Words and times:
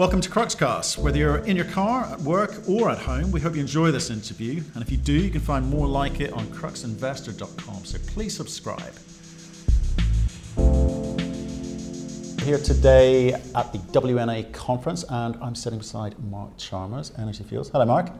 Welcome 0.00 0.22
to 0.22 0.30
Cruxcast. 0.30 0.96
Whether 0.96 1.18
you're 1.18 1.44
in 1.44 1.56
your 1.56 1.66
car, 1.66 2.06
at 2.06 2.22
work, 2.22 2.66
or 2.66 2.88
at 2.88 2.96
home, 2.96 3.30
we 3.30 3.38
hope 3.38 3.54
you 3.54 3.60
enjoy 3.60 3.90
this 3.90 4.08
interview. 4.08 4.62
And 4.72 4.82
if 4.82 4.90
you 4.90 4.96
do, 4.96 5.12
you 5.12 5.28
can 5.28 5.42
find 5.42 5.68
more 5.68 5.86
like 5.86 6.22
it 6.22 6.32
on 6.32 6.46
cruxinvestor.com. 6.46 7.84
So 7.84 7.98
please 8.06 8.34
subscribe. 8.34 8.94
Here 12.46 12.56
today 12.56 13.34
at 13.34 13.72
the 13.74 13.78
WNA 13.92 14.54
conference, 14.54 15.04
and 15.10 15.36
I'm 15.42 15.54
sitting 15.54 15.80
beside 15.80 16.18
Mark 16.30 16.56
Chalmers, 16.56 17.12
Energy 17.18 17.44
Fuels. 17.44 17.68
Hello, 17.68 17.84
Mark. 17.84 18.10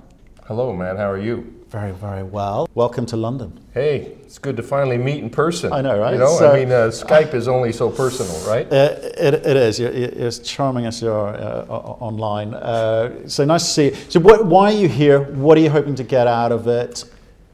Hello, 0.51 0.75
man. 0.75 0.97
How 0.97 1.09
are 1.09 1.17
you? 1.17 1.63
Very, 1.69 1.93
very 1.93 2.25
well. 2.25 2.69
Welcome 2.75 3.07
to 3.07 3.17
London. 3.17 3.61
Hey, 3.73 4.17
it's 4.25 4.37
good 4.37 4.57
to 4.57 4.65
finally 4.65 4.99
meet 4.99 5.23
in 5.23 5.31
person. 5.31 5.73
I 5.73 5.81
know, 5.81 5.97
right? 5.97 6.15
You 6.15 6.19
know, 6.19 6.37
So- 6.37 6.51
I 6.51 6.59
mean, 6.59 6.73
uh, 6.73 6.89
Skype 6.89 7.35
is 7.35 7.47
only 7.47 7.71
so 7.71 7.89
personal, 7.89 8.35
right? 8.53 8.67
Uh, 8.73 8.97
it, 9.01 9.35
it 9.47 9.57
is. 9.57 9.79
You're, 9.79 9.93
you're 9.93 10.27
as 10.27 10.41
charming 10.41 10.87
as 10.87 11.01
you 11.03 11.13
are 11.13 11.37
uh, 11.37 11.67
online. 12.01 12.55
Uh, 12.55 13.29
so 13.29 13.45
nice 13.45 13.65
to 13.65 13.71
see 13.71 13.85
you. 13.91 13.97
So, 14.09 14.19
what, 14.19 14.45
why 14.45 14.73
are 14.73 14.77
you 14.77 14.89
here? 14.89 15.21
What 15.21 15.57
are 15.57 15.61
you 15.61 15.71
hoping 15.71 15.95
to 15.95 16.03
get 16.03 16.27
out 16.27 16.51
of 16.51 16.67
it? 16.67 17.05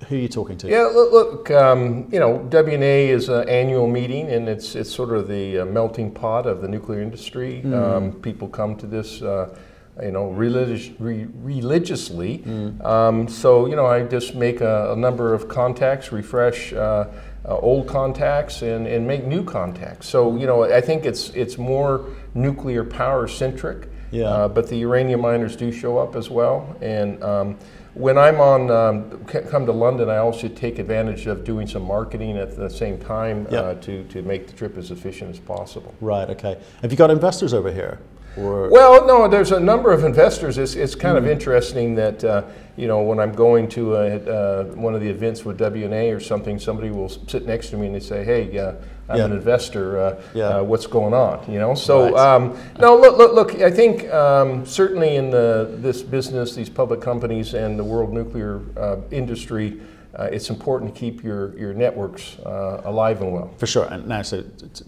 Who 0.09 0.15
are 0.15 0.19
you 0.19 0.29
talking 0.29 0.57
to? 0.57 0.69
Yeah, 0.71 0.85
look, 0.85 1.13
look 1.13 1.51
um, 1.51 2.09
you 2.11 2.19
know, 2.19 2.47
WNA 2.49 3.09
is 3.09 3.29
an 3.29 3.47
annual 3.47 3.89
meeting, 3.89 4.31
and 4.31 4.49
it's 4.49 4.75
it's 4.75 4.91
sort 4.91 5.11
of 5.11 5.29
the 5.29 5.59
uh, 5.59 5.65
melting 5.67 6.13
pot 6.13 6.47
of 6.47 6.63
the 6.63 6.69
nuclear 6.69 7.03
industry. 7.03 7.61
Mm. 7.63 7.75
Um, 7.75 8.13
people 8.23 8.49
come 8.49 8.75
to 8.77 8.87
this, 8.87 9.21
uh, 9.21 9.55
you 10.03 10.11
know, 10.11 10.29
religious, 10.31 10.91
re- 11.01 11.27
religiously. 11.35 12.39
Mm. 12.39 12.85
Um, 12.85 13.29
so, 13.29 13.67
you 13.67 13.77
know, 13.77 13.87
I 13.87 14.03
just 14.03 14.35
make 14.35 14.61
a, 14.61 14.93
a 14.93 14.97
number 14.97 15.35
of 15.35 15.49
contacts, 15.49 16.13
refresh. 16.13 16.73
Uh, 16.73 17.07
uh, 17.49 17.57
old 17.59 17.87
contacts 17.87 18.63
and, 18.63 18.87
and 18.89 19.07
make 19.07 19.25
new 19.25 19.45
contacts. 19.45 20.09
So 20.09 20.37
you 20.37 20.47
know, 20.47 20.65
I 20.65 20.81
think 20.81 21.05
it's 21.05 21.31
it's 21.31 21.59
more 21.59 22.05
nuclear 22.35 22.83
power 22.83 23.29
centric. 23.29 23.89
Yeah. 24.11 24.25
Uh, 24.25 24.49
but 24.49 24.69
the 24.69 24.77
uranium 24.79 25.21
miners 25.21 25.57
do 25.57 25.73
show 25.73 25.99
up 25.99 26.15
as 26.17 26.31
well. 26.31 26.77
And 26.81 27.23
um, 27.25 27.57
when 27.95 28.17
I'm 28.17 28.41
on, 28.41 28.71
um, 28.71 29.27
c- 29.29 29.41
come 29.51 29.67
to 29.67 29.73
London, 29.73 30.09
I 30.09 30.19
also 30.19 30.49
take 30.49 30.79
advantage 30.79 31.27
of 31.27 31.43
doing 31.45 31.67
some 31.67 31.83
marketing 31.83 32.39
at 32.39 32.57
the 32.57 32.71
same 32.71 32.99
time 32.99 33.49
Yeah. 33.51 33.61
uh, 33.61 33.75
to, 33.75 34.05
to 34.05 34.23
make 34.23 34.47
the 34.47 34.53
trip 34.53 34.79
as 34.79 34.93
efficient 34.93 35.31
as 35.31 35.41
possible. 35.41 35.93
Right. 36.01 36.31
Okay. 36.31 36.57
Have 36.83 36.93
you 36.93 36.97
got 36.97 37.11
investors 37.11 37.53
over 37.53 37.73
here? 37.73 37.99
Or 38.39 38.69
Well, 38.69 39.07
no, 39.07 39.29
there's 39.29 39.53
a 39.53 39.61
number 39.61 39.93
of 39.93 40.05
investors. 40.05 40.59
It's, 40.59 40.75
it's 40.75 40.95
kind 40.95 41.17
of 41.17 41.27
interesting 41.27 41.95
that, 41.95 42.23
uh, 42.23 42.43
you 42.77 42.87
know, 42.87 43.03
when 43.03 43.19
I'm 43.19 43.33
going 43.33 43.69
to 43.71 43.97
a, 43.97 44.17
uh, 44.17 44.65
one 44.75 44.95
of 44.95 45.01
the 45.01 45.09
events 45.09 45.45
with 45.45 45.59
WNA 45.59 46.15
or 46.15 46.21
something, 46.21 46.59
somebody 46.59 46.91
will 46.91 47.09
sit 47.09 47.47
next 47.47 47.71
to 47.71 47.77
me 47.77 47.87
and 47.87 47.95
they 47.95 48.01
say, 48.01 48.25
hey, 48.25 48.59
uh, 48.59 48.73
I'm 49.09 49.19
Yeah. 49.19 49.25
an 49.27 49.33
investor. 49.33 49.99
Uh, 49.99 50.15
Yeah. 50.35 50.49
uh, 50.59 50.63
what's 50.65 50.87
going 50.87 51.15
on? 51.15 51.41
You 51.49 51.61
know. 51.61 51.75
So 51.75 52.13
Right. 52.13 52.35
um, 52.35 52.57
no, 52.79 52.97
look, 52.97 53.17
look, 53.17 53.33
look. 53.35 53.61
I 53.63 53.71
think 53.71 54.13
um, 54.13 54.67
certainly 54.67 55.15
in 55.17 55.31
the, 55.31 55.71
this 55.79 56.03
business, 56.03 56.55
these 56.55 56.69
public 56.69 57.01
companies, 57.01 57.55
and 57.55 57.79
the 57.79 57.85
world 57.85 58.13
nuclear 58.13 58.61
uh, 58.77 58.97
industry, 59.11 59.81
uh, 60.19 60.25
it's 60.33 60.49
important 60.51 60.95
to 60.95 60.99
keep 60.99 61.23
your 61.23 61.57
your 61.59 61.75
networks 61.75 62.39
uh, 62.41 62.81
alive 62.85 63.21
and 63.21 63.33
well. 63.33 63.51
for 63.59 63.67
sure. 63.67 63.85
And 63.87 64.07
now, 64.09 64.23
so 64.23 64.43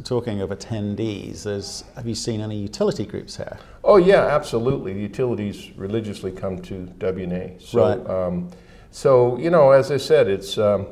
talking 0.04 0.40
of 0.40 0.50
attendees, 0.50 1.42
there's, 1.42 1.84
have 1.96 2.06
you 2.06 2.14
seen 2.14 2.40
any 2.40 2.56
utility 2.56 3.04
groups 3.04 3.36
here? 3.36 3.58
Oh 3.84 3.96
yeah, 3.96 4.26
absolutely. 4.26 4.94
The 4.94 5.00
utilities 5.00 5.70
religiously 5.76 6.32
come 6.32 6.60
to 6.62 6.74
WNA. 6.98 7.60
So, 7.60 7.78
Right. 7.80 8.10
um, 8.10 8.50
so 8.90 9.36
you 9.38 9.50
know, 9.50 9.70
as 9.72 9.90
I 9.90 9.98
said, 9.98 10.28
it's 10.28 10.56
um, 10.56 10.86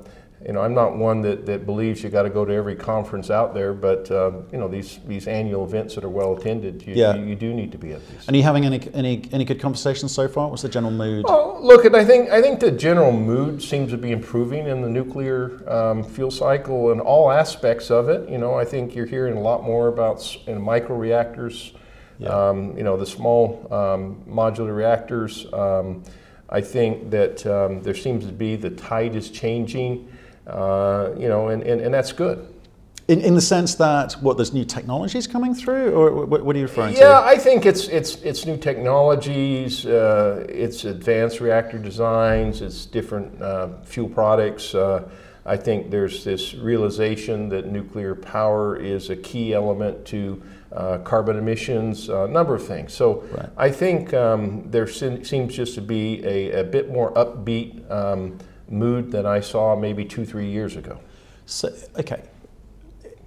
you 0.47 0.53
know, 0.53 0.61
I'm 0.61 0.75
not 0.75 0.97
one 0.97 1.23
that, 1.23 1.45
that 1.47 1.67
believes 1.67 2.05
you 2.05 2.09
got 2.09 2.23
to 2.23 2.31
go 2.31 2.45
to 2.45 2.53
every 2.53 2.77
conference 2.77 3.31
out 3.31 3.53
there, 3.53 3.73
but 3.75 4.09
um, 4.13 4.45
you 4.53 4.59
know, 4.59 4.69
these 4.69 5.01
these 5.05 5.27
annual 5.27 5.65
events 5.65 5.97
that 5.97 6.05
are 6.05 6.09
well 6.09 6.37
attended, 6.37 6.87
you, 6.87 6.95
Yeah. 6.95 7.17
you, 7.17 7.25
you 7.27 7.35
do 7.35 7.53
need 7.53 7.73
to 7.73 7.79
be 7.79 7.93
at 7.93 8.07
these. 8.09 8.29
And 8.29 8.35
are 8.35 8.39
you 8.39 8.45
having 8.45 8.65
any 8.65 8.81
any 8.95 9.23
any 9.33 9.45
good 9.45 9.61
conversations 9.61 10.13
so 10.13 10.29
far? 10.29 10.49
What's 10.49 10.63
the 10.63 10.69
general 10.69 10.93
mood? 10.93 11.25
Well, 11.25 11.59
look, 11.61 11.85
and 11.85 11.97
I 11.97 12.05
think 12.05 12.31
I 12.31 12.41
think 12.41 12.61
the 12.61 12.71
general 12.71 13.11
mood 13.11 13.61
seems 13.61 13.91
to 13.91 13.99
be 13.99 14.13
improving 14.13 14.69
in 14.69 14.83
the 14.83 14.89
nuclear 14.89 15.69
um, 15.69 16.05
fuel 16.05 16.31
cycle 16.31 16.93
and 16.93 17.01
all 17.01 17.33
aspects 17.33 17.91
of 17.91 18.09
it. 18.09 18.29
You 18.31 18.39
know, 18.39 18.55
I 18.55 18.65
think 18.65 18.95
you're 18.95 19.07
hearing 19.07 19.37
a 19.37 19.41
lot 19.41 19.65
more 19.65 19.89
about 19.89 20.19
s- 20.19 20.39
you 20.47 20.55
know, 20.55 20.61
micro 20.61 20.97
reactors. 20.97 21.73
Yeah. 22.21 22.29
Um, 22.29 22.75
you 22.79 22.85
know, 22.85 22.97
the 22.97 23.05
small 23.05 23.67
um, 23.73 24.23
modular 24.29 24.75
reactors. 24.75 25.53
Um, 25.53 26.05
I 26.49 26.61
think 26.61 27.11
that 27.11 27.45
um, 27.47 27.83
there 27.83 27.97
seems 27.97 28.25
to 28.27 28.33
be 28.33 28.55
the 28.55 28.71
tide 28.71 29.17
is 29.17 29.29
changing. 29.29 30.09
Uh, 30.47 31.11
you 31.19 31.29
know, 31.29 31.49
and, 31.49 31.63
and, 31.63 31.81
and 31.81 31.93
that's 31.93 32.13
good. 32.13 32.47
In, 33.09 33.21
in 33.21 33.35
the 33.35 33.41
sense 33.41 33.77
that 33.77 34.15
what 34.15 34.37
there's 34.37 34.53
new 34.53 34.65
technologies 34.65 35.27
coming 35.29 35.55
through, 35.55 35.93
or 35.93 36.27
what, 36.27 36.45
what 36.45 36.57
are 36.57 36.59
you 36.59 36.65
referring 36.65 36.95
Yeah, 36.95 37.01
to? 37.01 37.05
Yeah, 37.07 37.21
I 37.21 37.37
think 37.39 37.65
it's 37.65 37.87
it's 37.87 38.17
it's 38.23 38.47
new 38.47 38.57
technologies, 38.57 39.87
uh, 39.87 40.45
it's 40.49 40.85
advanced 40.85 41.41
reactor 41.41 41.79
designs, 41.79 42.63
it's 42.63 42.85
different 42.87 43.41
uh, 43.41 43.69
fuel 43.85 44.09
products. 44.09 44.75
Uh, 44.75 45.09
I 45.45 45.57
think 45.57 45.91
there's 45.93 46.25
this 46.25 46.55
realization 46.55 47.49
that 47.51 47.67
nuclear 47.71 48.17
power 48.17 48.77
is 48.77 49.11
a 49.11 49.17
key 49.17 49.55
element 49.55 50.05
to 50.07 50.43
uh, 50.73 50.99
carbon 50.99 51.37
emissions, 51.39 52.09
a 52.09 52.27
number 52.27 52.57
of 52.57 52.67
things. 52.67 52.93
So 52.93 53.23
Right. 53.31 53.49
I 53.57 53.71
think 53.71 54.13
um, 54.15 54.69
there 54.71 54.89
se- 54.89 55.23
seems 55.23 55.55
just 55.55 55.77
to 55.77 55.81
be 55.81 56.25
a, 56.25 56.61
a 56.61 56.65
bit 56.65 56.91
more 56.91 57.13
upbeat 57.13 57.89
um, 57.89 58.39
mood 58.69 59.11
than 59.11 59.27
I 59.27 59.41
saw 59.41 59.77
maybe 59.77 60.05
two, 60.05 60.25
three 60.25 60.51
years 60.51 60.77
ago. 60.77 60.99
So, 61.47 61.73
okay, 61.99 62.23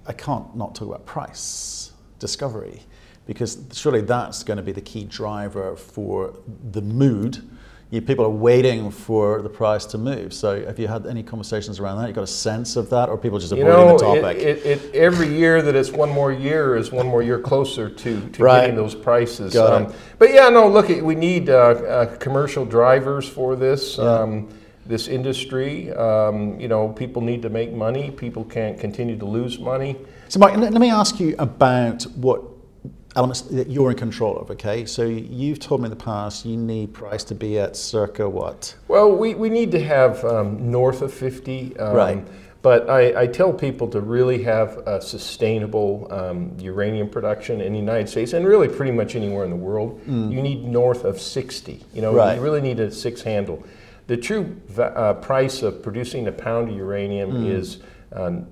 I 0.06 0.12
can't 0.12 0.54
not 0.56 0.74
talk 0.74 0.88
about 0.88 1.06
price 1.06 1.92
discovery 2.18 2.82
because 3.26 3.58
surely 3.72 4.00
that's 4.00 4.42
going 4.42 4.56
to 4.56 4.62
be 4.62 4.72
the 4.72 4.80
key 4.80 5.04
driver 5.04 5.76
for 5.76 6.34
the 6.72 6.82
mood. 6.82 7.48
You, 7.90 8.00
people 8.00 8.24
are 8.24 8.28
waiting 8.30 8.90
for 8.92 9.42
the 9.42 9.48
price 9.48 9.84
to 9.86 9.98
move. 9.98 10.32
So, 10.32 10.64
have 10.64 10.78
you 10.78 10.86
had 10.86 11.06
any 11.06 11.24
conversations 11.24 11.80
around 11.80 11.98
that? 11.98 12.06
You 12.08 12.14
got 12.14 12.22
a 12.22 12.26
sense 12.26 12.76
of 12.76 12.88
that, 12.90 13.08
or 13.08 13.18
people 13.18 13.40
just 13.40 13.52
You 13.52 13.66
avoiding 13.66 13.86
know, 13.88 13.98
the 13.98 14.12
it, 14.12 14.20
topic? 14.22 14.36
it, 14.38 14.66
it, 14.66 14.94
every 14.94 15.26
year 15.26 15.60
that 15.60 15.74
it's 15.74 15.90
one 15.90 16.10
more 16.10 16.30
year 16.30 16.76
is 16.76 16.92
one 16.92 17.08
more 17.08 17.20
year 17.20 17.40
closer 17.40 17.88
to, 17.90 18.28
to 18.30 18.42
Right. 18.44 18.60
getting 18.60 18.76
those 18.76 18.94
prices. 18.94 19.56
It. 19.56 19.94
But 20.20 20.32
yeah, 20.32 20.48
no, 20.50 20.68
look, 20.68 20.88
we 20.88 21.16
need 21.16 21.50
uh, 21.50 21.54
uh, 21.54 22.16
commercial 22.18 22.64
drivers 22.64 23.28
for 23.28 23.56
this. 23.56 23.98
Um, 23.98 24.48
this 24.86 25.08
industry, 25.08 25.92
um, 25.92 26.58
you 26.58 26.68
know, 26.68 26.88
people 26.88 27.22
need 27.22 27.42
to 27.42 27.48
make 27.50 27.72
money. 27.72 28.10
People 28.10 28.44
can't 28.44 28.78
continue 28.78 29.16
to 29.18 29.24
lose 29.26 29.58
money. 29.58 29.96
So, 30.28 30.38
Mike, 30.40 30.56
let 30.56 30.72
me 30.72 30.90
ask 30.90 31.20
you 31.20 31.34
about 31.38 32.02
what 32.16 32.42
elements 33.16 33.42
that 33.42 33.68
you're 33.68 33.90
in 33.90 33.96
control 33.96 34.38
of. 34.38 34.50
Okay, 34.50 34.84
so 34.86 35.04
you've 35.04 35.58
told 35.58 35.80
me 35.80 35.86
in 35.86 35.90
the 35.90 35.96
past 35.96 36.44
you 36.46 36.56
need 36.56 36.94
price 36.94 37.24
to 37.24 37.34
be 37.34 37.58
at 37.58 37.76
circa 37.76 38.28
what? 38.28 38.74
Well, 38.88 39.10
we, 39.12 39.34
we 39.34 39.48
need 39.50 39.70
to 39.72 39.82
have 39.84 40.24
um, 40.24 40.70
north 40.70 41.02
of 41.02 41.12
50. 41.12 41.76
Um, 41.78 41.94
Right. 41.96 42.26
But 42.62 42.90
I, 42.90 43.22
I 43.22 43.26
tell 43.26 43.54
people 43.54 43.88
to 43.88 44.02
really 44.02 44.42
have 44.42 44.76
a 44.86 45.00
sustainable 45.00 46.06
um, 46.10 46.54
uranium 46.58 47.08
production 47.08 47.62
in 47.62 47.72
the 47.72 47.78
United 47.78 48.06
States 48.10 48.34
and 48.34 48.46
really 48.46 48.68
pretty 48.68 48.92
much 48.92 49.16
anywhere 49.16 49.44
in 49.44 49.50
the 49.50 49.56
world. 49.56 49.98
You 50.06 50.42
need 50.42 50.64
north 50.66 51.04
of 51.04 51.18
60. 51.18 51.82
You 51.94 52.02
know, 52.02 52.12
Mm. 52.12 52.16
Right. 52.16 52.34
you 52.36 52.42
really 52.42 52.60
need 52.60 52.78
a 52.78 52.90
six 52.92 53.22
handle. 53.22 53.64
The 54.10 54.16
true 54.16 54.56
uh, 54.76 55.14
price 55.14 55.62
of 55.62 55.84
producing 55.84 56.26
a 56.26 56.32
pound 56.32 56.68
of 56.68 56.76
uranium 56.76 57.30
Mm. 57.30 57.48
is 57.54 57.78
um, 58.12 58.48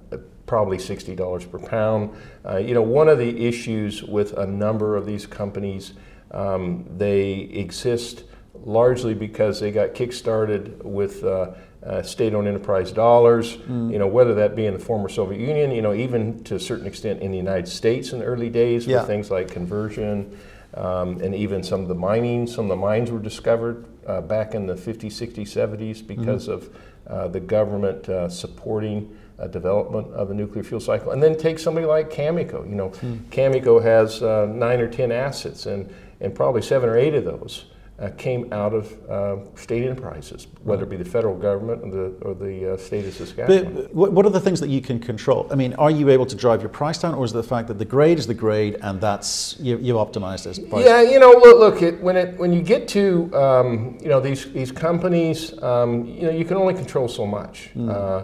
probably 0.47 0.77
$60 0.77 1.51
per 1.51 1.59
pound. 1.59 2.11
Uh, 2.49 2.59
you 2.59 2.75
know, 2.75 2.83
one 2.83 3.09
of 3.09 3.19
the 3.19 3.45
issues 3.45 4.05
with 4.05 4.35
a 4.35 4.47
number 4.47 4.95
of 4.97 5.05
these 5.05 5.27
companies, 5.27 5.95
um, 6.31 6.85
they 6.97 7.41
exist 7.65 8.23
largely 8.65 9.15
because 9.15 9.59
they 9.59 9.73
got 9.73 9.95
kickstarted 9.95 10.81
with 10.85 11.25
uh, 11.25 11.51
uh, 11.85 12.03
state-owned 12.03 12.47
enterprise 12.47 12.93
dollars. 12.93 13.57
Mm. 13.57 13.91
You 13.91 13.99
know, 13.99 14.07
whether 14.07 14.35
that 14.35 14.55
be 14.55 14.67
in 14.67 14.75
the 14.75 14.79
former 14.79 15.09
Soviet 15.09 15.41
Union, 15.41 15.73
you 15.73 15.83
know, 15.83 15.93
even 15.93 16.45
to 16.45 16.55
a 16.55 16.61
certain 16.61 16.87
extent 16.87 17.21
in 17.21 17.33
the 17.33 17.37
United 17.37 17.67
States 17.67 18.13
in 18.13 18.21
the 18.21 18.25
early 18.27 18.49
days 18.49 18.87
Yeah. 18.87 18.99
with 18.99 19.09
things 19.09 19.29
like 19.29 19.49
conversion. 19.49 20.39
Um, 20.75 21.21
and 21.21 21.35
even 21.35 21.63
some 21.63 21.81
of 21.81 21.89
the 21.89 21.95
mining, 21.95 22.47
some 22.47 22.67
of 22.67 22.69
the 22.69 22.77
mines 22.77 23.11
were 23.11 23.19
discovered 23.19 23.87
uh, 24.07 24.21
back 24.21 24.55
in 24.55 24.67
the 24.67 24.75
50s, 24.75 25.07
60s, 25.07 25.49
70s 25.49 26.07
because 26.07 26.49
of 26.49 26.75
uh, 27.07 27.29
the 27.29 27.41
government 27.41 28.09
uh, 28.09 28.29
supporting 28.29 29.17
development 29.47 30.13
of 30.15 30.29
the 30.29 30.35
nuclear 30.35 30.65
fuel 30.65 30.81
cycle. 30.81 31.13
And 31.13 31.23
then 31.23 31.37
take 31.37 31.59
somebody 31.59 31.87
like 31.87 32.11
Cameco. 32.11 32.69
You 32.69 32.75
know, 32.75 32.91
Cameco 33.31 33.81
has 33.83 34.23
uh, 34.23 34.47
nine 34.47 34.81
or 34.81 34.89
ten 34.89 35.13
assets, 35.13 35.67
and, 35.67 35.93
and 36.21 36.35
probably 36.35 36.61
seven 36.61 36.89
or 36.89 36.99
eight 36.99 37.15
of 37.15 37.25
those 37.25 37.67
uh, 38.01 38.11
came 38.11 38.53
out 38.53 38.73
of 38.73 39.11
uh, 39.11 39.37
state 39.57 39.83
enterprises, 39.83 40.47
whether 40.63 40.85
it 40.85 40.89
be 40.89 40.97
the 40.97 41.05
federal 41.05 41.37
government 41.37 41.83
or 41.83 41.91
the, 41.91 42.05
or 42.23 42.35
the 42.35 42.75
uh, 42.75 42.77
state 42.77 43.05
of 43.05 43.13
Saskatchewan. 43.13 43.75
But 43.75 43.95
what 43.95 44.13
what 44.13 44.25
are 44.25 44.31
the 44.31 44.41
things 44.41 44.61
that 44.61 44.69
you 44.69 44.81
can 44.81 45.01
control? 45.01 45.49
I 45.51 45.57
mean, 45.57 45.75
are 45.75 45.91
you 45.91 46.09
able 46.09 46.27
to 46.27 46.37
drive 46.37 46.63
your 46.63 46.69
price 46.69 46.99
down, 46.99 47.15
or 47.15 47.25
is 47.25 47.33
it 47.33 47.35
the 47.35 47.43
fact 47.43 47.67
that 47.69 47.79
the 47.79 47.85
grade 47.85 48.19
is 48.19 48.27
the 48.27 48.35
grade 48.35 48.77
and 48.83 49.01
that's 49.01 49.57
you, 49.59 49.79
you 49.79 49.95
optimize 49.95 50.45
this 50.45 50.61
price? 50.61 50.85
Yeah, 50.85 51.03
you 51.03 51.19
know, 51.19 51.31
look, 51.31 51.59
look 51.59 51.83
it, 51.83 52.01
when 52.01 52.17
it 52.17 52.39
when 52.39 52.53
you 52.53 52.63
get 52.63 52.87
to 52.89 53.35
um, 53.35 53.99
you 54.01 54.09
know 54.09 54.21
these 54.21 54.53
these 54.53 54.71
companies, 54.71 55.61
um, 55.63 56.05
you 56.07 56.23
know, 56.23 56.31
you 56.31 56.45
can 56.45 56.57
only 56.57 56.75
control 56.75 57.09
so 57.09 57.27
much. 57.27 57.71
Uh, 57.77 58.23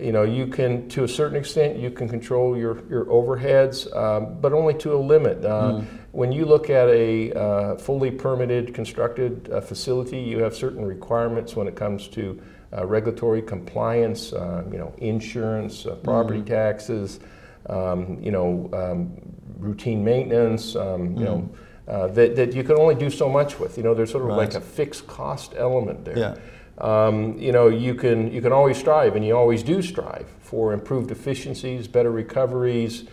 you 0.00 0.12
know, 0.12 0.22
you 0.22 0.46
can 0.46 0.88
to 0.90 1.02
a 1.02 1.08
certain 1.08 1.36
extent 1.36 1.76
you 1.76 1.90
can 1.90 2.08
control 2.08 2.56
your 2.56 2.88
your 2.88 3.06
overheads, 3.06 3.92
um, 3.96 4.40
but 4.40 4.52
only 4.52 4.74
to 4.74 4.94
a 4.94 4.96
limit. 4.96 5.44
Uh, 5.44 5.80
when 6.12 6.32
you 6.32 6.46
look 6.46 6.70
at 6.70 6.88
a 6.88 7.32
uh, 7.32 7.76
fully 7.76 8.10
permitted, 8.10 8.72
constructed 8.74 9.50
uh, 9.52 9.60
facility, 9.60 10.18
you 10.18 10.38
have 10.42 10.54
certain 10.54 10.84
requirements 10.84 11.54
when 11.54 11.68
it 11.68 11.76
comes 11.76 12.08
to 12.08 12.40
uh, 12.76 12.86
regulatory 12.86 13.42
compliance, 13.42 14.32
uh, 14.32 14.64
you 14.70 14.78
know, 14.78 14.92
insurance, 14.98 15.86
uh, 15.86 15.94
property 15.96 16.40
Mm-hmm. 16.40 16.48
taxes, 16.48 17.20
um, 17.68 18.18
you 18.22 18.30
know, 18.30 18.70
um, 18.72 19.12
routine 19.58 20.04
maintenance, 20.04 20.76
um, 20.76 21.16
you 21.16 21.24
know, 21.24 21.48
Mm. 21.88 21.92
uh, 21.92 22.06
that, 22.08 22.36
that 22.36 22.54
you 22.54 22.62
can 22.62 22.78
only 22.78 22.94
do 22.94 23.10
so 23.10 23.28
much 23.28 23.58
with. 23.58 23.76
You 23.76 23.82
know, 23.84 23.94
there's 23.94 24.10
sort 24.10 24.24
of 24.30 24.36
like 24.36 24.54
a 24.54 24.60
fixed 24.60 25.06
cost 25.06 25.54
element 25.56 26.04
there. 26.04 26.18
Yeah. 26.18 26.34
Um, 26.78 27.36
you 27.38 27.50
know, 27.50 27.68
you 27.68 27.94
can 27.94 28.30
you 28.32 28.40
can 28.40 28.52
always 28.52 28.76
strive, 28.78 29.16
and 29.16 29.26
you 29.26 29.36
always 29.36 29.62
do 29.64 29.82
strive 29.82 30.26
for 30.40 30.72
improved 30.72 31.10
efficiencies, 31.10 31.88
better 31.88 32.10
recoveries, 32.12 33.04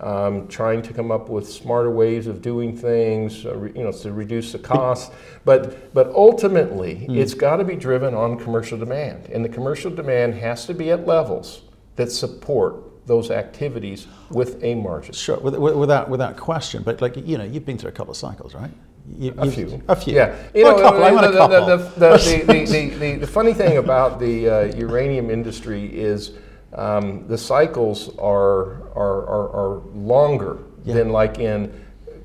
um, 0.00 0.48
trying 0.48 0.82
to 0.82 0.92
come 0.92 1.10
up 1.10 1.28
with 1.28 1.50
smarter 1.50 1.90
ways 1.90 2.26
of 2.26 2.42
doing 2.42 2.76
things, 2.76 3.46
uh, 3.46 3.54
re, 3.56 3.72
you 3.74 3.84
know, 3.84 3.92
to 3.92 4.12
reduce 4.12 4.52
the 4.52 4.58
costs. 4.58 5.14
But 5.44 5.92
but 5.94 6.08
ultimately, 6.08 7.06
it's 7.08 7.34
got 7.34 7.56
to 7.56 7.64
be 7.64 7.76
driven 7.76 8.14
on 8.14 8.38
commercial 8.38 8.78
demand, 8.78 9.26
and 9.26 9.44
the 9.44 9.48
commercial 9.48 9.90
demand 9.90 10.34
has 10.34 10.66
to 10.66 10.74
be 10.74 10.90
at 10.90 11.06
levels 11.06 11.62
that 11.96 12.10
support 12.10 13.06
those 13.06 13.30
activities 13.30 14.06
with 14.30 14.62
a 14.64 14.74
margin. 14.74 15.12
Sure, 15.12 15.38
with, 15.38 15.56
with, 15.56 15.76
without 15.76 16.08
without 16.08 16.36
question. 16.36 16.82
But 16.82 17.00
like 17.00 17.16
you 17.16 17.38
know, 17.38 17.44
you've 17.44 17.66
been 17.66 17.78
through 17.78 17.90
a 17.90 17.92
couple 17.92 18.12
of 18.12 18.16
cycles, 18.16 18.54
right? 18.54 18.70
You, 19.18 19.34
A 19.36 19.50
few. 19.50 19.82
A 19.86 19.94
few. 19.94 20.14
Yeah. 20.14 20.34
Well, 20.54 20.78
a 20.78 20.80
couple. 20.80 21.04
I 21.04 21.12
want 21.12 21.26
a 21.26 21.32
couple. 21.32 21.66
The, 21.66 21.76
the, 21.76 22.16
the, 22.46 22.64
the, 22.64 22.88
the, 22.98 23.16
the 23.16 23.26
funny 23.26 23.52
thing 23.52 23.76
about 23.76 24.18
the 24.18 24.48
uh, 24.48 24.76
uranium 24.76 25.30
industry 25.30 25.94
is 25.94 26.32
um, 26.74 27.26
the 27.28 27.38
cycles 27.38 28.16
are, 28.18 28.82
are, 28.96 29.26
are, 29.26 29.48
are 29.50 29.82
longer 29.94 30.58
Yeah. 30.84 30.94
than 30.94 31.10
like 31.10 31.38
in 31.38 31.72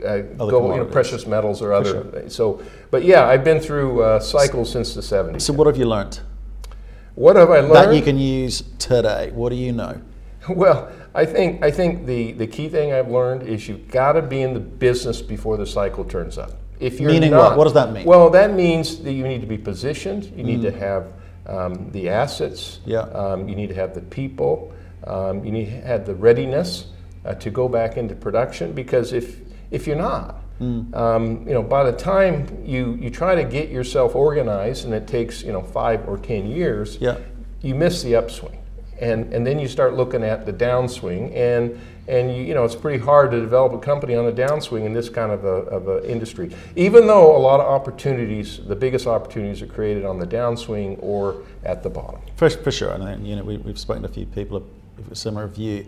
uh, 0.05 0.19
gold, 0.37 0.75
you 0.75 0.77
know, 0.77 0.85
precious 0.85 1.27
metals 1.27 1.61
or 1.61 1.73
other. 1.73 2.29
So, 2.29 2.61
but 2.89 3.03
yeah, 3.03 3.27
I've 3.27 3.43
been 3.43 3.59
through 3.59 4.01
uh, 4.01 4.19
cycles 4.19 4.71
since 4.71 4.93
the 4.93 5.01
70s. 5.01 5.41
so 5.41 5.53
what 5.53 5.67
have 5.67 5.77
you 5.77 5.85
learned 5.85 6.21
what 7.19 7.35
have 7.35 7.49
I 7.49 7.59
learned? 7.59 7.75
that 7.75 7.93
you 7.93 8.01
can 8.01 8.17
use 8.17 8.63
today? 8.77 9.31
What 9.33 9.49
do 9.49 9.55
you 9.55 9.73
know? 9.73 10.01
Well, 10.47 10.89
I 11.13 11.25
think 11.25 11.61
I 11.61 11.69
think 11.69 12.05
the, 12.05 12.31
the 12.31 12.47
key 12.47 12.69
thing 12.69 12.93
I've 12.93 13.09
learned 13.09 13.43
is 13.43 13.67
you've 13.67 13.91
got 13.91 14.13
to 14.13 14.21
be 14.21 14.41
in 14.41 14.53
the 14.53 14.59
business 14.59 15.21
before 15.21 15.57
the 15.57 15.65
cycle 15.65 16.05
turns 16.05 16.37
up. 16.37 16.51
If 16.79 16.99
you're 16.99 17.11
Meaning 17.11 17.31
not, 17.31 17.49
what? 17.51 17.57
What 17.57 17.63
does 17.65 17.73
that 17.73 17.91
mean? 17.91 18.05
Well, 18.05 18.29
that 18.29 18.53
means 18.53 19.03
that 19.03 19.11
you 19.11 19.27
need 19.27 19.41
to 19.41 19.47
be 19.47 19.57
positioned. 19.57 20.31
You 20.35 20.43
need 20.43 20.61
to 20.61 20.71
have 20.71 21.11
um, 21.49 21.91
the 21.91 22.09
assets. 22.09 22.79
Yeah. 22.85 22.99
Um, 23.01 23.49
you 23.49 23.55
need 23.55 23.69
to 23.69 23.75
have 23.75 23.93
the 23.93 24.01
people. 24.01 24.71
Um, 25.07 25.43
you 25.43 25.51
need 25.51 25.65
to 25.65 25.81
have 25.81 26.05
the 26.05 26.13
readiness 26.15 26.85
uh, 27.25 27.33
to 27.35 27.49
go 27.49 27.67
back 27.67 27.97
into 27.97 28.15
production. 28.15 28.73
Because 28.73 29.13
if 29.13 29.39
if 29.71 29.87
you're 29.87 29.97
not, 29.97 30.35
um, 30.93 31.47
you 31.47 31.53
know, 31.53 31.63
by 31.63 31.83
the 31.89 31.97
time 31.97 32.45
you 32.65 32.97
you 33.01 33.09
try 33.09 33.35
to 33.35 33.43
get 33.43 33.69
yourself 33.69 34.15
organized, 34.15 34.85
and 34.85 34.93
it 34.93 35.07
takes 35.07 35.41
you 35.43 35.51
know 35.53 35.61
five 35.63 36.07
or 36.07 36.17
ten 36.17 36.47
years 36.47 36.97
Yeah. 37.01 37.17
you 37.61 37.75
miss 37.75 38.03
the 38.03 38.15
upswing. 38.15 38.57
And, 39.01 39.33
and 39.33 39.47
then 39.47 39.59
you 39.59 39.69
start 39.69 39.93
looking 39.93 40.23
at 40.25 40.45
the 40.45 40.51
downswing, 40.51 41.33
and, 41.33 41.79
and 42.09 42.35
you, 42.35 42.43
you 42.43 42.53
know, 42.53 42.65
it's 42.65 42.75
pretty 42.75 43.03
hard 43.03 43.31
to 43.31 43.39
develop 43.39 43.71
a 43.73 43.79
company 43.79 44.15
on 44.15 44.25
a 44.25 44.31
downswing 44.31 44.85
in 44.85 44.93
this 44.93 45.09
kind 45.09 45.31
of 45.31 45.45
a, 45.45 45.47
of 45.47 45.87
a 45.87 46.09
industry. 46.09 46.53
Even 46.75 47.07
though 47.07 47.35
a 47.35 47.39
lot 47.39 47.59
of 47.59 47.67
opportunities, 47.67 48.59
the 48.65 48.75
biggest 48.75 49.07
opportunities 49.07 49.61
are 49.61 49.67
created 49.67 50.05
on 50.05 50.19
the 50.19 50.27
downswing 50.27 50.97
or 51.01 51.43
at 51.63 51.83
the 51.83 51.89
bottom. 51.89 52.19
For, 52.35 52.49
for 52.49 52.71
sure, 52.71 52.91
and 52.91 53.05
then, 53.05 53.25
you 53.25 53.35
know 53.35 53.43
we, 53.43 53.57
we've 53.57 53.79
spoken 53.79 54.03
to 54.03 54.09
a 54.09 54.11
few 54.11 54.25
people 54.25 54.57
of 54.57 54.63
of 54.99 55.11
a 55.11 55.15
similar 55.15 55.47
view. 55.47 55.85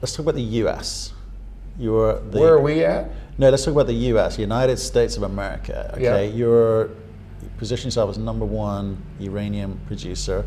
Let's 0.00 0.12
talk 0.12 0.20
about 0.20 0.34
the 0.34 0.42
U.S. 0.42 1.12
You're 1.78 2.20
the, 2.20 2.40
Where 2.40 2.54
are 2.54 2.60
we 2.60 2.84
at? 2.84 3.10
No, 3.38 3.50
let's 3.50 3.64
talk 3.64 3.72
about 3.72 3.86
the 3.86 3.94
U.S. 3.94 4.38
United 4.38 4.78
States 4.78 5.16
of 5.16 5.22
America. 5.22 5.90
Okay, 5.94 6.02
Yeah. 6.02 6.20
you're 6.34 6.88
you 7.42 7.50
position 7.58 7.88
yourself 7.88 8.10
as 8.10 8.18
number 8.18 8.44
one 8.44 9.02
uranium 9.18 9.80
producer, 9.86 10.44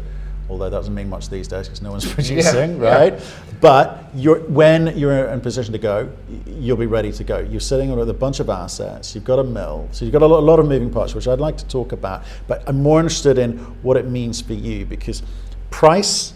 although 0.49 0.69
that 0.69 0.77
doesn't 0.77 0.93
mean 0.93 1.09
much 1.09 1.29
these 1.29 1.47
days 1.47 1.67
because 1.67 1.81
no 1.81 1.91
one's 1.91 2.05
producing, 2.13 2.81
yeah. 2.81 2.95
right? 2.95 3.21
But 3.61 4.05
you're, 4.13 4.39
when 4.41 4.97
you're 4.97 5.27
in 5.27 5.39
a 5.39 5.41
position 5.41 5.71
to 5.73 5.79
go, 5.79 6.11
you'll 6.45 6.77
be 6.77 6.85
ready 6.85 7.11
to 7.13 7.23
go. 7.23 7.39
You're 7.39 7.59
sitting 7.59 7.95
with 7.95 8.09
a 8.09 8.13
bunch 8.13 8.39
of 8.39 8.49
assets. 8.49 9.15
You've 9.15 9.23
got 9.23 9.39
a 9.39 9.43
mill, 9.43 9.87
so 9.91 10.05
you've 10.05 10.11
got 10.11 10.21
a 10.21 10.27
lot, 10.27 10.39
a 10.39 10.45
lot 10.45 10.59
of 10.59 10.67
moving 10.67 10.91
parts, 10.91 11.15
which 11.15 11.27
I'd 11.27 11.39
like 11.39 11.57
to 11.57 11.65
talk 11.67 11.91
about. 11.91 12.23
But 12.47 12.67
I'm 12.67 12.81
more 12.81 12.99
interested 12.99 13.37
in 13.37 13.57
what 13.83 13.97
it 13.97 14.07
means 14.07 14.41
for 14.41 14.53
you 14.53 14.85
because 14.85 15.23
price 15.71 16.33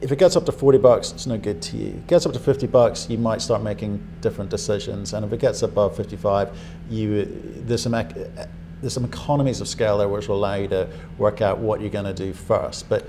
if 0.00 0.10
it 0.10 0.18
gets 0.18 0.36
up 0.36 0.46
to 0.46 0.52
40 0.52 0.78
bucks, 0.78 1.12
it's 1.12 1.26
no 1.26 1.36
good 1.36 1.60
to 1.62 1.76
you. 1.76 1.88
If 1.88 1.94
it 1.94 2.06
gets 2.06 2.26
up 2.26 2.32
to 2.32 2.38
50 2.38 2.66
bucks, 2.66 3.08
you 3.10 3.18
might 3.18 3.42
start 3.42 3.62
making 3.62 4.04
different 4.20 4.50
decisions. 4.50 5.12
And 5.12 5.24
if 5.24 5.32
it 5.32 5.40
gets 5.40 5.62
above 5.62 5.96
55, 5.96 6.56
you, 6.90 7.26
there's, 7.66 7.82
some, 7.82 7.94
ec- 7.94 8.16
there's 8.82 8.92
some 8.92 9.04
economies 9.04 9.60
of 9.60 9.68
scale 9.68 9.96
there 9.96 10.08
which 10.08 10.28
will 10.28 10.36
allow 10.36 10.56
you 10.56 10.68
to 10.68 10.88
work 11.16 11.40
out 11.40 11.58
what 11.58 11.80
you're 11.80 11.88
going 11.88 12.04
to 12.04 12.12
do 12.12 12.32
first. 12.34 12.88
But 12.88 13.06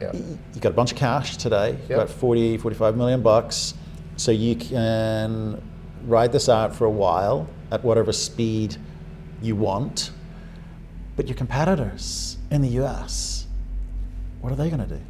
Yeah. 0.00 0.10
you 0.12 0.60
got 0.60 0.70
a 0.70 0.74
bunch 0.74 0.90
of 0.92 0.98
cash 0.98 1.36
today, 1.36 1.76
Yep. 1.88 1.90
about 1.90 2.10
40, 2.10 2.58
45 2.58 2.96
million 2.96 3.22
bucks. 3.22 3.74
So 4.16 4.32
you 4.32 4.56
can 4.56 5.62
ride 6.06 6.32
this 6.32 6.48
out 6.48 6.74
for 6.74 6.84
a 6.84 6.90
while 6.90 7.46
at 7.70 7.82
whatever 7.84 8.12
speed 8.12 8.76
you 9.40 9.54
want. 9.56 10.10
But 11.16 11.28
your 11.28 11.36
competitors 11.36 12.36
in 12.50 12.60
the 12.60 12.68
US, 12.82 13.46
what 14.40 14.52
are 14.52 14.56
they 14.56 14.68
going 14.68 14.82
to 14.86 14.94
do? 14.96 15.00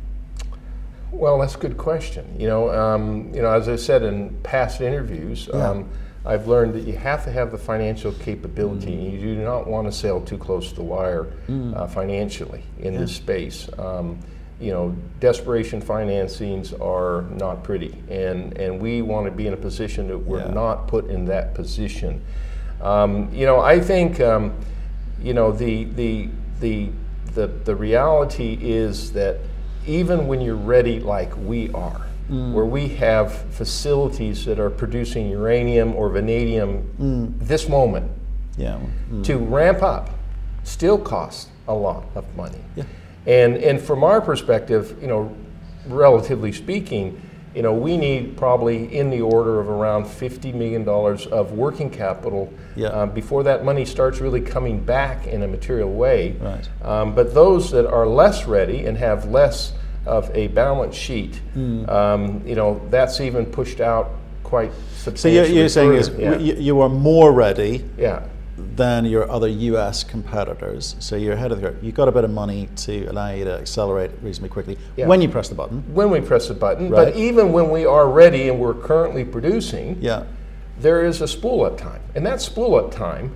Well, 1.13 1.39
that's 1.39 1.55
a 1.55 1.59
good 1.59 1.79
question. 1.79 2.27
You 2.39 2.49
know, 2.49 2.71
um, 2.71 3.31
you 3.35 3.41
know, 3.41 3.51
as 3.53 3.69
I 3.69 3.77
said 3.77 4.03
in 4.03 4.37
past 4.43 4.81
interviews, 4.83 5.49
Yeah. 5.53 5.71
um, 5.71 5.89
I've 6.27 6.49
learned 6.49 6.75
that 6.75 6.85
you 6.85 6.97
have 6.97 7.25
to 7.25 7.31
have 7.31 7.53
the 7.53 7.59
financial 7.59 8.13
capability. 8.13 8.93
Mm. 8.97 9.13
You 9.13 9.35
do 9.35 9.43
not 9.43 9.67
want 9.67 9.87
to 9.87 9.93
sail 9.93 10.21
too 10.23 10.39
close 10.39 10.71
to 10.71 10.75
the 10.77 10.83
wire 10.83 11.27
uh, 11.75 11.87
financially 11.87 12.63
in 12.79 12.95
this 12.95 13.15
space. 13.15 13.69
Um, 13.79 14.19
you 14.61 14.71
know, 14.73 14.97
desperation 15.21 15.83
financings 15.83 16.73
are 16.81 17.23
not 17.35 17.63
pretty, 17.65 17.95
and 18.09 18.57
and 18.57 18.81
we 18.81 19.03
want 19.03 19.27
to 19.27 19.33
be 19.33 19.47
in 19.47 19.53
a 19.53 19.57
position 19.57 20.09
that 20.09 20.17
we're 20.19 20.39
Yeah. 20.47 20.53
not 20.55 20.89
put 20.89 21.11
in 21.11 21.27
that 21.27 21.55
position. 21.55 22.23
Um, 22.81 23.29
you 23.33 23.47
know, 23.47 23.61
I 23.61 23.81
think, 23.81 24.21
um, 24.21 24.53
you 25.21 25.35
know, 25.35 25.53
the 25.53 25.85
the 25.85 26.29
the 26.61 26.89
the 27.35 27.49
the 27.49 27.75
reality 27.75 28.57
is 28.63 29.13
that 29.13 29.39
even 29.87 30.27
when 30.29 30.41
you're 30.41 30.55
ready, 30.55 31.01
like 31.01 31.37
we 31.37 31.71
are, 31.73 32.07
where 32.29 32.65
we 32.65 32.89
have 32.89 33.33
facilities 33.53 34.45
that 34.47 34.59
are 34.59 34.71
producing 34.71 35.29
uranium 35.29 35.95
or 35.95 36.09
vanadium 36.09 37.37
this 37.41 37.69
moment, 37.69 38.11
Yeah. 38.57 38.79
mm. 39.13 39.23
to 39.25 39.37
ramp 39.39 39.83
up 39.83 40.11
still 40.63 40.99
costs 40.99 41.49
a 41.69 41.75
lot 41.75 42.05
of 42.15 42.25
money. 42.37 42.59
Yeah. 42.77 42.85
And 43.27 43.57
and 43.57 43.81
from 43.81 44.05
our 44.05 44.21
perspective, 44.21 44.97
you 45.01 45.07
know, 45.07 45.35
relatively 45.87 46.53
speaking, 46.53 47.21
you 47.55 47.63
know, 47.63 47.73
we 47.73 47.97
need 47.97 48.37
probably 48.37 48.95
in 48.97 49.11
the 49.11 49.21
order 49.21 49.61
of 49.61 49.69
around 49.69 50.07
fifty 50.07 50.53
million 50.53 50.85
dollars 50.85 51.27
of 51.27 51.53
working 51.53 51.91
capital 51.91 52.53
Yeah. 52.77 52.89
uh, 52.89 53.07
before 53.07 53.43
that 53.45 53.65
money 53.65 53.85
starts 53.85 54.21
really 54.21 54.41
coming 54.41 54.81
back 54.81 55.27
in 55.27 55.43
a 55.43 55.47
material 55.49 55.91
way. 55.93 56.37
Right. 56.41 56.69
Um, 56.83 57.15
but 57.15 57.33
those 57.35 57.71
that 57.73 57.87
are 57.87 58.07
less 58.07 58.47
ready 58.47 58.87
and 58.87 58.97
have 58.99 59.27
less 59.27 59.73
of 60.07 60.31
a 60.35 60.49
balance 60.49 60.95
sheet, 60.95 61.37
Hmm. 61.55 61.89
um, 61.89 62.43
you 62.47 62.55
know, 62.55 62.81
that's 62.91 63.21
even 63.21 63.47
pushed 63.47 63.81
out 63.81 64.11
quite 64.43 64.71
So 64.73 65.11
substantially. 65.11 65.49
you're, 65.49 65.59
you're 65.61 65.69
saying 65.69 65.95
is 65.95 66.11
yeah. 66.19 66.37
you, 66.39 66.55
you 66.55 66.81
are 66.81 66.89
more 66.89 67.33
ready 67.33 67.85
yeah. 67.97 68.23
than 68.77 69.05
your 69.07 69.29
other 69.31 69.49
U.S. 69.49 70.05
competitors. 70.05 70.95
So 70.99 71.17
you're 71.17 71.33
ahead 71.33 71.51
of 71.53 71.61
the 71.61 71.69
curve. 71.71 71.83
You've 71.83 71.95
got 71.95 72.09
a 72.09 72.13
bit 72.13 72.25
of 72.25 72.31
money 72.31 72.69
to 72.77 73.07
allow 73.07 73.31
you 73.33 73.45
to 73.45 73.59
accelerate 73.59 74.11
reasonably 74.23 74.51
quickly 74.51 74.79
Yeah. 74.97 75.07
when 75.07 75.21
you 75.23 75.29
press 75.29 75.49
the 75.49 75.55
button. 75.55 75.83
when 75.95 76.11
we 76.11 76.21
press 76.21 76.49
the 76.49 76.55
button. 76.55 76.91
Right. 76.91 77.07
But 77.07 77.17
even 77.17 77.53
when 77.53 77.71
we 77.71 77.87
are 77.87 78.09
ready 78.09 78.49
and 78.49 78.61
we're 78.61 78.75
currently 78.75 79.25
producing, 79.25 79.97
Yeah. 80.01 80.25
there 80.79 81.05
is 81.05 81.21
a 81.23 81.27
spool 81.29 81.65
up 81.65 81.79
time. 81.79 82.01
And 82.15 82.25
that 82.27 82.41
spool 82.43 82.75
up 82.77 82.91
time, 82.93 83.33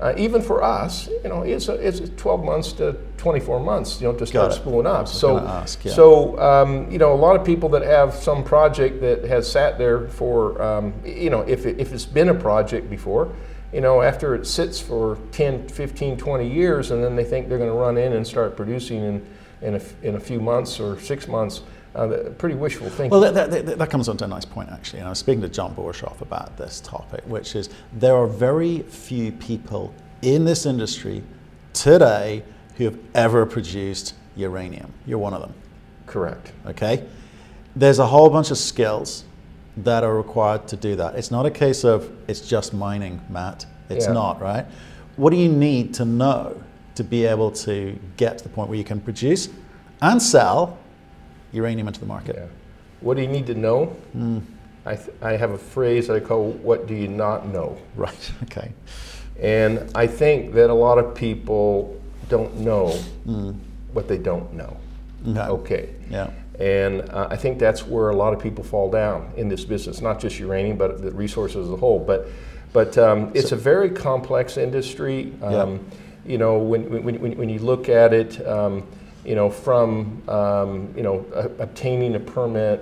uh, 0.00 0.14
even 0.16 0.40
for 0.40 0.62
us, 0.62 1.08
you 1.22 1.28
know, 1.28 1.42
it's, 1.42 1.68
a, 1.68 1.74
it's 1.74 2.00
12 2.16 2.42
months 2.42 2.72
to 2.72 2.94
24 3.18 3.60
months, 3.60 4.00
you 4.00 4.08
know, 4.08 4.16
to 4.16 4.26
start 4.26 4.52
spooling 4.54 4.86
up. 4.86 5.06
So, 5.06 5.38
ask, 5.38 5.84
yeah. 5.84 5.92
so 5.92 6.38
um, 6.38 6.90
you 6.90 6.98
know, 6.98 7.12
a 7.12 7.16
lot 7.16 7.36
of 7.38 7.44
people 7.44 7.68
that 7.70 7.82
have 7.82 8.14
some 8.14 8.42
project 8.42 9.02
that 9.02 9.24
has 9.24 9.50
sat 9.50 9.76
there 9.76 10.08
for, 10.08 10.60
um, 10.62 10.94
you 11.04 11.28
know, 11.28 11.42
if, 11.42 11.66
it, 11.66 11.78
if 11.78 11.92
it's 11.92 12.06
been 12.06 12.30
a 12.30 12.34
project 12.34 12.88
before, 12.88 13.30
you 13.74 13.82
know, 13.82 14.00
after 14.00 14.34
it 14.34 14.46
sits 14.46 14.80
for 14.80 15.18
10, 15.32 15.68
15, 15.68 16.16
20 16.16 16.48
years, 16.48 16.90
and 16.90 17.04
then 17.04 17.14
they 17.14 17.24
think 17.24 17.48
they're 17.48 17.58
going 17.58 17.70
to 17.70 17.76
run 17.76 17.98
in 17.98 18.14
and 18.14 18.26
start 18.26 18.56
producing 18.56 19.04
in, 19.04 19.26
in, 19.60 19.74
a, 19.74 19.80
in 20.02 20.14
a 20.16 20.20
few 20.20 20.40
months 20.40 20.80
or 20.80 20.98
six 20.98 21.28
months, 21.28 21.60
uh, 21.94 22.30
pretty 22.38 22.54
wishful 22.54 22.88
thinking. 22.88 23.10
Well, 23.10 23.32
that, 23.32 23.50
that, 23.50 23.78
that- 23.78 23.90
comes 23.90 24.08
on 24.08 24.16
to 24.18 24.24
a 24.24 24.28
nice 24.28 24.44
point, 24.44 24.70
actually. 24.70 25.00
And 25.00 25.06
I 25.06 25.10
was 25.10 25.18
speaking 25.18 25.40
to 25.42 25.48
John 25.48 25.74
Borshoff 25.74 26.20
about 26.20 26.56
this 26.56 26.80
topic, 26.80 27.22
which 27.26 27.56
is 27.56 27.68
there 27.92 28.14
are 28.14 28.26
very 28.26 28.80
few 28.82 29.32
people 29.32 29.92
in 30.22 30.44
this 30.44 30.66
industry 30.66 31.22
today 31.72 32.42
who 32.76 32.84
have 32.84 32.98
ever 33.14 33.44
produced 33.46 34.14
uranium. 34.36 34.92
You're 35.06 35.18
one 35.18 35.34
of 35.34 35.40
them. 35.40 35.54
Correct. 36.06 36.52
okay? 36.66 37.06
There's 37.76 37.98
a 38.00 38.06
whole 38.06 38.28
bunch 38.30 38.50
of 38.50 38.58
skills 38.58 39.24
that 39.76 40.02
are 40.02 40.14
required 40.16 40.66
to 40.68 40.76
do 40.76 40.96
that. 40.96 41.14
It's 41.14 41.30
not 41.30 41.46
a 41.46 41.50
case 41.50 41.84
of 41.84 42.10
it's 42.28 42.40
just 42.40 42.74
mining, 42.74 43.20
Matt. 43.28 43.66
It's 43.88 44.06
Yeah. 44.06 44.12
not, 44.12 44.40
right? 44.40 44.66
What 45.16 45.30
do 45.30 45.36
you 45.36 45.48
need 45.48 45.94
to 45.94 46.04
know 46.04 46.60
to 46.96 47.04
be 47.04 47.24
able 47.26 47.50
to 47.52 47.98
get 48.16 48.38
to 48.38 48.44
the 48.44 48.50
point 48.50 48.68
where 48.68 48.78
you 48.78 48.84
can 48.84 49.00
produce 49.00 49.48
and 50.02 50.20
sell 50.20 50.78
uranium 51.52 51.88
into 51.88 52.00
the 52.00 52.06
market? 52.06 52.36
Yeah. 52.36 52.46
What 53.00 53.16
do 53.16 53.22
you 53.22 53.28
need 53.28 53.46
to 53.46 53.54
know? 53.54 53.86
Hmm. 54.12 54.38
I, 54.86 54.96
th- 54.96 55.16
I 55.22 55.32
have 55.36 55.50
a 55.50 55.58
phrase 55.58 56.06
that 56.08 56.16
I 56.16 56.20
call 56.20 56.52
"What 56.52 56.86
do 56.86 56.94
you 56.94 57.08
not 57.08 57.46
know?" 57.48 57.76
Right, 57.96 58.32
okay. 58.44 58.72
And 59.40 59.90
I 59.94 60.06
think 60.06 60.52
that 60.54 60.70
a 60.70 60.74
lot 60.74 60.98
of 60.98 61.14
people 61.14 61.98
don't 62.28 62.58
know 62.58 62.88
Hmm. 63.24 63.52
what 63.92 64.06
they 64.08 64.18
don't 64.18 64.52
know. 64.54 64.76
Okay. 65.28 65.40
Okay. 65.40 65.88
Yeah. 66.10 66.30
And 66.58 67.02
uh, 67.10 67.28
I 67.30 67.36
think 67.36 67.58
that's 67.58 67.86
where 67.86 68.10
a 68.10 68.16
lot 68.16 68.34
of 68.34 68.38
people 68.40 68.62
fall 68.64 68.90
down 68.90 69.32
in 69.36 69.48
this 69.48 69.64
business, 69.64 70.00
not 70.02 70.20
just 70.20 70.38
uranium, 70.38 70.76
but 70.76 71.00
the 71.02 71.10
resources 71.10 71.66
as 71.66 71.72
a 71.72 71.76
whole. 71.76 71.98
But, 71.98 72.28
but 72.74 72.96
um, 72.98 73.30
it's 73.34 73.52
a 73.52 73.56
very 73.56 73.90
complex 73.90 74.56
industry. 74.58 75.32
Um, 75.42 75.80
You 76.26 76.36
know, 76.36 76.58
when, 76.58 76.82
when, 76.90 77.18
when, 77.22 77.36
when 77.38 77.48
you 77.48 77.58
look 77.60 77.88
at 77.88 78.12
it, 78.12 78.46
um, 78.46 78.86
you 79.24 79.34
know, 79.34 79.50
from 79.50 80.22
um, 80.28 80.92
you 80.96 81.02
know 81.02 81.24
obtaining 81.58 82.14
a 82.14 82.20
permit, 82.20 82.80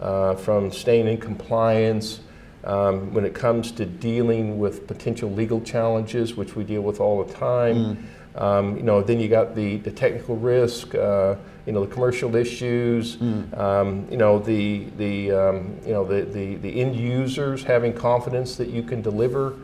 uh, 0.00 0.34
from 0.36 0.70
staying 0.72 1.06
in 1.08 1.18
compliance, 1.18 2.20
um, 2.64 3.12
when 3.14 3.24
it 3.24 3.34
comes 3.34 3.72
to 3.72 3.86
dealing 3.86 4.58
with 4.58 4.86
potential 4.86 5.30
legal 5.30 5.60
challenges, 5.60 6.34
which 6.36 6.56
we 6.56 6.64
deal 6.64 6.82
with 6.82 7.00
all 7.00 7.22
the 7.24 7.32
time. 7.34 8.06
Um, 8.36 8.76
you 8.76 8.84
know, 8.84 9.02
then 9.02 9.18
you 9.18 9.28
got 9.28 9.56
the, 9.56 9.78
the 9.78 9.90
technical 9.90 10.36
risk, 10.36 10.94
uh, 10.94 11.34
you 11.66 11.72
know, 11.72 11.84
the 11.84 11.92
commercial 11.92 12.36
issues, 12.36 13.18
um, 13.54 14.06
you 14.08 14.16
know, 14.16 14.38
the, 14.38 14.84
the, 14.98 15.32
um, 15.32 15.76
you 15.84 15.92
know, 15.92 16.04
the, 16.04 16.22
the, 16.22 16.54
the 16.56 16.80
end 16.80 16.94
users 16.94 17.64
having 17.64 17.92
confidence 17.92 18.54
that 18.56 18.68
you 18.68 18.84
can 18.84 19.02
deliver 19.02 19.54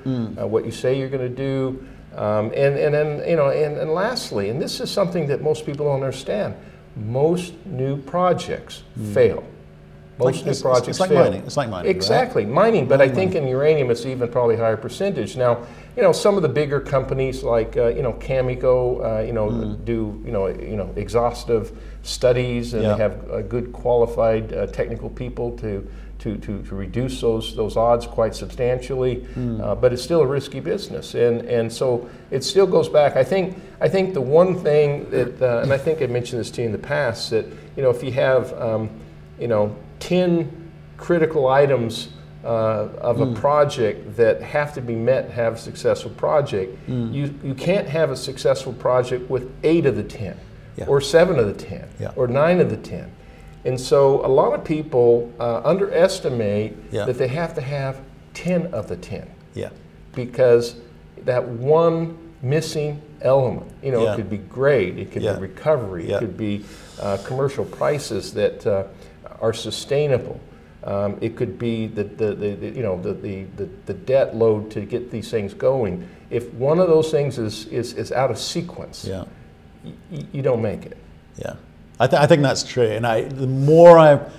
uh, 0.41 0.47
what 0.47 0.65
you 0.65 0.73
say 0.73 0.99
you're 0.99 1.09
going 1.09 1.23
to 1.23 1.29
do. 1.29 1.87
Um, 2.17 2.47
and, 2.57 2.77
and 2.79 2.95
then, 2.95 3.29
you 3.29 3.37
know, 3.37 3.51
and, 3.51 3.77
and 3.77 3.93
lastly, 3.93 4.49
and 4.49 4.61
this 4.61 4.81
is 4.81 4.91
something 4.91 5.27
that 5.27 5.43
most 5.43 5.67
people 5.67 5.85
don't 5.87 5.97
understand, 6.03 6.55
most 6.97 7.53
new 7.67 7.99
projects 7.99 8.83
fail. 9.13 9.45
Most 10.19 10.37
Like- 10.37 10.45
new 10.47 10.51
it's- 10.53 10.63
projects 10.63 10.89
it's 10.89 11.01
like 11.01 11.11
fail. 11.11 11.25
mining. 11.25 11.43
It's 11.45 11.59
like 11.59 11.69
mining, 11.69 11.87
right? 11.89 11.95
Exactly, 11.95 12.47
mining. 12.47 12.87
But 12.87 13.03
I 13.03 13.09
think 13.11 13.35
in 13.35 13.47
uranium, 13.47 13.91
it's 13.91 14.07
even 14.07 14.29
probably 14.31 14.57
higher 14.57 14.79
percentage. 14.79 15.37
Now, 15.37 15.59
you 15.95 16.03
know, 16.03 16.13
some 16.13 16.37
of 16.39 16.43
the 16.43 16.49
bigger 16.49 16.81
companies 16.81 17.43
like 17.43 17.77
uh, 17.77 17.89
you 17.89 18.01
know 18.01 18.15
Cameco, 18.15 19.19
uh, 19.21 19.23
you 19.23 19.33
know, 19.35 19.49
Mm. 19.51 19.85
do 19.85 20.19
you 20.25 20.33
know 20.33 20.47
you 20.47 20.77
know 20.77 20.89
exhaustive 20.97 21.71
studies, 22.03 22.73
and 22.73 22.83
Yeah. 22.83 22.95
they 22.95 23.03
have 23.03 23.31
uh, 23.31 23.43
good 23.43 23.75
qualified 23.75 24.55
uh, 24.55 24.67
technical 24.69 25.11
people 25.11 25.51
to. 25.59 25.87
To, 26.21 26.37
to, 26.39 26.63
to 26.63 26.75
reduce 26.75 27.21
those 27.21 27.55
those 27.55 27.77
odds 27.77 28.07
quite 28.07 28.35
substantially, 28.35 29.17
Mm. 29.37 29.61
uh, 29.61 29.75
but 29.75 29.93
it's 29.93 30.03
still 30.03 30.23
a 30.23 30.27
risky 30.27 30.61
business, 30.61 31.15
and 31.15 31.43
and 31.43 31.71
so 31.71 32.09
it 32.31 32.43
still 32.43 32.67
goes 32.67 32.89
back. 32.89 33.17
I 33.17 33.23
think 33.23 33.57
I 33.83 33.89
think 33.89 34.15
the 34.15 34.23
one 34.23 34.55
thing 34.57 35.09
that, 35.11 35.41
uh, 35.43 35.61
and 35.63 35.73
I 35.73 35.79
think 35.79 36.01
I 36.01 36.07
mentioned 36.07 36.41
this 36.41 36.51
to 36.53 36.63
you 36.63 36.67
in 36.67 36.73
the 36.73 36.79
past, 36.79 37.31
that 37.31 37.45
you 37.77 37.83
know 37.83 37.91
if 37.91 38.03
you 38.03 38.13
have 38.13 38.53
um, 38.61 38.89
you 39.39 39.47
know 39.47 39.77
10 40.01 40.51
critical 40.97 41.49
items 41.49 42.09
uh, 42.45 42.89
of 43.01 43.17
Hmm. 43.19 43.23
a 43.23 43.35
project 43.35 44.17
that 44.17 44.41
have 44.41 44.73
to 44.75 44.81
be 44.81 44.95
met 44.95 45.27
to 45.29 45.33
have 45.35 45.55
a 45.55 45.59
successful 45.59 46.11
project. 46.13 46.75
Hmm. 46.87 47.13
You, 47.13 47.35
you 47.45 47.55
can't 47.55 47.87
have 47.89 48.11
a 48.11 48.17
successful 48.17 48.73
project 48.73 49.29
with 49.31 49.51
eight 49.65 49.85
of 49.85 49.97
the 49.97 50.03
10, 50.05 50.35
Yeah. 50.79 50.87
or 50.87 51.01
seven 51.03 51.39
of 51.39 51.47
the 51.47 51.53
10, 51.65 51.85
Yeah. 52.01 52.13
or 52.17 52.27
nine 52.27 52.61
of 52.61 52.71
the 52.71 52.77
10. 52.79 53.11
And 53.67 53.79
so 53.81 54.25
a 54.25 54.29
lot 54.29 54.53
of 54.55 54.65
people 54.65 55.33
uh, 55.41 55.61
underestimate 55.65 56.77
Yeah. 56.93 57.05
that 57.05 57.19
they 57.19 57.27
have 57.29 57.55
to 57.57 57.61
have 57.61 58.01
10 58.35 58.73
of 58.73 58.87
the 58.89 58.97
10 58.97 59.27
Yeah. 59.55 59.71
because 60.15 60.77
that 61.25 61.47
one 61.49 62.17
missing 62.43 63.01
element, 63.23 63.67
you 63.83 63.91
know, 63.91 64.05
Yeah. 64.05 64.13
it 64.13 64.17
could 64.17 64.31
be 64.31 64.37
grade, 64.39 64.99
it 64.99 65.11
could 65.11 65.23
Yeah. 65.23 65.35
be 65.35 65.41
recovery, 65.41 66.11
it 66.11 66.19
could 66.21 66.37
be 66.37 66.65
uh, 67.01 67.19
commercial 67.25 67.65
prices 67.65 68.33
that 68.35 68.65
uh, 68.67 68.85
are 69.41 69.53
sustainable. 69.53 70.39
Um, 70.85 71.17
it 71.21 71.35
could 71.35 71.59
be 71.59 71.89
the, 71.89 72.05
the, 72.05 72.35
the, 72.35 72.49
you 72.69 72.83
know 72.83 73.01
the, 73.03 73.13
the, 73.13 73.45
the, 73.87 73.95
debt 73.95 74.37
load 74.37 74.71
to 74.71 74.81
get 74.83 75.11
these 75.11 75.29
things 75.31 75.53
going. 75.53 76.07
If 76.31 76.55
one 76.55 76.79
of 76.79 76.87
those 76.87 77.11
things 77.11 77.39
is, 77.39 77.67
is, 77.67 77.93
is 77.95 78.13
out 78.13 78.31
of 78.31 78.39
sequence, 78.39 79.05
Yeah. 79.05 79.25
y- 79.85 80.25
you 80.33 80.43
don't 80.43 80.63
make 80.63 80.87
it. 80.87 80.97
Yeah, 81.37 81.55
I, 81.99 82.07
th- 82.07 82.21
I 82.21 82.27
think 82.27 82.43
that's 82.43 82.63
true. 82.63 82.85
And 82.89 83.07
I, 83.07 83.23
the 83.23 83.47
more 83.47 83.99
I, 83.99 84.15
well, 84.15 84.31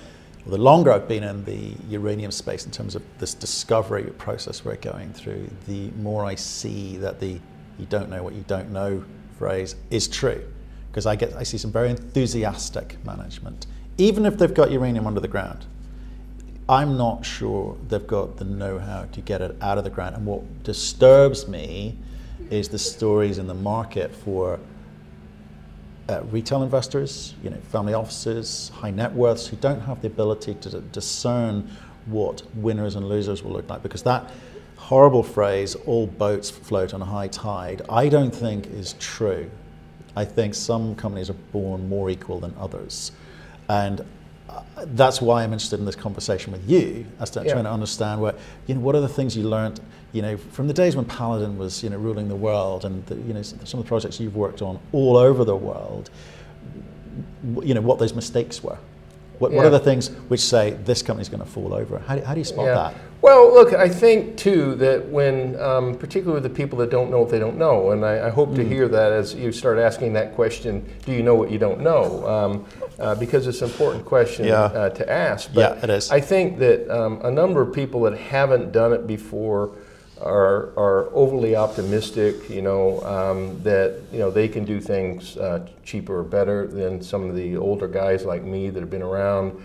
the 0.46 0.58
longer 0.58 0.92
I've 0.92 1.08
been 1.08 1.24
in 1.24 1.44
the 1.44 1.74
uranium 1.88 2.30
space 2.30 2.64
in 2.64 2.70
terms 2.70 2.94
of 2.94 3.02
this 3.18 3.34
discovery 3.34 4.04
process 4.18 4.64
we're 4.64 4.76
going 4.76 5.12
through, 5.12 5.50
the 5.66 5.90
more 5.92 6.24
I 6.24 6.36
see 6.36 6.96
that 6.98 7.20
the 7.20 7.40
"you 7.78 7.86
don't 7.88 8.08
know 8.08 8.22
what 8.22 8.34
you 8.34 8.44
don't 8.46 8.70
know" 8.70 9.04
phrase 9.38 9.76
is 9.90 10.08
true. 10.08 10.42
Because 10.90 11.06
I 11.06 11.16
get, 11.16 11.34
I 11.34 11.42
see 11.42 11.58
some 11.58 11.70
very 11.70 11.90
enthusiastic 11.90 12.96
management, 13.04 13.66
even 13.98 14.24
if 14.24 14.38
they've 14.38 14.54
got 14.54 14.70
uranium 14.70 15.06
under 15.06 15.20
the 15.20 15.28
ground. 15.28 15.66
I'm 16.68 16.96
not 16.96 17.24
sure 17.24 17.76
they've 17.88 18.06
got 18.06 18.36
the 18.36 18.44
know-how 18.44 19.04
to 19.12 19.20
get 19.20 19.40
it 19.40 19.56
out 19.60 19.78
of 19.78 19.84
the 19.84 19.90
ground. 19.90 20.16
And 20.16 20.26
what 20.26 20.64
disturbs 20.64 21.48
me 21.48 21.96
is 22.50 22.68
the 22.68 22.78
stories 22.78 23.38
in 23.38 23.46
the 23.46 23.54
market 23.54 24.14
for 24.14 24.60
uh, 26.08 26.22
retail 26.24 26.62
investors, 26.62 27.34
you 27.42 27.50
know, 27.50 27.58
family 27.70 27.94
offices, 27.94 28.70
high 28.74 28.90
net 28.90 29.12
worths 29.12 29.46
who 29.46 29.56
don't 29.56 29.80
have 29.80 30.00
the 30.00 30.06
ability 30.06 30.54
to 30.54 30.80
discern 30.80 31.70
what 32.06 32.42
winners 32.54 32.94
and 32.94 33.08
losers 33.08 33.42
will 33.42 33.52
look 33.52 33.68
like 33.68 33.82
because 33.82 34.02
that 34.02 34.30
horrible 34.76 35.22
phrase 35.22 35.74
all 35.86 36.06
boats 36.06 36.48
float 36.48 36.94
on 36.94 37.02
a 37.02 37.04
high 37.04 37.26
tide 37.28 37.82
i 37.90 38.08
don't 38.08 38.34
think 38.34 38.66
is 38.68 38.94
true. 38.94 39.50
I 40.18 40.24
think 40.24 40.56
some 40.56 40.96
companies 40.96 41.30
are 41.30 41.40
born 41.52 41.88
more 41.88 42.10
equal 42.10 42.40
than 42.40 42.52
others. 42.58 43.12
And 43.68 44.04
that's 44.86 45.20
why 45.20 45.42
i'm 45.44 45.52
interested 45.52 45.78
in 45.78 45.84
this 45.86 45.96
conversation 45.96 46.52
with 46.52 46.68
you 46.68 47.04
as 47.20 47.30
to 47.30 47.42
Yeah. 47.44 47.52
trying 47.52 47.64
to 47.64 47.70
understand 47.70 48.20
what 48.20 48.38
you 48.66 48.74
know 48.74 48.80
what 48.80 48.94
are 48.94 49.00
the 49.00 49.08
things 49.08 49.36
you 49.36 49.44
learned 49.48 49.80
you 50.12 50.22
know 50.22 50.36
from 50.36 50.68
the 50.68 50.72
days 50.74 50.96
when 50.96 51.04
paladin 51.04 51.58
was 51.58 51.82
you 51.82 51.90
know 51.90 51.96
ruling 51.98 52.28
the 52.28 52.36
world 52.36 52.84
and 52.84 53.04
the, 53.06 53.16
you 53.16 53.34
know 53.34 53.42
some 53.42 53.60
of 53.80 53.84
the 53.84 53.88
projects 53.88 54.18
you've 54.20 54.36
worked 54.36 54.62
on 54.62 54.78
all 54.92 55.16
over 55.16 55.44
the 55.44 55.56
world 55.56 56.10
you 57.62 57.74
know 57.74 57.80
what 57.80 57.98
those 57.98 58.14
mistakes 58.14 58.62
were. 58.62 58.78
What, 59.38 59.52
what 59.52 59.64
are 59.64 59.70
the 59.70 59.78
things 59.78 60.08
which 60.28 60.40
say 60.40 60.70
this 60.84 61.00
company's 61.02 61.28
going 61.28 61.42
to 61.44 61.48
fall 61.48 61.72
over? 61.72 62.00
How 62.00 62.16
do, 62.16 62.24
how 62.24 62.34
do 62.34 62.40
you 62.40 62.44
spot 62.44 62.66
that 62.66 62.94
Well, 63.20 63.52
look, 63.52 63.74
I 63.74 63.88
think 63.88 64.36
too 64.36 64.76
that 64.76 65.08
when, 65.08 65.58
um, 65.60 65.96
particularly 65.96 66.40
the 66.40 66.48
people 66.54 66.78
that 66.78 66.90
don't 66.90 67.10
know 67.10 67.18
what 67.20 67.30
they 67.30 67.40
don't 67.40 67.58
know, 67.58 67.90
and 67.90 68.04
I, 68.04 68.28
I 68.28 68.30
hope 68.30 68.50
Mm. 68.50 68.56
to 68.56 68.64
hear 68.64 68.86
that 68.88 69.10
as 69.10 69.34
you 69.34 69.50
start 69.50 69.78
asking 69.78 70.12
that 70.12 70.34
question, 70.36 70.84
do 71.04 71.12
you 71.12 71.24
know 71.24 71.34
what 71.34 71.50
you 71.50 71.58
don't 71.58 71.80
know? 71.80 72.26
Um, 72.26 72.64
uh, 73.00 73.16
because 73.16 73.46
it's 73.48 73.60
an 73.60 73.68
important 73.70 74.04
question 74.04 74.46
Yeah. 74.46 74.62
uh, 74.64 74.90
to 74.90 75.10
ask. 75.10 75.50
Yeah, 75.52 75.74
it 75.82 75.90
is. 75.90 76.12
I 76.12 76.20
think 76.20 76.58
that 76.60 76.88
um, 76.88 77.20
a 77.24 77.30
number 77.30 77.60
of 77.60 77.72
people 77.72 78.02
that 78.02 78.16
haven't 78.16 78.70
done 78.70 78.92
it 78.92 79.06
before 79.08 79.70
are, 80.22 80.70
are 80.76 81.08
overly 81.12 81.56
optimistic, 81.56 82.48
you 82.48 82.62
know, 82.62 83.00
um, 83.02 83.60
that, 83.64 83.96
you 84.12 84.18
know, 84.20 84.30
they 84.30 84.46
can 84.48 84.64
do 84.64 84.80
things 84.80 85.36
uh, 85.36 85.66
cheaper 85.84 86.20
or 86.20 86.24
better 86.24 86.66
than 86.68 87.02
some 87.02 87.28
of 87.28 87.34
the 87.36 87.56
older 87.56 87.88
guys 87.88 88.24
like 88.24 88.42
me 88.44 88.70
that 88.70 88.78
have 88.80 88.90
been 88.90 89.02
around. 89.02 89.60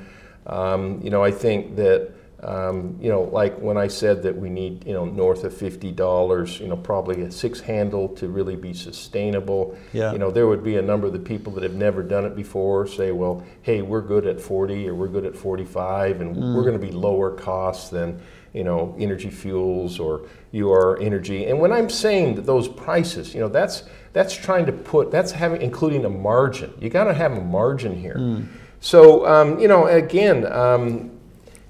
Um, 0.47 0.99
you 1.03 1.09
know, 1.11 1.23
I 1.23 1.31
think 1.31 1.75
that, 1.77 2.11
um, 2.43 2.97
you 2.99 3.09
know, 3.09 3.23
like 3.23 3.57
when 3.59 3.77
I 3.77 3.87
said 3.87 4.23
that 4.23 4.35
we 4.35 4.49
need, 4.49 4.85
you 4.85 4.93
know, 4.93 5.05
north 5.05 5.43
of 5.43 5.53
$50, 5.53 6.59
you 6.59 6.67
know, 6.67 6.77
probably 6.77 7.21
a 7.21 7.31
six 7.31 7.59
handle 7.59 8.09
to 8.09 8.27
really 8.27 8.55
be 8.55 8.73
sustainable. 8.73 9.77
Yeah. 9.93 10.11
You 10.11 10.17
know, 10.17 10.31
there 10.31 10.47
would 10.47 10.63
be 10.63 10.77
a 10.77 10.81
number 10.81 11.07
of 11.07 11.13
the 11.13 11.19
people 11.19 11.53
that 11.53 11.63
have 11.63 11.75
never 11.75 12.03
done 12.03 12.25
it 12.25 12.35
before 12.35 12.85
say, 12.87 13.11
well, 13.11 13.43
hey, 13.61 13.81
we're 13.81 14.01
good 14.01 14.27
at 14.27 14.41
40 14.41 14.89
or 14.89 14.95
we're 14.95 15.07
good 15.07 15.25
at 15.25 15.35
45 15.35 16.21
and 16.21 16.35
we're 16.55 16.63
going 16.63 16.79
to 16.79 16.85
be 16.85 16.91
lower 16.91 17.31
cost 17.31 17.91
than, 17.91 18.21
you 18.53 18.63
know, 18.63 18.95
energy 18.99 19.29
fuels 19.29 19.99
or 19.99 20.27
Ur-Energy. 20.53 21.45
And 21.45 21.59
when 21.59 21.71
I'm 21.71 21.89
saying 21.89 22.35
that 22.35 22.45
those 22.45 22.67
prices, 22.67 23.33
you 23.33 23.39
know, 23.39 23.49
that's 23.49 23.83
that's 24.13 24.35
trying 24.35 24.67
to 24.67 24.71
put 24.71 25.11
that's 25.11 25.31
having 25.31 25.61
including 25.61 26.05
a 26.05 26.09
margin. 26.09 26.71
You 26.79 26.89
got 26.89 27.05
to 27.05 27.13
have 27.13 27.31
a 27.31 27.41
margin 27.41 27.99
here. 27.99 28.45
So 28.79 29.25
um, 29.25 29.59
you 29.59 29.67
know, 29.67 29.87
again, 29.87 30.45
um, 30.51 31.12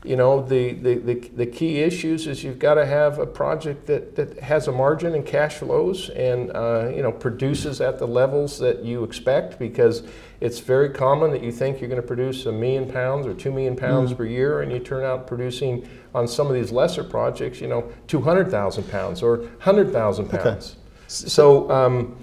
you 0.03 0.17
know, 0.17 0.41
the, 0.45 0.73
the, 0.73 0.95
the, 0.95 1.13
the 1.13 1.45
key 1.45 1.79
issues 1.79 2.27
is 2.27 2.43
you've 2.43 2.59
got 2.59 2.73
to 2.73 2.85
have 2.85 3.19
a 3.19 3.25
project 3.25 3.87
that, 3.87 4.15
that 4.17 4.37
has 4.39 4.67
a 4.67 4.71
margin 4.71 5.15
and 5.15 5.25
cash 5.25 5.55
flows 5.55 6.09
and, 6.09 6.51
uh, 6.55 6.91
you 6.93 7.01
know, 7.01 7.11
produces 7.11 7.79
at 7.79 7.99
the 7.99 8.07
levels 8.07 8.59
that 8.59 8.83
you 8.83 9.03
expect 9.05 9.57
because 9.57 10.03
it's 10.41 10.59
very 10.59 10.89
common 10.89 11.31
that 11.31 11.41
you 11.41 11.53
think 11.53 11.79
you're 11.79 11.89
going 11.89 12.01
to 12.01 12.07
produce 12.07 12.45
a 12.45 12.51
million 12.51 12.91
pounds 12.91 13.25
or 13.25 13.33
two 13.33 13.51
million 13.51 13.77
pounds 13.77 14.13
per 14.13 14.25
year 14.25 14.61
and 14.61 14.73
you 14.73 14.79
turn 14.79 15.05
out 15.05 15.25
producing 15.25 15.87
on 16.13 16.27
some 16.27 16.47
of 16.47 16.53
these 16.53 16.71
lesser 16.71 17.03
projects, 17.03 17.61
you 17.61 17.67
know, 17.67 17.89
200,000 18.07 18.83
pounds 18.89 19.23
or 19.23 19.37
100,000 19.37 20.29
pounds. 20.29 20.75
So, 21.07 21.71
um, 21.71 22.17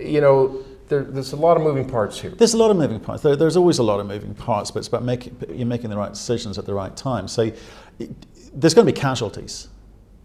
you 0.00 0.20
know, 0.20 0.64
there, 0.88 1.02
there's 1.04 1.32
a 1.32 1.36
lot 1.36 1.56
of 1.56 1.62
moving 1.62 1.88
parts 1.88 2.20
here. 2.20 2.30
There's 2.30 2.54
a 2.54 2.56
lot 2.58 2.70
of 2.70 2.76
moving 2.76 3.00
parts. 3.00 3.22
There, 3.22 3.36
there's 3.36 3.56
always 3.56 3.78
a 3.78 3.82
lot 3.82 4.00
of 4.00 4.06
moving 4.06 4.34
parts, 4.34 4.70
but 4.70 4.78
it's 4.80 4.88
about 4.88 5.04
making 5.04 5.36
you're 5.54 5.66
making 5.66 5.90
the 5.90 5.96
right 5.96 6.12
decisions 6.12 6.58
at 6.58 6.66
the 6.66 6.74
right 6.74 6.96
time. 6.96 7.28
So, 7.28 7.50
it, 7.98 8.10
there's 8.54 8.74
going 8.74 8.86
to 8.86 8.92
be 8.92 8.98
casualties. 8.98 9.68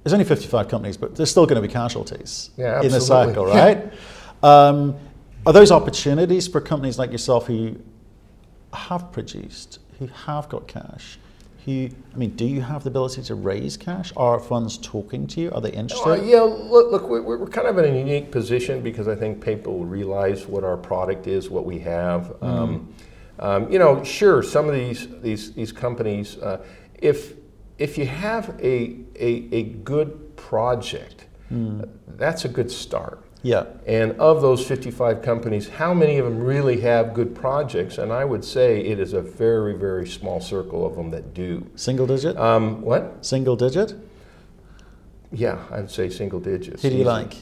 There's 0.03 0.13
only 0.13 0.25
55 0.25 0.67
companies, 0.67 0.97
but 0.97 1.15
there's 1.15 1.29
still 1.29 1.45
going 1.45 1.61
to 1.61 1.67
be 1.67 1.71
casualties 1.71 2.49
Yeah, 2.57 2.81
in 2.81 2.91
the 2.91 2.99
cycle, 3.01 3.45
right? 3.45 3.91
um, 4.41 4.95
are 5.45 5.53
those 5.53 5.71
opportunities 5.71 6.47
for 6.47 6.59
companies 6.61 6.97
like 6.97 7.11
yourself 7.11 7.45
who 7.47 7.75
have 8.73 9.11
produced, 9.11 9.79
who 9.99 10.07
have 10.07 10.49
got 10.49 10.67
cash? 10.67 11.19
Who, 11.65 11.89
I 12.13 12.17
mean, 12.17 12.31
do 12.31 12.45
you 12.45 12.61
have 12.61 12.83
the 12.83 12.89
ability 12.89 13.21
to 13.23 13.35
raise 13.35 13.77
cash? 13.77 14.11
Are 14.17 14.39
funds 14.39 14.77
talking 14.77 15.27
to 15.27 15.41
you? 15.41 15.51
Are 15.51 15.61
they 15.61 15.71
interested? 15.71 16.09
Uh, 16.09 16.15
yeah, 16.15 16.41
look, 16.41 16.91
look 16.91 17.07
we're, 17.07 17.21
we're 17.21 17.47
kind 17.47 17.67
of 17.67 17.77
in 17.77 17.85
a 17.93 17.97
unique 17.97 18.31
position 18.31 18.81
because 18.81 19.07
I 19.07 19.15
think 19.15 19.43
people 19.43 19.85
realize 19.85 20.47
what 20.47 20.63
our 20.63 20.77
product 20.77 21.27
is, 21.27 21.49
what 21.51 21.65
we 21.65 21.77
have. 21.79 22.35
Um, 22.41 22.93
um, 23.39 23.71
you 23.71 23.77
know, 23.79 24.03
sure, 24.03 24.41
some 24.41 24.67
of 24.67 24.73
these 24.75 25.07
these 25.21 25.53
these 25.53 25.71
companies, 25.71 26.37
uh, 26.37 26.63
if 26.95 27.35
if 27.77 27.97
you 27.97 28.05
have 28.05 28.49
a 28.59 28.97
a, 29.15 29.47
a 29.51 29.63
good 29.63 30.35
project, 30.37 31.25
that's 32.07 32.45
a 32.45 32.49
good 32.49 32.71
start. 32.71 33.23
Yeah. 33.43 33.65
And 33.87 34.11
of 34.19 34.41
those 34.41 34.65
55 34.65 35.21
companies, 35.21 35.67
how 35.67 35.93
many 35.93 36.17
of 36.17 36.25
them 36.25 36.43
really 36.43 36.81
have 36.81 37.13
good 37.13 37.35
projects? 37.35 37.97
And 37.97 38.13
I 38.13 38.23
would 38.23 38.45
say 38.45 38.81
it 38.81 38.99
is 38.99 39.13
a 39.13 39.21
very, 39.21 39.75
very 39.75 40.07
small 40.07 40.39
circle 40.39 40.85
of 40.85 40.95
them 40.95 41.09
that 41.11 41.33
do. 41.33 41.67
Single 41.75 42.05
digit? 42.05 42.37
Um, 42.37 42.81
what? 42.81 43.25
Single 43.25 43.55
digit? 43.55 43.95
Yeah, 45.31 45.57
I'd 45.71 45.89
say 45.89 46.09
single 46.09 46.39
digits. 46.39 46.83
Who 46.83 46.89
do 46.89 46.97
you 46.97 47.03
like? 47.03 47.35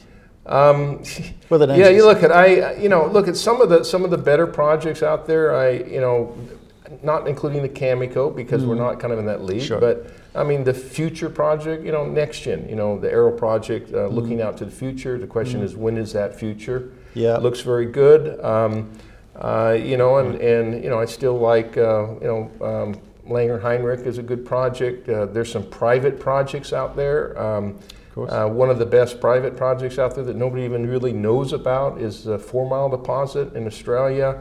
Um, 0.46 1.02
an 1.50 1.70
yeah, 1.78 1.88
you 1.88 2.04
look 2.04 2.22
at 2.22 2.32
I, 2.32 2.74
you 2.74 2.88
know, 2.88 3.06
look 3.06 3.28
at 3.28 3.36
some 3.36 3.60
of 3.60 3.68
the 3.68 3.84
some 3.84 4.04
of 4.04 4.10
the 4.10 4.18
better 4.18 4.46
projects 4.46 5.02
out 5.02 5.26
there. 5.26 5.54
I, 5.54 5.70
you 5.70 6.00
know, 6.00 6.36
not 7.02 7.28
including 7.28 7.62
the 7.62 7.68
Cameco 7.68 8.34
because 8.34 8.64
we're 8.64 8.74
not 8.74 9.00
kind 9.00 9.12
of 9.12 9.18
in 9.18 9.26
that 9.26 9.42
league. 9.42 9.62
Mm. 9.62 9.66
Sure. 9.66 9.80
But 9.80 10.06
I 10.34 10.44
mean, 10.44 10.64
the 10.64 10.74
future 10.74 11.28
project, 11.28 11.84
you 11.84 11.90
know, 11.92 12.04
NexGen, 12.04 12.68
you 12.68 12.76
know, 12.76 12.98
the 12.98 13.10
Arrow 13.10 13.32
project, 13.32 13.92
uh, 13.92 14.08
Mm. 14.08 14.12
looking 14.14 14.40
out 14.42 14.56
to 14.58 14.64
the 14.64 14.70
future. 14.70 15.18
The 15.18 15.26
question 15.26 15.62
is, 15.62 15.76
when 15.76 15.96
is 15.96 16.12
that 16.12 16.38
future? 16.38 16.90
Yeah. 17.14 17.36
It 17.36 17.42
looks 17.42 17.60
very 17.62 17.86
good. 17.86 18.38
Um, 18.44 18.90
uh, 19.36 19.76
you 19.80 19.96
know, 19.96 20.18
and, 20.18 20.36
and 20.40 20.84
you 20.84 20.90
know, 20.90 20.98
I 21.00 21.06
still 21.06 21.38
like 21.38 21.76
uh, 21.76 22.06
you 22.20 22.26
know. 22.60 22.66
Um, 22.66 22.96
Langer 23.28 23.62
Heinrich 23.62 24.00
is 24.00 24.18
a 24.18 24.24
good 24.24 24.44
project. 24.44 25.08
Uh, 25.08 25.24
there's 25.26 25.52
some 25.52 25.62
private 25.62 26.18
projects 26.18 26.72
out 26.72 26.96
there. 26.96 27.40
Um, 27.40 27.78
course. 28.12 28.32
uh, 28.32 28.48
one 28.48 28.70
of 28.70 28.80
the 28.80 28.86
best 28.86 29.20
private 29.20 29.56
projects 29.56 30.00
out 30.00 30.16
there 30.16 30.24
that 30.24 30.34
nobody 30.34 30.64
even 30.64 30.88
really 30.90 31.12
knows 31.12 31.52
about 31.52 32.00
is 32.00 32.24
the 32.24 32.40
Four 32.40 32.68
Mile 32.68 32.88
Deposit 32.88 33.54
in 33.54 33.68
Australia. 33.68 34.40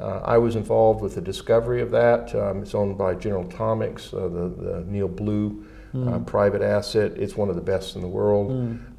Uh, 0.00 0.20
I 0.24 0.38
was 0.38 0.56
involved 0.56 1.02
with 1.02 1.14
the 1.14 1.20
discovery 1.20 1.82
of 1.82 1.90
that. 1.90 2.34
Um, 2.34 2.62
it's 2.62 2.74
owned 2.74 2.96
by 2.96 3.14
General 3.14 3.46
Atomics, 3.46 4.12
uh, 4.14 4.28
the, 4.28 4.48
the 4.48 4.84
Neal 4.86 5.08
Blue 5.08 5.64
uh, 5.94 6.18
private 6.20 6.62
asset. 6.62 7.12
It's 7.16 7.36
one 7.36 7.48
of 7.48 7.56
the 7.56 7.62
best 7.62 7.96
in 7.96 8.00
the 8.00 8.08
world, 8.08 8.52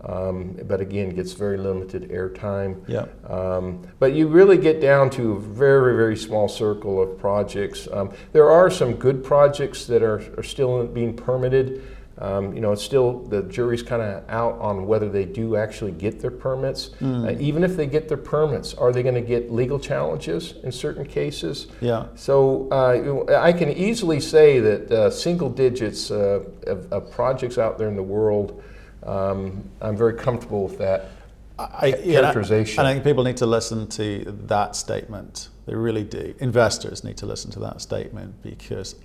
um, 0.03 0.57
but 0.65 0.81
again, 0.81 1.09
gets 1.15 1.33
very 1.33 1.57
limited 1.57 2.09
airtime. 2.09 2.83
Yeah. 2.87 3.05
Um, 3.27 3.87
but 3.99 4.13
you 4.13 4.27
really 4.27 4.57
get 4.57 4.81
down 4.81 5.09
to 5.11 5.33
a 5.33 5.39
very, 5.39 5.95
very 5.95 6.17
small 6.17 6.49
circle 6.49 7.01
of 7.01 7.17
projects. 7.17 7.87
Um, 7.91 8.11
there 8.33 8.49
are 8.49 8.69
some 8.69 8.95
good 8.95 9.23
projects 9.23 9.85
that 9.85 10.03
are, 10.03 10.21
are 10.37 10.43
still 10.43 10.85
being 10.85 11.15
permitted. 11.15 11.81
Um, 12.21 12.53
you 12.53 12.61
know, 12.61 12.71
it's 12.71 12.83
still 12.83 13.19
the 13.19 13.41
jury's 13.43 13.81
kind 13.81 14.01
of 14.01 14.23
out 14.29 14.59
on 14.59 14.85
whether 14.85 15.09
they 15.09 15.25
do 15.25 15.55
actually 15.55 15.91
get 15.91 16.19
their 16.19 16.29
permits. 16.29 16.91
Uh, 17.01 17.35
even 17.39 17.63
if 17.63 17.75
they 17.75 17.87
get 17.87 18.07
their 18.07 18.17
permits, 18.17 18.75
are 18.75 18.91
they 18.91 19.01
going 19.01 19.15
to 19.15 19.21
get 19.21 19.51
legal 19.51 19.79
challenges 19.79 20.53
in 20.63 20.71
certain 20.71 21.03
cases? 21.03 21.67
Yeah. 21.81 22.05
So 22.15 22.69
uh, 22.71 23.41
I 23.41 23.51
can 23.51 23.71
easily 23.71 24.19
say 24.19 24.59
that 24.59 24.91
uh, 24.91 25.09
single 25.09 25.49
digits 25.49 26.11
uh, 26.11 26.43
of, 26.67 26.91
of 26.93 27.11
projects 27.11 27.57
out 27.57 27.79
there 27.79 27.87
in 27.87 27.95
the 27.95 28.03
world. 28.03 28.61
Um, 29.03 29.63
I'm 29.81 29.97
very 29.97 30.13
comfortable 30.13 30.65
with 30.65 30.77
that. 30.77 31.09
I, 31.57 31.91
characterization. 31.91 32.79
and 32.79 32.87
I 32.87 32.93
think 32.93 33.03
people 33.03 33.23
need 33.23 33.37
to 33.37 33.45
listen 33.45 33.87
to 33.89 34.25
that 34.47 34.75
statement. 34.75 35.49
They 35.65 35.75
really 35.75 36.03
do. 36.03 36.33
Investors 36.39 37.03
need 37.03 37.17
to 37.17 37.25
listen 37.25 37.51
to 37.51 37.59
that 37.59 37.81
statement 37.81 38.41
because 38.41 38.95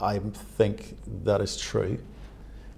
I 0.00 0.18
think 0.18 0.96
that 1.24 1.40
is 1.40 1.58
true. 1.58 1.98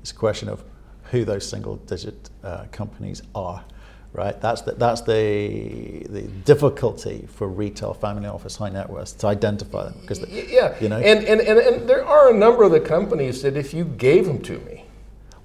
It's 0.03 0.11
a 0.11 0.15
question 0.15 0.49
of 0.49 0.65
who 1.12 1.25
those 1.25 1.49
single-digit 1.49 2.31
uh, 2.43 2.65
companies 2.73 3.23
are, 3.37 3.65
right? 4.12 4.38
That's 4.41 4.62
the, 4.62 4.73
that's 4.73 5.01
the 5.03 6.05
the 6.11 6.23
difficulty 6.45 7.27
for 7.29 7.47
retail, 7.49 7.95
family 7.95 8.27
office, 8.29 8.57
high 8.57 8.71
net 8.71 8.91
worth 8.91 9.17
to 9.19 9.29
identify 9.29 9.85
them 9.85 9.95
because 10.01 10.19
Yeah, 10.29 10.75
you 10.81 10.88
know. 10.88 10.99
and, 10.99 11.25
and, 11.25 11.41
and, 11.41 11.59
and 11.61 11.88
there 11.88 12.05
are 12.05 12.31
a 12.35 12.37
number 12.37 12.65
of 12.65 12.73
the 12.73 12.81
companies 12.81 13.43
that 13.43 13.57
if 13.57 13.73
you 13.73 13.85
gave 13.85 14.27
them 14.27 14.43
to 14.43 14.59
me, 14.61 14.85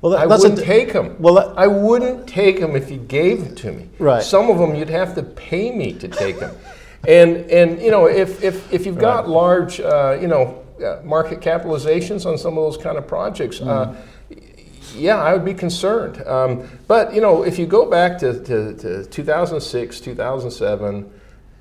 well, 0.01 0.11
that- 0.13 0.21
I 0.21 0.25
that's 0.27 0.41
wouldn't 0.43 0.61
take 0.61 0.91
them. 0.93 1.15
Well, 1.19 1.35
that- 1.35 1.53
I 1.55 1.67
wouldn't 1.67 2.27
take 2.27 2.59
them 2.59 2.75
if 2.75 2.89
you 2.89 2.97
gave 2.97 3.43
them 3.45 3.55
to 3.57 3.71
me. 3.73 3.89
Right. 3.99 4.23
Some 4.23 4.49
of 4.49 4.57
them 4.57 4.73
you'd 4.73 4.89
have 4.89 5.13
to 5.15 5.23
pay 5.23 5.69
me 5.71 5.93
to 5.93 6.07
take 6.07 6.39
them. 6.39 6.55
and, 7.07 7.37
and, 7.51 7.79
you 7.79 7.91
know, 7.91 8.07
if, 8.07 8.43
if, 8.43 8.73
if 8.73 8.87
you've 8.87 8.97
got 8.97 9.29
large, 9.29 9.79
uh, 9.79 10.17
you 10.19 10.27
know, 10.27 10.63
uh, 10.83 11.01
market 11.03 11.41
capitalizations 11.41 12.25
on 12.25 12.37
some 12.39 12.57
of 12.57 12.63
those 12.63 12.77
kind 12.77 12.97
of 12.97 13.07
projects, 13.07 13.61
uh, 13.61 13.95
yeah, 14.95 15.17
I 15.17 15.33
would 15.33 15.45
be 15.45 15.53
concerned. 15.53 16.21
Um, 16.27 16.67
but, 16.87 17.13
you 17.13 17.21
know, 17.21 17.43
if 17.43 17.57
you 17.59 17.65
go 17.65 17.89
back 17.89 18.17
to, 18.19 18.33
to, 18.43 18.73
to 18.77 19.05
2006, 19.05 19.99
2007, 19.99 21.11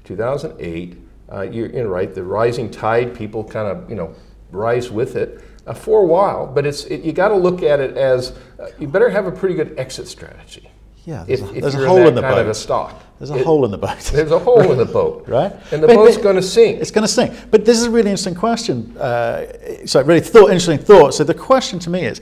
2008, 0.04 0.98
uh, 1.32 1.40
you're, 1.42 1.68
you're 1.68 1.88
right, 1.88 2.14
the 2.14 2.22
rising 2.22 2.70
tide, 2.70 3.14
people 3.14 3.42
kind 3.44 3.68
of, 3.68 3.88
you 3.90 3.96
know, 3.96 4.14
rise 4.52 4.90
with 4.90 5.16
it 5.16 5.40
uh, 5.66 5.74
for 5.74 6.00
a 6.00 6.06
while, 6.06 6.46
but 6.46 6.64
it's, 6.66 6.84
it, 6.84 7.02
you 7.02 7.12
got 7.12 7.28
to 7.28 7.34
look 7.36 7.62
at 7.62 7.80
it 7.80 7.96
as 7.96 8.32
uh, 8.60 8.68
you 8.78 8.86
better 8.86 9.10
have 9.10 9.26
a 9.26 9.32
pretty 9.32 9.54
good 9.54 9.74
exit 9.78 10.06
strategy. 10.06 10.70
yeah, 11.04 11.24
there's, 11.26 11.40
If, 11.40 11.50
a, 11.52 11.56
if 11.56 11.74
a 11.74 11.86
hole 11.86 11.98
in 12.02 12.06
in 12.08 12.14
the 12.14 12.20
kind 12.22 12.34
of 12.34 12.46
a 12.46 12.50
boat. 12.50 12.56
stock. 12.56 13.02
There's 13.18 13.30
a 13.30 13.36
It- 13.38 13.44
hole 13.46 13.64
in 13.64 13.70
the 13.70 13.78
boat. 13.78 13.98
There's 14.12 14.30
a 14.30 14.38
hole 14.38 14.70
in 14.70 14.76
the 14.78 14.84
boat. 14.84 15.24
right? 15.28 15.50
And 15.72 15.82
the 15.82 15.86
But- 15.88 15.96
boat's 15.96 16.18
going 16.18 16.36
to 16.36 16.42
sink. 16.42 16.80
It's 16.80 16.90
going 16.90 17.06
to 17.06 17.12
sink. 17.12 17.32
But 17.50 17.64
this 17.64 17.78
is 17.78 17.84
a 17.84 17.90
really 17.90 18.10
interesting 18.10 18.34
question. 18.34 18.94
Uh, 18.98 19.46
so, 19.86 20.02
really 20.02 20.20
thought, 20.20 20.50
interesting 20.50 20.78
thought. 20.78 21.14
So, 21.14 21.24
the 21.24 21.32
question 21.34 21.78
to 21.80 21.90
me 21.90 22.02
is 22.02 22.20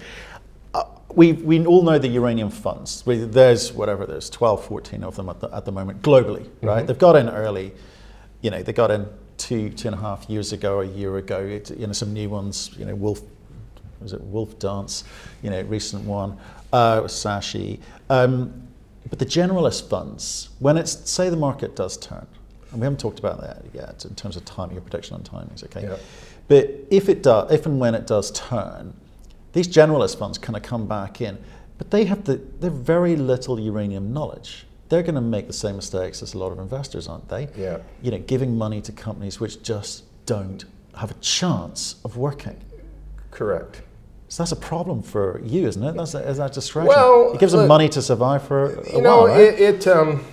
we, 1.15 1.33
we 1.33 1.65
all 1.65 1.83
know 1.83 1.99
the 1.99 2.09
uranium 2.09 2.51
funds. 2.51 3.05
We, 3.07 3.19
there's 3.19 3.73
whatever 3.73 4.07
there's 4.07 4.31
12, 4.31 4.65
14 4.65 5.05
of 5.05 5.17
them 5.17 5.29
at 5.29 5.41
the, 5.41 5.55
at 5.55 5.65
the 5.65 5.73
moment 5.73 6.03
globally, 6.03 6.49
right? 6.63 6.87
They've 6.87 6.99
got 6.99 7.17
in 7.17 7.29
early, 7.29 7.73
you 8.41 8.51
know, 8.51 8.63
they 8.63 8.73
got 8.73 8.91
in 8.91 9.07
two, 9.37 9.71
two 9.71 9.89
and 9.89 9.97
a 9.97 10.01
half 10.01 10.29
years 10.29 10.53
ago, 10.53 10.81
a 10.81 10.85
year 10.85 11.17
ago, 11.17 11.41
it, 11.41 11.71
you 11.71 11.87
know, 11.87 11.93
some 11.93 12.13
new 12.13 12.29
ones, 12.29 12.71
you 12.77 12.85
know, 12.85 12.95
Wolf, 12.95 13.21
was 14.01 14.13
it 14.13 14.21
Wolf 14.23 14.59
Dance, 14.59 15.05
you 15.43 15.51
know, 15.51 15.63
recent 15.63 16.05
one, 16.05 16.37
uh, 16.73 17.03
Sashi. 17.03 17.81
Um, 18.11 18.69
but 19.09 19.19
the 19.19 19.27
generalist 19.27 19.89
funds, 19.89 20.51
when 20.59 20.77
it's, 20.77 21.11
say 21.11 21.31
the 21.31 21.37
market 21.37 21.77
does 21.77 21.97
turn, 21.97 22.27
and 22.71 22.81
we 22.81 22.85
haven't 22.85 23.01
talked 23.01 23.19
about 23.19 23.41
that 23.41 23.63
yet 23.73 24.05
in 24.05 24.15
terms 24.15 24.37
of 24.37 24.45
timing, 24.45 24.75
your 24.75 24.83
prediction 24.83 25.15
on 25.15 25.23
timings, 25.23 25.63
okay? 25.65 25.83
Yeah. 25.83 25.97
But 26.49 26.71
if 26.91 27.09
it 27.09 27.23
does, 27.23 27.53
if 27.53 27.67
and 27.67 27.79
when 27.79 27.95
it 27.95 28.07
does 28.07 28.31
turn, 28.33 28.95
these 29.55 29.67
generalist 29.67 30.19
funds 30.19 30.37
kind 30.37 30.57
of 30.57 30.63
come 30.63 30.87
back 30.87 31.21
in, 31.21 31.39
but 31.79 31.91
they 31.91 32.05
have 32.05 32.25
the, 32.25 32.41
they're 32.61 32.71
very 32.71 33.17
little 33.17 33.59
uranium 33.59 34.13
knowledge. 34.13 34.67
They're 34.91 35.03
going 35.03 35.15
to 35.15 35.21
make 35.23 35.47
the 35.47 35.53
same 35.53 35.77
mistakes 35.77 36.23
as 36.23 36.35
a 36.35 36.39
lot 36.39 36.53
of 36.53 36.59
investors, 36.59 37.09
aren't 37.09 37.29
they? 37.29 37.49
Yeah. 37.57 37.79
You 38.03 38.11
know, 38.11 38.19
giving 38.19 38.59
money 38.59 38.83
to 38.83 38.93
companies 38.93 39.41
which 39.41 39.63
just 39.63 40.05
don't 40.27 40.65
have 40.97 41.11
a 41.11 41.15
chance 41.15 41.97
of 42.05 42.17
working. 42.17 42.61
Correct. 43.31 43.83
So 44.29 44.43
that's 44.43 44.53
a 44.53 44.57
problem 44.57 45.03
for 45.03 45.41
you, 45.45 45.67
isn't 45.67 45.83
it? 45.83 45.97
That's 45.97 46.15
a, 46.15 46.29
is 46.29 46.39
that 46.39 46.53
distraction? 46.53 46.89
Well, 46.89 47.33
it 47.33 47.41
gives 47.41 47.53
them 47.53 47.69
money 47.69 47.89
to 47.91 48.03
survive 48.03 48.43
for 48.47 48.75
a 48.81 48.93
You 48.93 49.03
while, 49.03 49.03
know, 49.03 49.27
right? 49.29 49.41
it, 49.41 49.61
it 49.61 49.87
um, 49.87 50.25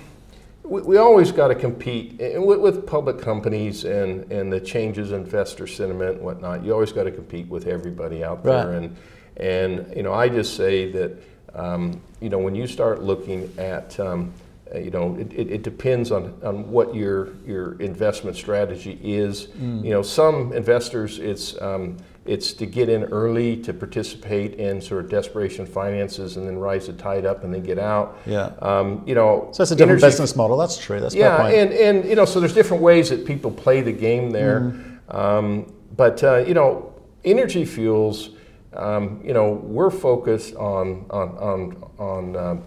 we, 0.72 0.82
we 0.84 0.98
always 0.98 1.32
got 1.34 1.50
to 1.50 1.56
compete 1.56 2.20
and 2.22 2.46
with, 2.46 2.60
with 2.60 2.88
public 2.88 3.20
companies 3.20 3.84
and, 3.84 4.32
and 4.32 4.52
the 4.52 4.60
changes 4.60 5.12
in 5.12 5.22
investor 5.22 5.68
sentiment 5.68 6.16
and 6.16 6.22
whatnot. 6.22 6.64
You 6.64 6.72
always 6.74 6.94
got 6.94 7.04
to 7.04 7.12
compete 7.12 7.48
with 7.48 7.68
everybody 7.68 8.24
out 8.24 8.44
there. 8.44 8.68
Right. 8.68 8.76
And, 8.76 8.98
and, 9.38 9.94
you 9.98 10.04
know, 10.04 10.14
I 10.14 10.30
just 10.30 10.56
say 10.56 10.90
that, 10.94 11.22
um, 11.54 12.02
you 12.22 12.30
know, 12.30 12.40
when 12.40 12.56
you 12.56 12.68
start 12.68 13.04
looking 13.04 13.54
at, 13.58 14.00
um, 14.00 14.34
uh, 14.74 14.78
you 14.80 14.92
know, 14.92 15.18
it, 15.18 15.34
it, 15.34 15.52
it 15.52 15.64
depends 15.64 16.10
on, 16.10 16.40
on 16.42 16.72
what 16.72 16.96
your, 16.96 17.34
your 17.46 17.74
investment 17.82 18.38
strategy 18.38 18.98
is. 19.04 19.48
Mm. 19.48 19.84
You 19.84 19.90
know, 19.90 20.02
some 20.02 20.54
investors, 20.54 21.20
it's, 21.20 21.62
um, 21.62 21.98
it's 22.26 22.54
to 22.54 22.66
get 22.68 22.88
in 22.88 23.06
early 23.06 23.58
to 23.58 23.74
participate 23.74 24.54
in 24.56 24.80
sort 24.80 25.04
of 25.04 25.10
desperation 25.10 25.66
finances 25.66 26.38
and 26.38 26.48
then 26.48 26.58
rise 26.58 26.86
the 26.86 26.94
tide 26.94 27.26
up 27.26 27.44
and 27.44 27.54
then 27.54 27.64
get 27.64 27.80
out. 27.80 28.18
Yeah. 28.28 28.52
Um, 28.62 29.04
you 29.08 29.16
know, 29.16 29.50
so 29.52 29.64
it's 29.64 29.72
a 29.72 29.76
different 29.76 30.02
energy- 30.02 30.14
business 30.14 30.36
model. 30.36 30.56
That's 30.56 30.78
true. 30.78 31.00
That's 31.00 31.16
Yeah, 31.16 31.38
point. 31.38 31.56
and, 31.56 31.74
and 31.74 32.06
you 32.08 32.16
know, 32.16 32.26
so 32.26 32.40
there's 32.40 32.54
different 32.54 32.84
ways 32.84 33.10
that 33.10 33.26
people 33.26 33.50
play 33.50 33.82
the 33.82 33.92
game 33.92 34.30
there. 34.30 34.62
Mm-hmm. 34.62 35.16
Um, 35.16 35.74
but 35.98 36.24
uh, 36.24 36.38
you 36.38 36.54
know, 36.54 36.94
energy 37.26 37.66
fuels. 37.66 38.30
Um, 38.74 39.20
you 39.26 39.34
know, 39.34 39.52
we're 39.52 39.90
focused 39.90 40.56
on 40.56 41.06
on 41.10 41.30
on, 41.38 41.84
on 41.98 42.36
um, 42.38 42.64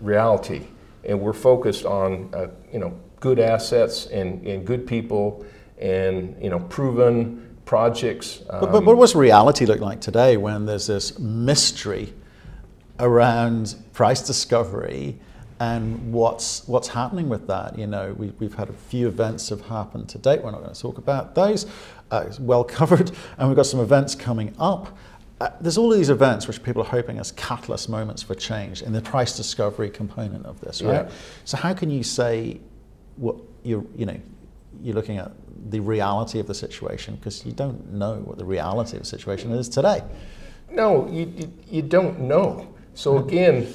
reality, 0.00 0.66
and 1.04 1.18
we're 1.20 1.32
focused 1.32 1.86
on 1.86 2.28
uh, 2.34 2.48
you 2.70 2.78
know 2.78 2.92
good 3.20 3.38
assets 3.38 4.06
and, 4.06 4.46
and 4.46 4.66
good 4.66 4.86
people, 4.86 5.46
and 5.78 6.36
you 6.42 6.50
know 6.50 6.58
proven 6.58 7.51
projects. 7.72 8.42
But, 8.50 8.70
but 8.70 8.84
what 8.84 8.98
does 8.98 9.14
reality 9.14 9.64
look 9.64 9.80
like 9.80 9.98
today 9.98 10.36
when 10.36 10.66
there's 10.66 10.88
this 10.88 11.18
mystery 11.18 12.12
around 13.00 13.76
price 13.94 14.20
discovery 14.20 15.18
and 15.58 16.12
what's 16.12 16.68
what's 16.68 16.88
happening 16.88 17.30
with 17.30 17.46
that? 17.46 17.78
You 17.78 17.86
know, 17.86 18.12
we, 18.12 18.26
we've 18.38 18.52
had 18.52 18.68
a 18.68 18.74
few 18.74 19.08
events 19.08 19.48
have 19.48 19.62
happened 19.62 20.10
to 20.10 20.18
date. 20.18 20.42
We're 20.42 20.50
not 20.50 20.60
going 20.60 20.74
to 20.74 20.78
talk 20.78 20.98
about 20.98 21.34
those. 21.34 21.64
Uh, 22.10 22.24
it's 22.26 22.38
well 22.38 22.62
covered, 22.78 23.10
and 23.38 23.48
we've 23.48 23.56
got 23.56 23.64
some 23.64 23.80
events 23.80 24.14
coming 24.14 24.54
up. 24.58 24.94
Uh, 25.40 25.48
there's 25.62 25.78
all 25.78 25.90
of 25.90 25.96
these 25.96 26.10
events 26.10 26.46
which 26.46 26.62
people 26.62 26.82
are 26.82 26.90
hoping 26.98 27.18
as 27.18 27.32
catalyst 27.32 27.88
moments 27.88 28.22
for 28.22 28.34
change 28.34 28.82
in 28.82 28.92
the 28.92 29.00
price 29.00 29.34
discovery 29.34 29.88
component 29.88 30.44
of 30.44 30.60
this, 30.60 30.82
right? 30.82 31.06
Yeah. 31.06 31.10
So 31.46 31.56
how 31.56 31.72
can 31.72 31.88
you 31.88 32.02
say 32.02 32.60
what 33.16 33.36
you're, 33.62 33.86
you 33.96 34.04
know 34.04 34.20
you're 34.80 34.94
looking 34.94 35.18
at 35.18 35.32
the 35.70 35.80
reality 35.80 36.38
of 36.38 36.46
the 36.46 36.54
situation 36.54 37.16
because 37.16 37.44
you 37.46 37.52
don't 37.52 37.92
know 37.92 38.16
what 38.24 38.38
the 38.38 38.44
reality 38.44 38.96
of 38.96 39.02
the 39.02 39.08
situation 39.08 39.52
is 39.52 39.68
today. 39.68 40.02
No, 40.70 41.08
you, 41.08 41.32
you, 41.36 41.52
you 41.68 41.82
don't 41.82 42.20
know. 42.20 42.72
So 42.94 43.18
again, 43.18 43.72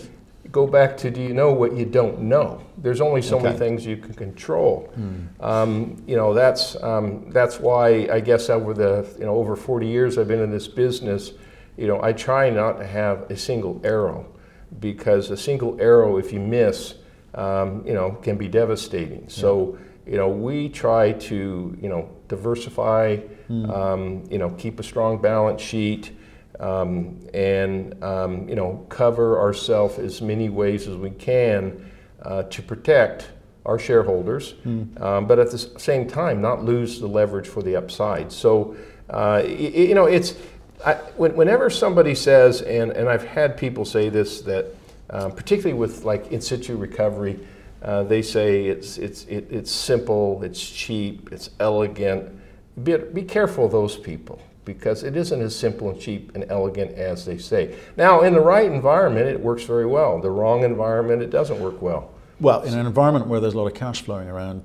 go 0.52 0.68
back 0.68 0.98
to 0.98 1.12
do 1.12 1.22
you 1.22 1.34
know 1.34 1.52
what 1.54 1.76
you 1.76 1.86
don't 1.86 2.22
know? 2.22 2.62
There's 2.78 3.02
only 3.02 3.22
so 3.22 3.40
many 3.40 3.58
things 3.58 3.86
you 3.86 3.98
can 3.98 4.14
control. 4.14 4.92
Um, 5.40 6.04
you 6.08 6.16
know 6.16 6.34
that's 6.34 6.82
um, 6.84 7.30
that's 7.32 7.60
why 7.60 8.08
I 8.12 8.20
guess 8.20 8.50
over 8.50 8.74
the 8.74 9.08
you 9.20 9.26
know 9.26 9.36
over 9.36 9.56
40 9.56 9.88
years 9.88 10.18
I've 10.18 10.28
been 10.28 10.42
in 10.42 10.52
this 10.52 10.68
business. 10.68 11.32
You 11.78 11.88
know 11.88 12.02
I 12.02 12.14
try 12.14 12.50
not 12.50 12.74
to 12.80 12.88
have 12.88 13.30
a 13.30 13.38
single 13.38 13.82
arrow 13.84 14.26
because 14.80 15.30
a 15.32 15.38
single 15.38 15.80
arrow, 15.80 16.18
if 16.18 16.34
you 16.34 16.40
miss, 16.40 16.96
um, 17.34 17.86
you 17.86 17.94
know, 17.94 18.12
can 18.22 18.38
be 18.38 18.48
devastating. 18.48 19.30
So 19.30 19.78
you 20.10 20.18
know 20.18 20.30
we 20.30 20.70
try 20.70 21.12
to 21.14 21.78
you 21.82 21.90
know 21.90 22.10
diversify. 22.28 23.18
Um, 23.50 24.26
you 24.30 24.38
know 24.40 24.50
keep 24.58 24.78
a 24.80 24.84
strong 24.84 25.22
balance 25.22 25.62
sheet 25.62 26.12
um, 26.60 27.18
and 27.34 27.96
um, 28.04 28.50
you 28.50 28.56
know 28.56 28.86
cover 28.90 29.40
ourselves 29.40 29.98
as 30.00 30.22
many 30.22 30.50
ways 30.50 30.86
as 30.88 30.98
we 30.98 31.12
can 31.12 31.90
uh, 32.24 32.44
to 32.44 32.62
protect 32.62 33.30
our 33.66 33.80
shareholders, 33.80 34.56
um, 35.02 35.28
but 35.28 35.40
at 35.40 35.52
the 35.52 35.58
same 35.58 36.08
time 36.10 36.42
not 36.42 36.64
lose 36.66 37.00
the 37.00 37.08
leverage 37.08 37.48
for 37.48 37.62
the 37.64 37.76
upside. 37.78 38.32
So 38.34 38.76
uh, 39.10 39.42
y- 39.46 39.72
y- 39.76 39.82
you 39.90 39.96
know 39.96 40.06
it's 40.06 40.36
I, 40.86 40.96
when, 41.16 41.36
whenever 41.36 41.70
somebody 41.70 42.16
says, 42.16 42.62
and, 42.62 42.92
and 42.92 43.08
I've 43.10 43.24
had 43.26 43.56
people 43.58 43.86
say 43.86 44.10
this 44.10 44.42
that 44.42 44.66
um, 45.10 45.32
particularly 45.32 45.74
with 45.80 46.04
like 46.04 46.32
in 46.34 46.42
situ 46.42 46.76
recovery, 46.76 47.40
uh, 47.82 48.04
they 48.04 48.22
say 48.22 48.66
it's 48.66 48.98
it's 48.98 49.26
it, 49.26 49.48
it's 49.52 49.72
simple, 49.72 50.42
it's 50.44 50.60
cheap, 50.70 51.30
it's 51.32 51.50
elegant. 51.60 52.30
Be, 52.84 52.98
be 52.98 53.24
careful 53.24 53.66
of 53.66 53.72
those 53.72 53.98
people 53.98 54.40
because 54.66 55.04
it 55.04 55.16
isn't 55.16 55.42
as 55.42 55.56
simple 55.56 55.90
and 55.90 56.00
cheap 56.00 56.32
and 56.36 56.46
elegant 56.50 56.92
as 56.96 57.26
they 57.26 57.38
say. 57.38 57.76
Now, 57.96 58.22
in 58.22 58.34
the 58.34 58.42
right 58.42 58.70
environment, 58.72 59.28
it 59.28 59.40
works 59.40 59.64
very 59.64 59.86
well. 59.86 60.20
The 60.22 60.30
wrong 60.30 60.64
environment, 60.64 61.22
it 61.22 61.30
doesn't 61.30 61.60
work 61.60 61.82
well. 61.82 62.12
Well, 62.40 62.62
in 62.64 62.74
an 62.74 62.86
environment 62.86 63.28
where 63.28 63.40
there's 63.40 63.54
a 63.54 63.58
lot 63.58 63.68
of 63.68 63.74
cash 63.74 64.02
flowing 64.04 64.28
around, 64.28 64.62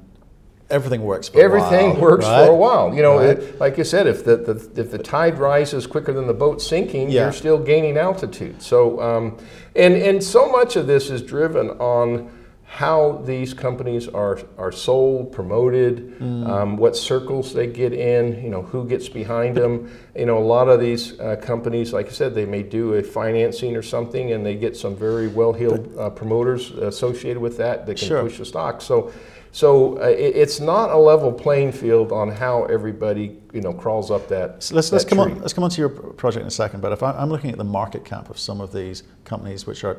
everything 0.69 1.03
works 1.05 1.29
for 1.29 1.41
Everything 1.41 1.91
a 1.91 1.95
while, 1.95 2.01
works 2.03 2.25
right? 2.27 2.47
for 2.47 2.53
a 2.53 2.57
while. 2.57 2.95
You 2.95 3.03
know, 3.03 3.19
Right. 3.19 3.39
it- 3.39 3.61
like 3.61 3.79
you 3.79 3.85
said, 3.85 4.07
if 4.07 4.25
the, 4.25 4.37
the 4.37 4.81
if 4.81 4.91
the 4.91 4.99
tide 4.99 5.39
rises 5.39 5.87
quicker 5.87 6.13
than 6.13 6.27
the 6.27 6.35
boat 6.35 6.61
sinking, 6.61 7.09
Yeah. 7.11 7.23
you're 7.25 7.33
still 7.33 7.59
gaining 7.59 7.97
altitude. 7.97 8.61
So, 8.61 9.01
um, 9.01 9.39
and 9.77 9.95
and 9.95 10.23
so 10.23 10.51
much 10.51 10.77
of 10.77 10.87
this 10.87 11.09
is 11.11 11.23
driven 11.23 11.71
on 11.79 12.29
how 12.75 13.21
these 13.27 13.53
companies 13.53 14.09
are 14.09 14.39
are 14.57 14.73
sold, 14.73 15.31
promoted, 15.31 16.19
Mm. 16.19 16.49
um, 16.49 16.77
what 16.79 16.97
circles 16.97 17.53
they 17.53 17.67
get 17.67 17.93
in, 17.93 18.43
you 18.43 18.49
know, 18.49 18.63
who 18.63 18.87
gets 18.87 19.11
behind 19.11 19.55
them. 19.59 19.91
You 20.17 20.25
know, 20.25 20.39
a 20.39 20.49
lot 20.57 20.69
of 20.71 20.81
these 20.81 21.21
uh, 21.21 21.37
companies, 21.37 21.93
like 21.93 22.07
I 22.07 22.13
said, 22.13 22.35
they 22.35 22.47
may 22.47 22.63
do 22.63 22.95
a 22.95 23.03
financing 23.03 23.77
or 23.77 23.83
something, 23.83 24.33
and 24.33 24.45
they 24.47 24.55
get 24.55 24.75
some 24.75 24.97
very 24.97 25.29
well-heeled 25.29 25.85
uh, 25.99 26.09
promoters 26.11 26.71
associated 26.71 27.43
with 27.43 27.59
that 27.59 27.85
that 27.87 27.99
can 27.99 28.09
Sure. 28.09 28.23
push 28.23 28.39
the 28.39 28.45
stock. 28.47 28.81
So. 28.81 29.11
So 29.55 29.99
uh, 30.01 30.07
it, 30.07 30.35
it's 30.35 30.61
not 30.61 30.89
a 30.93 30.97
level 30.97 31.31
playing 31.31 31.73
field 31.73 32.11
on 32.11 32.31
how 32.31 32.65
everybody 32.77 33.37
you 33.53 33.61
know 33.61 33.75
crawls 33.75 34.11
up 34.11 34.27
that. 34.29 34.63
So 34.63 34.75
let's, 34.75 34.91
let's 34.93 35.05
that 35.05 35.11
come 35.11 35.21
on. 35.21 35.41
Let's 35.43 35.53
come 35.53 35.63
on 35.65 35.69
to 35.69 35.79
your 35.83 35.91
project 35.91 36.41
in 36.41 36.47
a 36.47 36.51
second. 36.51 36.81
But 36.81 36.93
if 36.93 37.03
I, 37.03 37.11
I'm 37.13 37.29
looking 37.29 37.51
at 37.51 37.59
the 37.59 37.71
market 37.81 38.03
cap 38.03 38.31
of 38.31 38.39
some 38.39 38.63
of 38.63 38.73
these 38.73 39.03
companies 39.25 39.67
which 39.67 39.85
are 39.85 39.99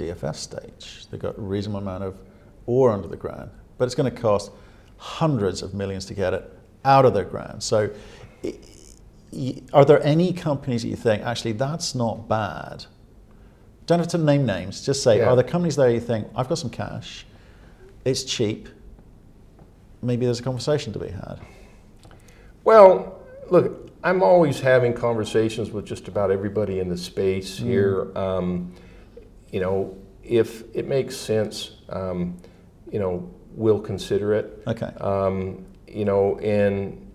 DFS 0.00 0.36
stage, 0.36 1.06
they've 1.10 1.20
got 1.20 1.36
a 1.38 1.40
reasonable 1.40 1.80
amount 1.80 2.04
of 2.04 2.20
ore 2.66 2.90
under 2.90 3.08
the 3.08 3.16
ground, 3.16 3.50
but 3.78 3.84
it's 3.84 3.94
going 3.94 4.12
to 4.12 4.20
cost 4.20 4.50
hundreds 4.96 5.62
of 5.62 5.74
millions 5.74 6.04
to 6.06 6.14
get 6.14 6.34
it 6.34 6.50
out 6.84 7.04
of 7.04 7.14
the 7.14 7.24
ground. 7.24 7.62
So, 7.62 7.90
are 9.72 9.84
there 9.84 10.02
any 10.02 10.32
companies 10.32 10.82
that 10.82 10.88
you 10.88 10.96
think 10.96 11.22
actually 11.22 11.52
that's 11.52 11.94
not 11.94 12.28
bad? 12.28 12.84
Don't 13.86 13.98
have 13.98 14.08
to 14.08 14.18
name 14.18 14.46
names. 14.46 14.84
Just 14.84 15.02
say, 15.02 15.18
Yeah. 15.18 15.30
are 15.30 15.36
there 15.36 15.44
companies 15.44 15.76
there 15.76 15.90
you 15.90 16.00
think 16.00 16.28
I've 16.34 16.48
got 16.48 16.58
some 16.58 16.70
cash, 16.70 17.26
it's 18.04 18.24
cheap. 18.24 18.68
Maybe 20.02 20.24
there's 20.24 20.40
a 20.40 20.42
conversation 20.42 20.92
to 20.94 20.98
be 20.98 21.08
had. 21.08 21.38
Well, 22.64 23.18
look, 23.50 23.90
I'm 24.02 24.22
always 24.22 24.60
having 24.60 24.94
conversations 24.94 25.70
with 25.70 25.84
just 25.84 26.08
about 26.08 26.30
everybody 26.30 26.78
in 26.78 26.88
the 26.88 26.96
space 26.96 27.60
Mm. 27.60 27.64
here. 27.64 28.18
Um, 28.18 28.72
you 29.50 29.60
know, 29.60 29.96
if 30.22 30.64
it 30.74 30.86
makes 30.86 31.16
sense, 31.16 31.72
um, 31.88 32.36
you 32.90 32.98
know, 32.98 33.28
we'll 33.54 33.80
consider 33.80 34.34
it. 34.34 34.62
Okay. 34.66 34.92
Um, 35.00 35.66
you 35.88 36.04
know, 36.04 36.38
and 36.38 37.10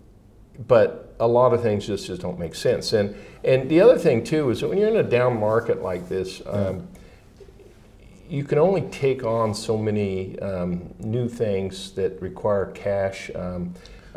but 0.68 1.16
a 1.20 1.28
lot 1.28 1.54
of 1.54 1.62
things 1.62 1.88
just, 1.88 2.08
just 2.08 2.22
don't 2.22 2.40
make 2.40 2.56
sense. 2.56 2.94
And 2.94 3.16
and 3.44 3.70
the 3.70 3.82
other 3.82 3.98
thing 3.98 4.24
too 4.24 4.50
is 4.50 4.62
that 4.62 4.68
when 4.68 4.78
you're 4.78 4.90
in 4.90 4.98
a 4.98 5.04
down 5.04 5.40
market 5.40 5.82
like 5.82 6.10
this, 6.10 6.42
um, 6.46 6.88
you 8.28 8.44
can 8.44 8.58
only 8.58 8.82
take 8.82 9.24
on 9.24 9.54
so 9.54 9.78
many 9.78 10.38
um, 10.40 10.94
new 11.00 11.30
things 11.30 11.92
that 11.92 12.20
require 12.22 12.72
cash. 12.72 13.30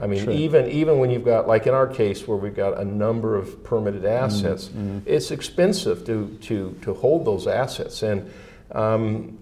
I 0.00 0.06
mean, 0.06 0.24
Sure. 0.24 0.32
even 0.32 0.70
even 0.70 0.98
when 0.98 1.10
you've 1.10 1.24
got 1.24 1.48
like 1.48 1.66
in 1.66 1.74
our 1.74 1.86
case 1.86 2.26
where 2.28 2.36
we've 2.38 2.54
got 2.54 2.78
a 2.78 2.84
number 2.84 3.36
of 3.36 3.62
permitted 3.64 4.04
assets, 4.04 4.70
it's 5.06 5.30
expensive 5.30 6.04
to 6.06 6.36
to 6.42 6.76
to 6.82 6.94
hold 6.94 7.24
those 7.24 7.46
assets 7.46 8.02
and. 8.02 8.30
Um, 8.72 9.38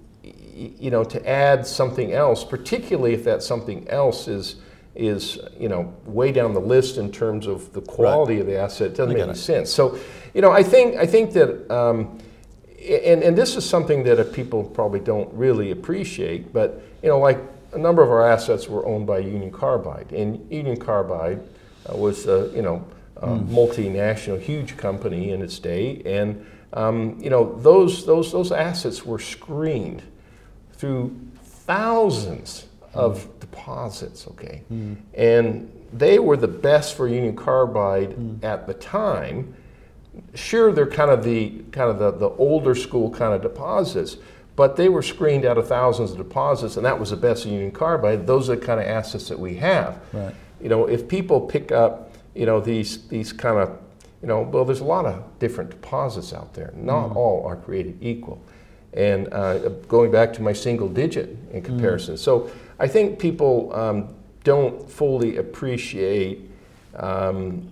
you 0.59 0.90
know, 0.90 1.05
to 1.05 1.29
add 1.29 1.66
something 1.66 2.12
else, 2.14 2.42
particularly 2.42 3.12
if 3.12 3.25
that 3.25 3.42
something 3.42 3.87
else 3.90 4.27
is 4.27 4.57
is 4.95 5.38
you 5.61 5.69
know 5.69 5.92
way 6.07 6.33
down 6.33 6.55
the 6.55 6.61
list 6.61 6.97
in 6.97 7.12
terms 7.12 7.47
of 7.47 7.71
the 7.75 7.83
quality 7.83 8.40
of 8.40 8.47
the 8.47 8.57
asset, 8.57 8.92
it 8.92 8.97
doesn't 8.97 9.12
make 9.12 9.23
any 9.23 9.33
it. 9.33 9.37
sense. 9.37 9.71
So, 9.71 9.99
you 10.33 10.40
know, 10.40 10.51
I 10.51 10.62
think 10.62 10.97
I 10.97 11.07
think 11.07 11.33
that, 11.35 11.71
um, 11.71 12.19
and 12.88 13.23
and 13.23 13.37
this 13.37 13.57
is 13.57 13.69
something 13.69 14.05
that 14.05 14.19
uh, 14.19 14.25
people 14.33 14.64
probably 14.64 15.01
don't 15.01 15.31
really 15.35 15.71
appreciate, 15.73 16.53
but 16.55 16.81
you 17.03 17.11
know, 17.11 17.19
like 17.19 17.38
a 17.73 17.79
number 17.79 18.03
of 18.03 18.11
our 18.11 18.27
assets 18.29 18.69
were 18.69 18.85
owned 18.87 19.07
by 19.07 19.19
Union 19.19 19.51
Carbide, 19.51 20.13
and 20.13 20.51
Union 20.51 20.79
Carbide 20.79 21.41
uh, 21.91 21.97
was 21.97 22.27
uh, 22.27 22.51
you 22.55 22.63
know 22.63 22.85
a 23.17 23.29
multinational, 23.29 24.41
huge 24.41 24.77
company 24.77 25.31
in 25.31 25.43
its 25.43 25.59
day, 25.59 26.03
and 26.05 26.45
um, 26.73 27.19
you 27.21 27.31
know 27.31 27.55
those 27.61 28.05
those 28.07 28.33
those 28.33 28.53
assets 28.53 29.05
were 29.05 29.19
screened 29.19 30.03
through 30.73 31.15
thousands 31.43 32.67
of 32.95 33.29
deposits, 33.41 34.27
okay? 34.29 34.63
And 35.15 35.71
they 35.93 36.19
were 36.19 36.37
the 36.37 36.49
best 36.49 36.95
for 36.97 37.09
Union 37.09 37.37
Carbide 37.37 38.45
at 38.45 38.67
the 38.67 38.75
time. 38.75 39.55
Sure, 40.35 40.73
they're 40.73 40.87
kind 40.87 41.11
of 41.11 41.23
the 41.25 41.63
kind 41.73 41.91
of 41.91 41.99
the, 41.99 42.11
the 42.13 42.31
older 42.37 42.75
school 42.75 43.11
kind 43.11 43.35
of 43.35 43.43
deposits, 43.43 44.17
but 44.57 44.77
they 44.77 44.88
were 44.88 45.03
screened 45.03 45.45
out 45.45 45.59
of 45.59 45.69
thousands 45.69 46.12
of 46.12 46.16
deposits, 46.16 46.77
and 46.77 46.87
that 46.87 46.99
was 46.99 47.11
the 47.11 47.16
best 47.16 47.45
of 47.45 47.53
Union 47.53 47.71
Carbide. 47.71 48.27
Those 48.27 48.49
are 48.49 48.57
the 48.57 48.64
kind 48.64 48.81
of 48.81 48.87
assets 48.87 49.29
that 49.29 49.38
we 49.38 49.57
have. 49.57 50.01
Right. 50.12 50.35
You 50.61 50.71
know, 50.71 50.87
if 50.87 51.07
people 51.07 51.42
pick 51.42 51.71
up, 51.71 52.14
you 52.35 52.47
know, 52.47 52.61
these 52.61 53.07
these 53.09 53.33
kind 53.33 53.59
of, 53.59 53.79
you 54.23 54.29
know, 54.29 54.40
well, 54.40 54.64
there's 54.64 54.81
a 54.81 54.85
lot 54.85 55.05
of 55.05 55.23
different 55.38 55.71
deposits 55.71 56.33
out 56.33 56.55
there. 56.55 56.73
Not 56.75 57.14
all 57.14 57.47
are 57.47 57.57
created 57.57 57.99
equal. 58.01 58.42
And 58.95 59.31
uh, 59.33 59.69
going 59.88 60.11
back 60.11 60.33
to 60.35 60.42
my 60.42 60.55
single 60.55 60.88
digit 60.88 61.37
in 61.53 61.61
comparison. 61.61 62.16
So 62.16 62.51
I 62.79 62.88
think 62.88 63.19
people 63.19 63.71
um, 63.75 64.14
don't 64.42 64.90
fully 64.90 65.37
appreciate 65.37 66.51
um, 66.95 67.71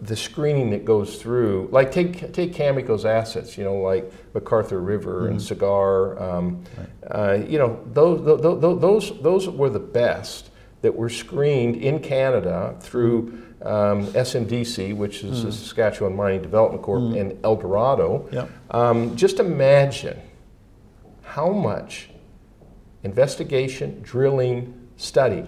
the 0.00 0.16
screening 0.16 0.70
that 0.70 0.84
goes 0.84 1.20
through. 1.20 1.68
Like 1.72 1.90
take 1.90 2.32
take 2.32 2.54
Cameco's 2.54 3.04
assets, 3.04 3.58
you 3.58 3.64
know, 3.64 3.76
like 3.76 4.12
McArthur 4.32 4.84
River 4.84 5.28
and 5.28 5.40
Cigar. 5.40 6.20
Um, 6.22 6.62
uh, 7.10 7.38
you 7.46 7.58
know, 7.58 7.80
those, 7.92 8.24
those 8.24 8.80
those 8.80 9.22
those 9.22 9.48
were 9.48 9.70
the 9.70 9.80
best 9.80 10.50
that 10.82 10.94
were 10.94 11.08
screened 11.08 11.76
in 11.76 11.98
Canada 11.98 12.76
through 12.80 13.42
um, 13.62 14.06
SMDC, 14.08 14.96
which 14.96 15.24
is 15.24 15.42
the 15.42 15.50
Saskatchewan 15.50 16.14
Mining 16.14 16.42
Development 16.42 16.80
Corp, 16.80 17.14
and 17.16 17.36
Eldorado. 17.44 18.28
Yep. 18.30 18.50
Um, 18.70 19.16
just 19.16 19.40
imagine 19.40 20.20
how 21.22 21.50
much 21.50 22.10
investigation, 23.02 24.00
drilling, 24.02 24.88
study 24.96 25.44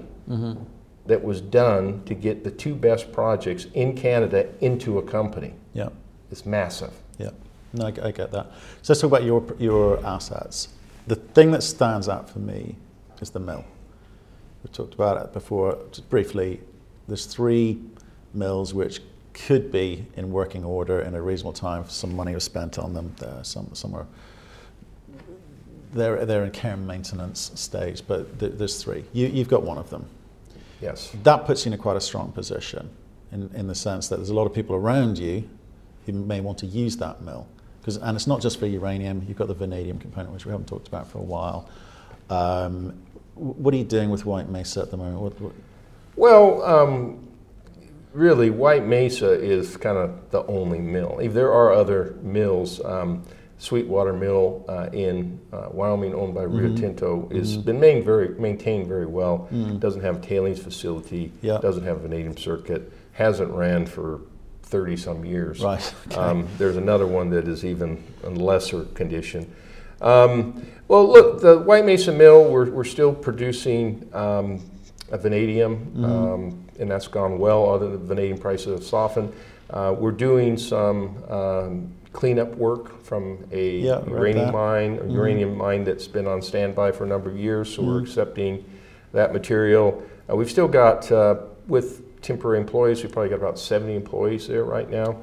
that 1.11 1.23
was 1.23 1.41
done 1.41 2.03
to 2.05 2.15
get 2.15 2.45
the 2.45 2.51
two 2.51 2.75
best 2.75 3.13
projects 3.13 3.67
in 3.75 3.97
Canada 3.97 4.49
into 4.61 4.99
a 4.99 5.03
company. 5.03 5.53
Yeah. 5.75 5.89
It's 6.31 6.47
massive. 6.47 6.93
Yeah. 7.19 7.31
No, 7.73 7.87
I, 7.87 7.89
I 7.89 8.11
get 8.13 8.31
that. 8.33 8.53
So 8.83 8.93
let's 8.93 9.01
talk 9.01 9.09
about 9.09 9.25
your 9.25 9.45
your 9.59 10.05
assets. 10.07 10.69
The 11.07 11.17
thing 11.17 11.51
that 11.51 11.63
stands 11.63 12.09
out 12.09 12.31
for 12.31 12.39
me 12.39 12.77
is 13.21 13.31
the 13.31 13.41
mill. 13.41 13.65
We 14.63 14.71
talked 14.71 14.95
about 14.95 15.25
it 15.25 15.33
before, 15.33 15.79
just 15.91 16.09
briefly. 16.09 16.61
There's 17.09 17.27
three 17.27 17.81
mills 18.33 18.73
which 18.73 19.01
could 19.33 19.73
be 19.73 20.07
in 20.17 20.31
working 20.31 20.65
order 20.65 21.01
in 21.01 21.15
a 21.15 21.23
reasonable 21.23 21.53
time. 21.53 21.83
If 21.83 21.91
some 21.91 22.15
money 22.15 22.35
was 22.35 22.45
spent 22.45 22.79
on 22.79 22.95
them. 22.95 23.13
There. 23.19 23.43
Some 23.43 23.71
some 23.73 23.95
are 23.95 24.07
they're 25.93 26.25
they're 26.25 26.45
in 26.45 26.53
care 26.53 26.75
and 26.75 26.87
maintenance 26.87 27.51
stage, 27.57 28.03
but 28.07 28.39
th- 28.39 28.53
there's 28.55 28.83
three. 28.83 29.05
You, 29.13 29.27
you've 29.27 29.49
got 29.49 29.65
one 29.65 29.79
of 29.79 29.91
them. 29.91 30.07
Yes. 30.81 31.15
That 31.23 31.47
puts 31.47 31.65
you 31.65 31.71
in 31.71 31.75
a 31.75 31.79
quite 31.79 31.97
a 31.97 32.01
strong 32.01 32.33
position, 32.33 32.91
in 33.33 33.51
in 33.55 33.67
the 33.67 33.75
sense 33.75 34.09
that 34.09 34.17
there's 34.17 34.31
a 34.31 34.35
lot 34.35 34.47
of 34.47 34.55
people 34.55 34.77
around 34.77 35.19
you 35.19 35.49
who 36.07 36.13
may 36.13 36.41
want 36.41 36.59
to 36.59 36.67
use 36.67 36.97
that 36.99 37.23
mill. 37.23 37.47
Because 37.81 37.97
and 37.97 38.17
it's 38.17 38.27
not 38.27 38.41
just 38.41 38.59
for 38.59 38.67
uranium. 38.67 39.25
You've 39.27 39.39
got 39.39 39.49
the 39.49 39.55
vanadium 39.55 39.99
component, 39.99 40.33
which 40.33 40.45
we 40.45 40.53
haven't 40.53 40.67
talked 40.67 40.89
about 40.89 41.11
for 41.11 41.19
a 41.19 41.23
while. 41.23 41.69
Um, 42.29 42.95
what 43.35 43.73
are 43.73 43.77
you 43.77 43.85
doing 43.85 44.11
with 44.11 44.27
White 44.27 44.49
Mesa 44.49 44.83
at 44.83 44.91
the 44.91 44.97
moment? 44.97 45.21
What, 45.21 45.41
what, 45.41 45.53
Well, 46.17 46.63
um, 46.63 47.27
really, 48.13 48.51
White 48.51 48.87
Mesa 48.87 49.33
is 49.33 49.77
kind 49.77 49.97
of 49.97 50.31
the 50.31 50.45
only 50.47 50.79
mill. 50.79 51.19
If 51.21 51.33
there 51.33 51.53
are 51.53 51.73
other 51.73 52.17
mills, 52.23 52.85
um, 52.85 53.25
Sweetwater 53.61 54.15
Mill 54.15 54.65
uh, 54.69 54.89
in 54.93 55.39
uh, 55.53 55.69
Wyoming, 55.71 56.15
owned 56.15 56.35
by 56.35 56.45
Rio 56.45 56.75
Tinto, 56.75 57.29
is 57.31 57.59
been 57.59 57.79
main 57.79 58.03
very, 58.03 58.31
maintained 58.31 58.89
very 58.89 59.05
well. 59.05 59.49
Doesn't 59.79 60.01
have 60.01 60.17
a 60.17 60.21
tailings 60.21 60.59
facility. 60.59 61.31
Yeah. 61.43 61.59
Doesn't 61.59 61.85
have 61.85 61.99
a 61.99 62.01
vanadium 62.01 62.37
circuit. 62.39 62.91
Hasn't 63.13 63.51
ran 63.53 63.85
for 63.85 64.23
30 64.63 64.97
some 64.97 65.25
years. 65.27 65.61
Right, 65.61 65.95
okay. 66.07 66.17
Um, 66.17 66.49
there's 66.57 66.79
another 66.79 67.07
one 67.07 67.29
that 67.31 67.47
is 67.47 67.63
even 67.65 68.03
in 68.25 68.37
lesser 68.37 68.85
condition. 68.95 69.55
Um, 70.01 70.67
well, 70.89 71.07
look, 71.07 71.43
the 71.43 71.59
White 71.59 71.85
Mesa 71.85 72.13
Mill, 72.13 72.45
we're, 72.51 72.71
we're 72.71 72.85
still 72.85 73.15
producing 73.15 74.09
um, 74.15 74.61
a 75.11 75.19
vanadium, 75.19 75.77
Mm-hmm. 75.87 76.05
um, 76.05 76.65
and 76.79 76.91
that's 76.91 77.09
gone 77.09 77.39
well, 77.39 77.69
other 77.69 77.91
than 77.91 78.01
the 78.01 78.07
vanadium 78.15 78.39
prices 78.39 78.73
have 78.73 78.83
softened. 78.85 79.35
Uh, 79.69 79.95
we're 79.99 80.13
doing 80.13 80.57
some 80.57 81.23
um, 81.29 81.93
cleanup 82.13 82.57
work 82.57 83.03
from 83.03 83.39
a 83.53 83.79
Yeah, 83.79 84.01
uranium 84.09 84.53
mine, 84.53 84.99
a 85.01 85.05
Mhm. 85.05 85.13
uranium 85.15 85.57
mine 85.57 85.85
that's 85.85 86.09
been 86.09 86.27
on 86.27 86.43
standby 86.43 86.93
for 86.93 87.05
a 87.05 87.07
number 87.07 87.31
of 87.31 87.37
years, 87.39 87.69
so 87.75 87.83
we're 87.83 88.01
Mhm. 88.01 88.03
accepting 88.03 88.65
that 89.13 89.33
material. 89.33 90.03
Uh, 90.29 90.37
we've 90.37 90.51
still 90.51 90.69
got, 90.69 91.11
uh, 91.13 91.37
with 91.69 92.03
temporary 92.23 92.59
employees, 92.59 93.03
we've 93.03 93.13
probably 93.13 93.31
got 93.31 93.37
about 93.39 93.59
70 93.59 93.95
employees 93.95 94.49
there 94.49 94.65
right 94.65 94.91
now. 94.91 95.17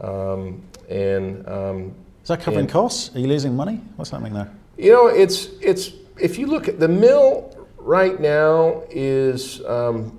Um, 0.00 0.62
and 0.88 1.46
um, 1.48 1.92
is 2.22 2.28
that 2.28 2.40
covering 2.40 2.64
And- 2.64 2.70
costs? 2.70 3.14
Are 3.16 3.20
you 3.20 3.26
losing 3.28 3.54
money? 3.56 3.80
What's 3.96 4.10
happening 4.10 4.34
there? 4.34 4.48
you 4.76 4.92
know, 4.92 5.08
it's 5.08 5.48
it's 5.60 5.90
if 6.20 6.38
you 6.38 6.46
look 6.46 6.68
at 6.68 6.78
the 6.78 6.86
mill 6.86 7.50
right 7.78 8.20
now 8.20 8.82
is 8.90 9.60
um, 9.66 10.12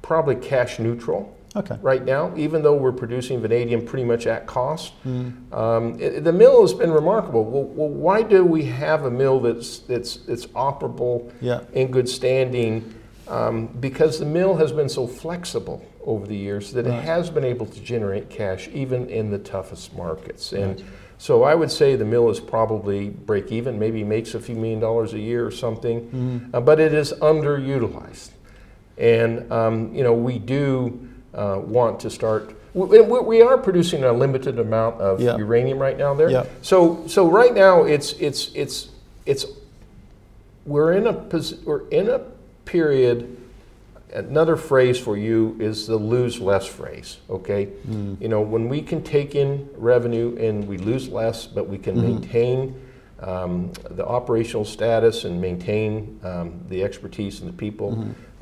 probably 0.00 0.36
cash 0.36 0.78
neutral 0.78 1.32
Okay. 1.56 1.76
right 1.82 2.04
now, 2.04 2.32
even 2.36 2.62
though 2.62 2.74
we're 2.76 2.92
producing 2.92 3.40
vanadium 3.40 3.84
pretty 3.84 4.04
much 4.04 4.26
at 4.28 4.46
cost. 4.46 4.92
Mm. 5.04 5.52
Um, 5.52 5.96
it- 5.98 6.22
the 6.22 6.32
mill 6.32 6.60
has 6.60 6.72
been 6.72 6.92
remarkable. 6.92 7.44
Well, 7.44 7.64
well, 7.64 7.88
why 7.88 8.22
do 8.22 8.44
we 8.44 8.62
have 8.66 9.04
a 9.04 9.10
mill 9.10 9.40
that's 9.40 9.80
that's 9.80 10.18
that's 10.18 10.46
operable 10.48 11.28
Yeah. 11.40 11.62
in 11.72 11.90
good 11.90 12.08
standing? 12.08 12.94
Um, 13.26 13.66
because 13.80 14.18
the 14.20 14.26
mill 14.26 14.54
has 14.56 14.70
been 14.72 14.88
so 14.88 15.06
flexible 15.08 15.82
over 16.04 16.26
the 16.26 16.36
years 16.36 16.72
that 16.72 16.86
Right. 16.86 16.98
it 16.98 17.04
has 17.04 17.30
been 17.30 17.44
able 17.44 17.66
to 17.66 17.80
generate 17.80 18.28
cash 18.30 18.68
even 18.72 19.08
in 19.08 19.30
the 19.30 19.38
toughest 19.38 19.96
markets. 19.96 20.52
And 20.52 20.76
Right. 20.76 20.84
so 21.18 21.42
I 21.42 21.54
would 21.56 21.70
say 21.70 21.94
the 21.96 22.04
mill 22.04 22.30
is 22.30 22.38
probably 22.40 23.08
break 23.10 23.50
even, 23.52 23.78
maybe 23.78 24.02
makes 24.04 24.34
a 24.34 24.40
few 24.40 24.54
million 24.56 24.78
dollars 24.80 25.14
a 25.14 25.18
year 25.18 25.44
or 25.46 25.50
something, 25.50 26.08
Mm. 26.12 26.54
uh, 26.54 26.60
but 26.60 26.78
it 26.80 26.94
is 26.94 27.12
underutilized. 27.20 28.30
And 28.98 29.50
um, 29.52 29.90
you 29.94 30.02
know 30.04 30.12
we 30.14 30.38
do 30.38 30.98
uh, 31.34 31.60
want 31.64 32.00
to 32.00 32.10
start. 32.10 32.54
We, 32.74 33.00
we 33.00 33.42
are 33.42 33.58
producing 33.58 34.04
a 34.04 34.12
limited 34.12 34.58
amount 34.58 35.00
of 35.00 35.20
Yeah. 35.20 35.36
uranium 35.36 35.78
right 35.78 35.98
now 35.98 36.14
there. 36.14 36.30
Yeah. 36.30 36.44
So 36.62 37.04
so 37.06 37.28
right 37.28 37.54
now 37.54 37.84
it's 37.84 38.12
it's 38.14 38.50
it's 38.54 38.88
it's 39.26 39.46
we're 40.66 40.92
in 40.92 41.06
a 41.06 41.12
we're 41.64 41.88
in 41.88 42.08
a 42.08 42.20
period. 42.64 43.36
Another 44.12 44.56
phrase 44.56 44.98
for 44.98 45.16
you 45.16 45.56
is 45.60 45.86
the 45.86 45.96
lose 45.96 46.40
less 46.40 46.66
phrase. 46.66 47.18
Okay, 47.28 47.68
Mm. 47.88 48.20
you 48.20 48.28
know 48.28 48.40
when 48.40 48.68
we 48.68 48.82
can 48.82 49.02
take 49.02 49.34
in 49.36 49.68
revenue 49.76 50.36
and 50.40 50.66
we 50.66 50.78
lose 50.78 51.08
less, 51.08 51.46
but 51.46 51.68
we 51.68 51.78
can 51.78 51.96
Mhm. 51.96 52.02
maintain 52.02 52.74
um, 53.22 53.70
the 53.90 54.04
operational 54.06 54.64
status 54.64 55.24
and 55.26 55.40
maintain 55.42 56.18
um, 56.24 56.54
the 56.70 56.82
expertise 56.82 57.40
and 57.40 57.48
the 57.50 57.56
people, 57.56 57.92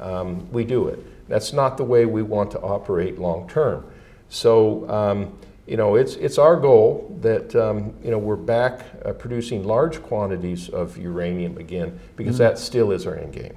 Mhm. 0.01 0.07
um, 0.07 0.46
we 0.53 0.62
do 0.64 0.87
it. 0.87 1.01
That's 1.29 1.53
not 1.53 1.77
the 1.77 1.85
way 1.85 2.07
we 2.07 2.23
want 2.23 2.51
to 2.53 2.61
operate 2.61 3.19
long 3.19 3.49
term. 3.49 3.85
So, 4.31 4.88
um, 4.91 5.38
you 5.67 5.77
know, 5.77 5.97
it's, 5.97 6.14
it's 6.17 6.38
our 6.38 6.57
goal 6.57 7.14
that, 7.21 7.55
um, 7.55 7.95
you 8.03 8.11
know, 8.11 8.19
we're 8.19 8.37
back 8.37 8.87
uh, 9.05 9.12
producing 9.12 9.64
large 9.64 10.03
quantities 10.03 10.69
of 10.71 10.97
uranium 10.97 11.59
again, 11.59 11.99
because 12.17 12.37
Mhm. 12.37 12.38
that 12.38 12.59
still 12.59 12.91
is 12.91 13.07
our 13.07 13.17
end 13.17 13.33
game. 13.35 13.57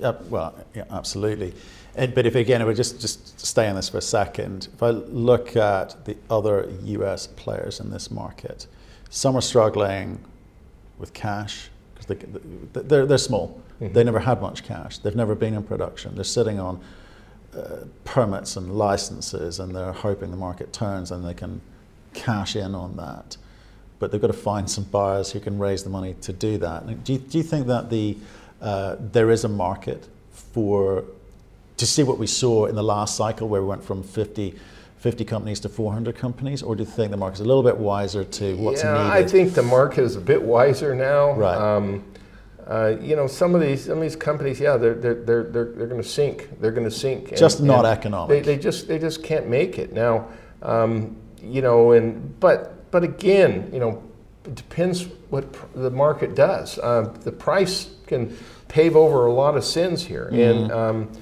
Yeah, 0.00 0.14
well, 0.28 0.54
yeah, 0.74 0.84
absolutely. 0.90 1.54
And, 1.94 2.14
but 2.14 2.24
if 2.26 2.34
again, 2.34 2.62
if 2.62 2.68
we 2.68 2.74
just 2.74 3.00
just 3.00 3.38
stay 3.38 3.68
on 3.68 3.76
this 3.76 3.88
for 3.88 3.98
a 3.98 4.02
second, 4.02 4.68
if 4.74 4.82
I 4.82 4.90
look 4.90 5.56
at 5.56 6.04
the 6.04 6.16
other 6.30 6.68
U.S. 6.84 7.26
players 7.26 7.80
in 7.80 7.90
this 7.90 8.10
market, 8.10 8.66
some 9.10 9.36
are 9.36 9.42
struggling 9.42 10.18
with 10.98 11.12
cash 11.12 11.68
because 11.94 12.06
they, 12.06 12.80
they're 12.82 13.06
they're 13.06 13.18
small. 13.18 13.60
Mhm. 13.80 13.92
They 13.94 14.04
never 14.04 14.20
had 14.20 14.40
much 14.40 14.64
cash. 14.64 14.98
They've 14.98 15.16
never 15.16 15.34
been 15.34 15.54
in 15.54 15.62
production. 15.62 16.14
They're 16.14 16.24
sitting 16.24 16.58
on 16.60 16.80
uh, 17.56 17.84
permits 18.04 18.56
and 18.56 18.76
licenses, 18.76 19.58
and 19.58 19.74
they're 19.74 19.92
hoping 19.92 20.30
the 20.30 20.36
market 20.36 20.72
turns 20.72 21.10
and 21.10 21.24
they 21.24 21.34
can 21.34 21.60
cash 22.14 22.54
in 22.56 22.74
on 22.74 22.96
that. 22.96 23.36
But 23.98 24.12
they've 24.12 24.20
got 24.20 24.28
to 24.28 24.32
find 24.32 24.70
some 24.70 24.84
buyers 24.84 25.32
who 25.32 25.40
can 25.40 25.58
raise 25.58 25.82
the 25.82 25.90
money 25.90 26.14
to 26.22 26.32
do 26.32 26.58
that. 26.58 27.04
Do 27.04 27.12
you, 27.12 27.18
do 27.18 27.38
you 27.38 27.44
think 27.44 27.66
that 27.66 27.90
the 27.90 28.16
uh, 28.60 28.96
there 28.98 29.30
is 29.30 29.44
a 29.44 29.48
market 29.48 30.06
for 30.32 31.04
to 31.76 31.86
see 31.86 32.02
what 32.02 32.18
we 32.18 32.26
saw 32.26 32.66
in 32.66 32.74
the 32.74 32.82
last 32.82 33.16
cycle 33.16 33.48
where 33.48 33.62
we 33.62 33.68
went 33.68 33.82
from 33.82 34.02
50, 34.02 34.54
50 34.98 35.24
companies 35.24 35.60
to 35.60 35.68
400 35.70 36.14
companies, 36.14 36.62
or 36.62 36.76
do 36.76 36.82
you 36.82 36.88
think 36.88 37.10
the 37.10 37.16
market's 37.16 37.40
a 37.40 37.44
little 37.44 37.62
bit 37.62 37.78
wiser 37.78 38.22
to 38.22 38.54
what's 38.56 38.84
yeah, 38.84 38.92
needed? 38.92 39.10
I 39.10 39.26
think 39.26 39.54
the 39.54 39.62
market 39.62 40.04
is 40.04 40.14
a 40.14 40.20
bit 40.20 40.42
wiser 40.42 40.94
now. 40.94 41.32
Right. 41.32 41.56
Um, 41.56 42.04
uh, 42.70 42.96
you 43.00 43.16
know, 43.16 43.26
some 43.26 43.54
of 43.56 43.60
these 43.60 43.84
some 43.84 43.96
of 43.96 44.02
these 44.02 44.14
companies, 44.16 44.60
yeah, 44.60 44.76
they're 44.76 44.94
they're 44.94 45.14
they're 45.14 45.42
they're, 45.44 45.64
they're 45.72 45.86
going 45.88 46.00
to 46.02 46.08
sink. 46.08 46.60
They're 46.60 46.70
going 46.70 46.88
to 46.88 46.90
sink. 46.90 47.28
and- 47.30 47.36
Just 47.38 47.60
not 47.60 47.84
economic. 47.84 48.28
They, 48.44 48.54
they 48.54 48.62
just 48.62 48.86
they 48.88 48.98
just 48.98 49.24
can't 49.24 49.48
make 49.48 49.78
it 49.78 49.92
now. 49.92 50.28
Um, 50.62 51.16
you 51.42 51.62
know, 51.62 51.92
and 51.92 52.38
but 52.38 52.90
but 52.92 53.02
again, 53.02 53.70
you 53.72 53.80
know, 53.80 54.02
it 54.44 54.54
depends 54.54 55.08
what 55.30 55.52
pr- 55.52 55.66
the 55.78 55.90
market 55.90 56.34
does. 56.36 56.78
Uh, 56.78 57.12
the 57.24 57.32
price 57.32 57.90
can 58.06 58.36
pave 58.68 58.94
over 58.94 59.26
a 59.26 59.32
lot 59.32 59.56
of 59.56 59.64
sins 59.64 60.04
here, 60.06 60.28
and 60.32 60.70
um, 60.72 61.12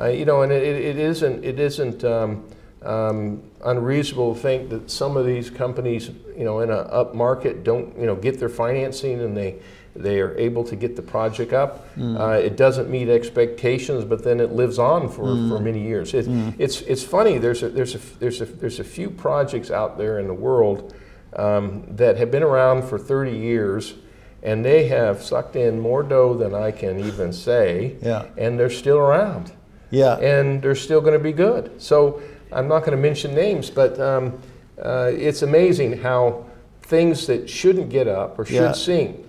uh, 0.00 0.06
you 0.08 0.24
know, 0.24 0.40
and 0.42 0.50
it, 0.52 0.62
it 0.62 0.84
it 0.84 0.96
isn't 0.98 1.44
it 1.44 1.60
isn't. 1.60 2.02
Um, 2.04 2.44
um, 2.82 3.42
unreasonable 3.64 4.34
to 4.34 4.40
think 4.40 4.68
that 4.68 4.90
some 4.90 5.16
of 5.16 5.24
these 5.24 5.48
companies, 5.48 6.10
you 6.36 6.44
know, 6.44 6.60
in 6.60 6.68
a 6.70 6.76
up 6.76 7.14
market, 7.14 7.64
don't, 7.64 7.98
you 7.98 8.04
know, 8.04 8.14
get 8.14 8.38
their 8.38 8.50
financing 8.50 9.22
and 9.22 9.34
they 9.34 9.54
they 9.96 10.20
are 10.20 10.36
able 10.36 10.64
to 10.64 10.76
get 10.76 10.96
the 10.96 11.02
project 11.02 11.52
up. 11.52 11.86
Uh, 12.00 12.30
it 12.42 12.56
doesn't 12.56 12.90
meet 12.90 13.08
expectations, 13.08 14.04
but 14.04 14.24
then 14.24 14.40
it 14.40 14.52
lives 14.52 14.78
on 14.78 15.08
for, 15.08 15.24
for 15.48 15.60
many 15.60 15.80
years. 15.82 16.14
It, 16.14 16.26
It's 16.58 16.80
it's 16.82 17.02
funny. 17.04 17.38
There's 17.38 17.62
a 17.62 17.68
there's 17.68 17.94
a 17.94 18.00
there's 18.18 18.40
a 18.40 18.44
there's 18.46 18.80
a 18.80 18.84
few 18.84 19.08
projects 19.10 19.70
out 19.70 19.96
there 19.96 20.18
in 20.18 20.26
the 20.26 20.34
world 20.34 20.94
um, 21.36 21.84
that 21.96 22.16
have 22.16 22.30
been 22.30 22.42
around 22.42 22.84
for 22.84 22.98
30 22.98 23.32
years. 23.36 23.94
And 24.42 24.62
they 24.62 24.88
have 24.88 25.22
sucked 25.22 25.56
in 25.56 25.80
more 25.80 26.02
dough 26.02 26.34
than 26.34 26.54
I 26.54 26.70
can 26.70 27.00
even 27.00 27.32
say, 27.32 27.96
Yeah. 28.02 28.26
and 28.36 28.60
they're 28.60 28.68
still 28.68 28.98
around 28.98 29.52
yeah. 29.90 30.18
and 30.18 30.60
they're 30.60 30.74
still 30.74 31.00
going 31.00 31.14
to 31.14 31.18
be 31.18 31.32
good. 31.32 31.80
So 31.80 32.20
I'm 32.52 32.68
not 32.68 32.80
going 32.80 32.90
to 32.90 32.98
mention 33.02 33.34
names, 33.34 33.70
but 33.70 33.98
um, 33.98 34.38
uh, 34.84 35.10
it's 35.14 35.40
amazing 35.40 35.96
how 36.02 36.44
things 36.82 37.26
that 37.26 37.48
shouldn't 37.48 37.88
get 37.88 38.06
up 38.06 38.38
or 38.38 38.44
should 38.44 38.56
Yeah. 38.56 38.72
sink 38.72 39.23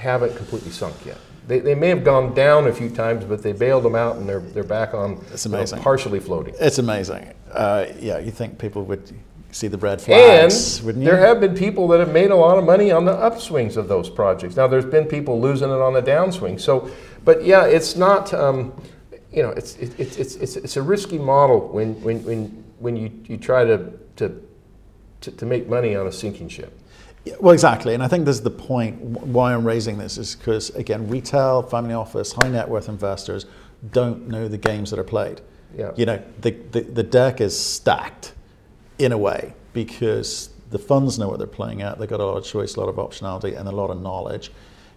haven't 0.00 0.36
completely 0.36 0.70
sunk 0.70 0.94
yet. 1.04 1.18
They, 1.46 1.58
they 1.58 1.74
may 1.74 1.88
have 1.88 2.04
gone 2.04 2.34
down 2.34 2.66
a 2.66 2.72
few 2.72 2.90
times, 2.90 3.24
but 3.24 3.42
they 3.42 3.52
bailed 3.52 3.84
them 3.84 3.94
out 3.94 4.16
and 4.16 4.28
they're, 4.28 4.40
they're 4.40 4.62
back 4.64 4.94
on 4.94 5.24
you 5.44 5.50
know, 5.50 5.64
partially 5.80 6.20
floating. 6.20 6.54
It's 6.60 6.78
amazing. 6.78 7.32
Uh, 7.52 7.86
yeah, 7.98 8.18
you 8.18 8.30
think 8.30 8.58
people 8.58 8.84
would 8.84 9.12
see 9.50 9.66
the 9.66 9.78
red 9.78 10.00
flags, 10.00 10.78
And 10.78 10.86
wouldn't 10.86 11.04
you? 11.04 11.10
there 11.10 11.18
have 11.18 11.40
been 11.40 11.56
people 11.56 11.88
that 11.88 11.98
have 11.98 12.12
made 12.12 12.30
a 12.30 12.36
lot 12.36 12.56
of 12.56 12.64
money 12.64 12.92
on 12.92 13.04
the 13.04 13.12
upswings 13.12 13.76
of 13.76 13.88
those 13.88 14.08
projects. 14.08 14.56
Now, 14.56 14.68
there's 14.68 14.84
been 14.84 15.06
people 15.06 15.40
losing 15.40 15.70
it 15.70 15.80
on 15.80 15.92
the 15.92 16.02
downswing. 16.02 16.60
So, 16.60 16.90
but 17.24 17.44
yeah, 17.44 17.64
it's 17.66 17.96
not. 17.96 18.32
Um, 18.32 18.72
you 19.32 19.42
know, 19.42 19.50
it's, 19.50 19.76
it, 19.76 19.98
it's, 19.98 20.16
it's, 20.16 20.34
it's, 20.36 20.56
it's 20.56 20.76
a 20.76 20.82
risky 20.82 21.18
model 21.18 21.68
when, 21.68 22.00
when, 22.02 22.22
when, 22.24 22.64
when 22.78 22.96
you, 22.96 23.10
you 23.26 23.36
try 23.36 23.64
to, 23.64 23.92
to, 24.16 24.42
to, 25.20 25.30
to 25.30 25.46
make 25.46 25.68
money 25.68 25.94
on 25.94 26.06
a 26.06 26.12
sinking 26.12 26.48
ship. 26.48 26.76
Yeah, 27.24 27.34
Well, 27.38 27.52
exactly, 27.52 27.94
and 27.94 28.02
I 28.02 28.08
think 28.08 28.24
this 28.24 28.36
is 28.36 28.42
the 28.42 28.50
point 28.50 28.98
why 29.00 29.52
I'm 29.52 29.66
raising 29.66 29.98
this 29.98 30.16
is 30.16 30.34
because 30.34 30.70
again, 30.70 31.08
retail, 31.08 31.62
family 31.62 31.94
office, 31.94 32.32
high 32.32 32.48
net 32.48 32.68
worth 32.68 32.88
investors 32.88 33.46
don't 33.92 34.28
know 34.28 34.48
the 34.48 34.58
games 34.58 34.90
that 34.90 34.98
are 34.98 35.04
played. 35.04 35.40
Yeah. 35.76 35.92
You 35.96 36.06
know, 36.06 36.22
the, 36.40 36.50
the, 36.50 36.80
the 36.80 37.02
deck 37.02 37.40
is 37.40 37.58
stacked 37.58 38.34
in 38.98 39.12
a 39.12 39.18
way 39.18 39.54
because 39.72 40.50
the 40.70 40.78
funds 40.78 41.18
know 41.18 41.28
what 41.28 41.38
they're 41.38 41.46
playing 41.46 41.82
at. 41.82 41.98
They've 41.98 42.08
got 42.08 42.20
a 42.20 42.24
lot 42.24 42.36
of 42.36 42.44
choice, 42.44 42.74
a 42.76 42.80
lot 42.80 42.88
of 42.88 42.96
optionality, 42.96 43.58
and 43.58 43.68
a 43.68 43.72
lot 43.72 43.90
of 43.90 44.00
knowledge. 44.00 44.50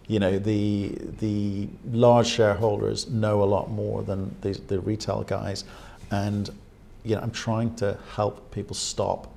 You 0.08 0.20
know, 0.20 0.38
the 0.38 0.98
the 1.20 1.70
large 1.92 2.28
shareholders 2.28 3.10
know 3.10 3.42
a 3.42 3.46
lot 3.46 3.70
more 3.70 4.04
than 4.04 4.36
the, 4.42 4.52
the 4.68 4.80
retail 4.80 5.24
guys, 5.24 5.64
and 6.12 6.50
you 7.04 7.16
know, 7.16 7.22
I'm 7.22 7.32
trying 7.32 7.76
to 7.76 7.98
help 8.14 8.52
people 8.52 8.76
stop 8.76 9.34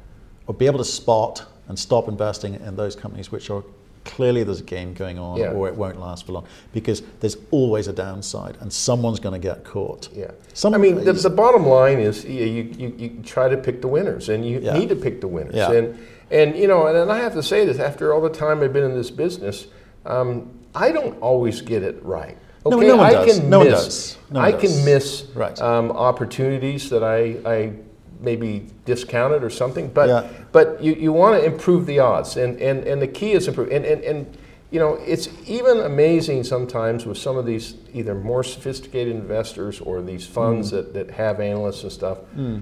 or 0.47 0.55
be 0.55 0.67
able 0.67 0.79
to 0.79 0.85
spot 0.85 1.47
and 1.69 1.79
stop 1.79 2.09
investing 2.09 2.55
in 2.55 2.77
those 2.77 2.95
companies 2.97 3.31
which 3.33 3.51
are 3.51 3.63
clearly 4.05 4.45
there's 4.45 4.61
a 4.61 4.65
game 4.65 4.95
going 4.95 5.19
on 5.19 5.37
Yeah. 5.37 5.51
or 5.51 5.67
it 5.67 5.75
won't 5.75 5.99
last 5.99 6.27
for 6.27 6.33
long 6.33 6.45
because 6.73 7.03
there's 7.21 7.37
always 7.51 7.89
a 7.89 7.93
downside 7.93 8.57
and 8.61 8.73
someone's 8.73 9.19
going 9.19 9.33
to 9.33 9.41
get 9.41 9.65
caught. 9.65 10.09
Yeah. 10.15 10.31
Some- 10.55 10.75
I 10.75 10.79
mean, 10.79 11.03
the, 11.05 11.13
the 11.13 11.29
bottom 11.31 11.67
line 11.67 11.99
is 11.99 12.25
you, 12.25 12.45
you, 12.45 12.95
you, 12.97 13.23
try 13.25 13.49
to 13.49 13.57
pick 13.57 13.81
the 13.81 13.89
winners, 13.89 14.29
and 14.29 14.47
you 14.47 14.61
Yeah. 14.61 14.75
need 14.79 14.91
to 14.91 14.97
pick 14.97 15.21
the 15.21 15.27
winners. 15.27 15.57
Yeah. 15.57 15.73
And, 15.73 15.99
and, 16.31 16.57
you 16.57 16.69
know, 16.69 16.87
and, 16.87 16.97
and 16.97 17.11
I 17.11 17.19
have 17.19 17.33
to 17.35 17.43
say 17.43 17.65
this 17.67 17.81
after 17.81 18.15
all 18.15 18.21
the 18.21 18.31
time 18.31 18.63
I've 18.63 18.73
been 18.73 18.85
in 18.85 18.95
this 18.95 19.11
business, 19.11 19.67
um, 20.05 20.51
I 20.73 20.93
don't 20.93 21.19
always 21.21 21.61
get 21.61 21.83
it 21.83 22.01
right. 22.05 22.39
No- 22.65 22.77
Okay, 22.79 22.87
no 22.89 22.97
one 22.97 23.07
I 23.07 23.13
does. 23.13 23.39
can 23.39 23.51
No 23.51 23.59
one 23.59 23.69
miss, 23.71 23.85
does. 23.85 24.19
No 24.31 24.41
one 24.41 24.49
I 24.49 24.51
does. 24.53 24.61
can 24.77 24.85
miss 24.85 25.25
Right. 25.35 25.61
um, 25.61 25.91
opportunities 25.93 26.91
that 26.91 27.03
I, 27.03 27.37
I 27.45 27.73
maybe 28.21 28.67
discounted 28.85 29.43
or 29.45 29.51
something, 29.51 29.89
but 29.89 30.09
Yeah. 30.09 30.27
but 30.53 30.83
you, 30.83 30.95
you 30.95 31.13
want 31.13 31.41
to 31.41 31.47
improve 31.47 31.87
the 31.87 31.99
odds, 32.01 32.37
and, 32.37 32.61
and, 32.61 32.85
and 32.85 33.01
the 33.01 33.07
key 33.09 33.33
is 33.33 33.49
improve. 33.49 33.71
And, 33.71 33.85
and, 33.85 34.03
and 34.05 34.37
you 34.71 34.81
know, 34.81 34.95
it's 35.07 35.29
even 35.47 35.79
amazing 35.79 36.43
sometimes 36.43 37.07
with 37.07 37.19
some 37.19 37.37
of 37.37 37.47
these 37.47 37.75
either 37.95 38.15
more 38.15 38.43
sophisticated 38.43 39.15
investors 39.15 39.81
or 39.81 40.03
these 40.03 40.27
funds 40.27 40.71
Hmm. 40.71 40.77
that, 40.77 40.95
that 40.95 41.11
have 41.13 41.41
analysts 41.41 41.83
and 41.85 41.93
stuff, 41.93 42.19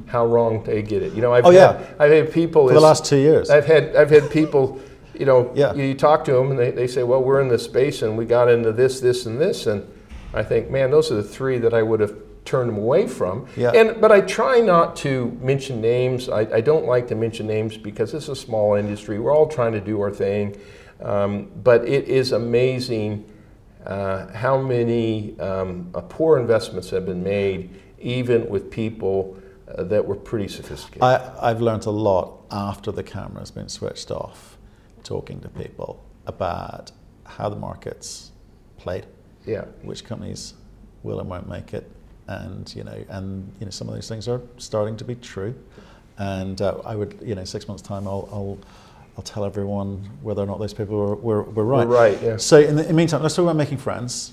how 0.06 0.26
wrong 0.26 0.62
they 0.64 0.82
get 0.82 1.02
it. 1.02 1.14
You 1.14 1.22
know, 1.22 1.32
I've 1.32 1.46
Oh, 1.46 1.50
had, 1.50 1.56
yeah. 1.80 1.86
I've 1.98 2.12
had 2.12 2.32
people 2.32 2.68
For 2.68 2.74
the 2.74 2.80
last 2.80 3.04
two 3.06 3.16
years. 3.16 3.48
I've 3.48 3.64
had 3.64 3.96
I've 3.96 4.10
had 4.10 4.30
people, 4.30 4.80
you 5.18 5.24
know, 5.24 5.50
Yeah. 5.54 5.72
you 5.74 5.94
talk 5.94 6.24
to 6.26 6.32
them 6.32 6.50
and 6.50 6.58
they, 6.58 6.70
they 6.72 6.86
say, 6.86 7.02
well, 7.04 7.22
we're 7.22 7.40
in 7.40 7.48
this 7.48 7.62
space 7.64 8.02
and 8.02 8.18
we 8.18 8.26
got 8.26 8.50
into 8.50 8.70
this, 8.72 9.00
this, 9.00 9.24
and 9.26 9.40
this, 9.40 9.66
and 9.66 9.82
I 10.34 10.42
think, 10.42 10.70
man, 10.70 10.90
those 10.90 11.10
are 11.10 11.16
the 11.16 11.22
three 11.22 11.58
that 11.58 11.72
I 11.72 11.82
would 11.82 12.00
have 12.00 12.14
turned 12.44 12.68
them 12.68 12.78
away 12.78 13.06
from. 13.06 13.46
Yeah. 13.56 13.70
And 13.70 14.00
but 14.00 14.12
I 14.12 14.20
try 14.20 14.60
not 14.60 14.96
to 14.96 15.36
mention 15.40 15.80
names. 15.80 16.28
I, 16.28 16.40
I 16.40 16.60
don't 16.60 16.86
like 16.86 17.08
to 17.08 17.14
mention 17.14 17.46
names 17.46 17.76
because 17.76 18.14
it's 18.14 18.28
a 18.28 18.36
small 18.36 18.74
industry. 18.74 19.18
We're 19.18 19.34
all 19.34 19.48
trying 19.48 19.72
to 19.72 19.80
do 19.80 20.00
our 20.00 20.10
thing, 20.10 20.56
um, 21.00 21.50
but 21.62 21.86
it 21.88 22.08
is 22.08 22.32
amazing. 22.32 23.30
Uh, 23.84 24.32
how 24.32 24.58
many 24.58 25.38
um, 25.40 25.90
uh, 25.94 26.00
poor 26.00 26.38
investments 26.38 26.88
have 26.90 27.04
been 27.04 27.22
made, 27.22 27.68
even 27.98 28.48
with 28.48 28.70
people 28.70 29.36
uh, 29.68 29.82
that 29.84 30.06
were 30.06 30.16
pretty 30.16 30.48
sophisticated? 30.48 31.02
I, 31.02 31.34
I've 31.40 31.60
learned 31.60 31.84
a 31.84 31.90
lot 31.90 32.44
after 32.50 32.90
the 32.92 33.02
camera's 33.02 33.50
been 33.50 33.68
switched 33.68 34.10
off, 34.10 34.56
talking 35.02 35.40
to 35.40 35.48
people 35.50 36.02
about 36.26 36.92
how 37.26 37.48
the 37.50 37.56
market's 37.56 38.32
played, 38.78 39.06
yeah. 39.46 39.64
which 39.82 40.04
companies 40.04 40.54
will 41.02 41.20
and 41.20 41.28
won't 41.28 41.48
make 41.48 41.74
it, 41.74 41.90
and 42.26 42.74
you 42.74 42.84
know, 42.84 43.04
and 43.08 43.50
you 43.60 43.66
know, 43.66 43.70
some 43.70 43.88
of 43.88 43.94
those 43.94 44.08
things 44.08 44.28
are 44.28 44.40
starting 44.58 44.96
to 44.96 45.04
be 45.04 45.14
true. 45.14 45.54
And 46.18 46.60
uh, 46.62 46.78
I 46.84 46.94
would, 46.94 47.18
you 47.22 47.34
know, 47.34 47.44
six 47.44 47.66
months 47.66 47.82
time, 47.82 48.06
I'll, 48.06 48.28
I'll, 48.32 48.58
I'll 49.16 49.24
tell 49.24 49.44
everyone 49.44 50.08
whether 50.22 50.42
or 50.42 50.46
not 50.46 50.60
those 50.60 50.72
people 50.72 50.96
were, 50.96 51.14
were, 51.16 51.42
were 51.42 51.64
right. 51.64 51.88
We're 51.88 51.94
right, 51.94 52.22
yeah. 52.22 52.36
So 52.36 52.60
in 52.60 52.76
the, 52.76 52.82
in 52.82 52.88
the 52.88 52.94
meantime, 52.94 53.22
let's 53.22 53.34
talk 53.34 53.42
about 53.44 53.56
making 53.56 53.78
friends. 53.78 54.32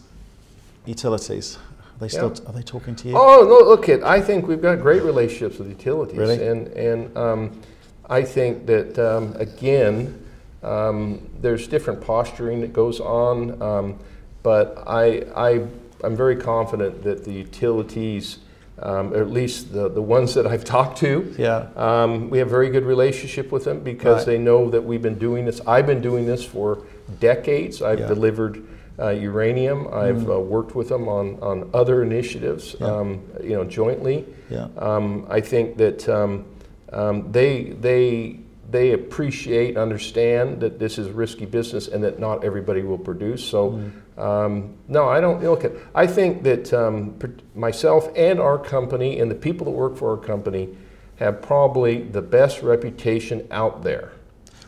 Utilities, 0.86 1.58
are 1.58 2.00
they 2.00 2.08
still 2.08 2.34
Yeah. 2.36 2.50
are 2.50 2.54
they 2.54 2.64
talking 2.64 2.96
to 2.96 3.08
you? 3.08 3.14
Oh, 3.16 3.46
no, 3.48 3.68
look, 3.70 3.88
it. 3.90 4.02
I 4.04 4.20
think 4.22 4.48
we've 4.48 4.62
got 4.62 4.80
great 4.82 5.04
relationships 5.04 5.60
with 5.60 5.70
utilities, 5.70 6.18
Really? 6.18 6.48
and 6.48 6.68
and 6.70 7.18
um, 7.18 7.62
I 8.10 8.24
think 8.24 8.66
that 8.66 8.98
um, 8.98 9.36
again, 9.38 10.24
um, 10.64 11.28
there's 11.40 11.68
different 11.68 12.02
posturing 12.02 12.62
that 12.62 12.74
goes 12.74 13.00
on, 13.00 13.62
um, 13.62 14.00
but 14.42 14.84
I 14.88 15.24
I 15.36 15.68
I'm 16.04 16.16
very 16.16 16.36
confident 16.36 17.04
that 17.04 17.24
the 17.24 17.32
utilities, 17.32 18.40
um, 18.80 19.14
or 19.14 19.22
at 19.22 19.30
least 19.32 19.74
the 19.74 19.90
the 19.90 20.02
ones 20.02 20.34
that 20.34 20.48
I've 20.48 20.64
talked 20.76 20.98
to, 21.00 21.34
Yeah. 21.38 21.68
um, 21.76 22.30
we 22.30 22.40
have 22.40 22.48
a 22.48 22.52
very 22.52 22.70
good 22.70 22.86
relationship 22.86 23.52
with 23.52 23.64
them 23.66 23.80
because 23.82 24.18
Right. 24.20 24.34
they 24.34 24.38
know 24.38 24.70
that 24.70 24.84
we've 24.84 25.02
been 25.02 25.20
doing 25.20 25.46
this. 25.46 25.62
I've 25.68 25.86
been 25.88 26.02
doing 26.02 26.26
this 26.26 26.44
for 26.44 26.80
decades. 27.20 27.82
I've 27.82 28.00
Yeah. 28.00 28.08
delivered 28.08 28.64
uh, 29.00 29.10
uranium. 29.10 29.88
I've 29.92 30.30
uh, 30.30 30.40
worked 30.40 30.76
with 30.76 30.90
them 30.90 31.08
on, 31.08 31.38
on 31.42 31.70
other 31.74 32.04
initiatives, 32.04 32.76
Yeah. 32.80 32.88
um, 32.88 33.22
you 33.44 33.54
know, 33.56 33.64
jointly. 33.64 34.26
Yeah. 34.50 34.68
Um, 34.78 35.26
I 35.30 35.42
think 35.42 35.78
that 35.78 36.08
um, 36.10 36.46
um, 36.94 37.32
they 37.32 37.74
they 37.82 38.40
they 38.70 38.92
appreciate, 38.94 39.76
understand 39.76 40.62
that 40.62 40.80
this 40.80 40.98
is 40.98 41.10
risky 41.10 41.46
business 41.46 41.88
and 41.90 42.04
that 42.04 42.20
not 42.20 42.44
everybody 42.46 42.84
will 42.84 42.98
produce. 42.98 43.44
So, 43.44 43.80
um, 44.22 44.76
no, 44.88 45.08
I 45.10 45.20
don't 45.20 45.42
look 45.44 45.66
at. 45.66 45.72
I 45.96 46.06
think 46.06 46.44
that 46.44 46.72
um, 46.74 47.18
myself 47.56 48.10
and 48.16 48.40
our 48.40 48.58
company 48.58 49.20
and 49.20 49.32
the 49.32 49.36
people 49.36 49.66
that 49.66 49.72
work 49.72 49.98
for 49.98 50.12
our 50.12 50.18
company 50.18 50.70
have 51.18 51.42
probably 51.42 52.04
the 52.04 52.22
best 52.22 52.62
reputation 52.62 53.48
out 53.52 53.84
there. 53.84 54.12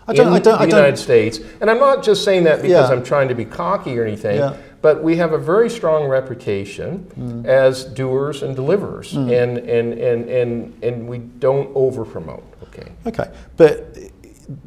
I 0.07 0.13
don't- 0.13 0.27
in 0.27 0.33
I 0.33 0.39
don't- 0.39 0.43
the 0.57 0.63
I 0.63 0.65
don't- 0.65 0.69
United 0.79 0.97
States, 0.97 1.39
and 1.61 1.69
I'm 1.69 1.79
not 1.79 2.03
just 2.03 2.23
saying 2.23 2.43
that 2.45 2.57
because 2.61 2.89
Yeah. 2.89 2.95
I'm 2.95 3.03
trying 3.03 3.29
to 3.29 3.35
be 3.35 3.45
cocky 3.45 3.97
or 3.97 4.03
anything, 4.03 4.37
Yeah. 4.37 4.55
but 4.81 5.01
we 5.03 5.15
have 5.17 5.31
a 5.33 5.37
very 5.37 5.69
strong 5.69 6.07
reputation 6.07 7.05
Mm. 7.17 7.45
as 7.45 7.85
doers 7.85 8.43
and 8.43 8.55
deliverers, 8.55 9.13
and, 9.15 9.29
and, 9.29 9.93
and, 9.93 10.29
and, 10.29 10.73
and 10.83 11.07
we 11.07 11.19
don't 11.19 11.69
over 11.75 12.03
promote. 12.05 12.43
Okay. 12.63 12.91
Okay, 13.07 13.29
but 13.55 13.95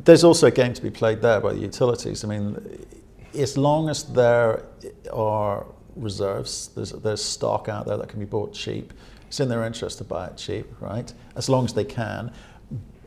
there's 0.05 0.25
also 0.25 0.47
a 0.47 0.51
game 0.51 0.73
to 0.73 0.83
be 0.83 0.91
played 0.91 1.21
there 1.21 1.41
by 1.41 1.53
the 1.53 1.59
utilities. 1.61 2.25
I 2.25 2.29
mean, 2.29 2.57
as 3.37 3.57
long 3.57 3.89
as 3.89 4.05
there 4.05 4.63
are 5.13 5.67
reserves, 5.95 6.69
there's, 6.75 6.93
there's 6.93 7.23
stock 7.23 7.69
out 7.69 7.87
there 7.87 7.97
that 7.97 8.09
can 8.09 8.21
be 8.21 8.27
bought 8.27 8.53
cheap, 8.53 8.93
it's 9.29 9.41
in 9.41 9.49
their 9.49 9.65
interest 9.65 9.99
to 9.99 10.05
buy 10.05 10.27
it 10.27 10.37
cheap, 10.37 10.67
right? 10.81 11.13
As 11.35 11.49
long 11.49 11.65
as 11.65 11.73
they 11.73 11.85
can, 11.85 12.33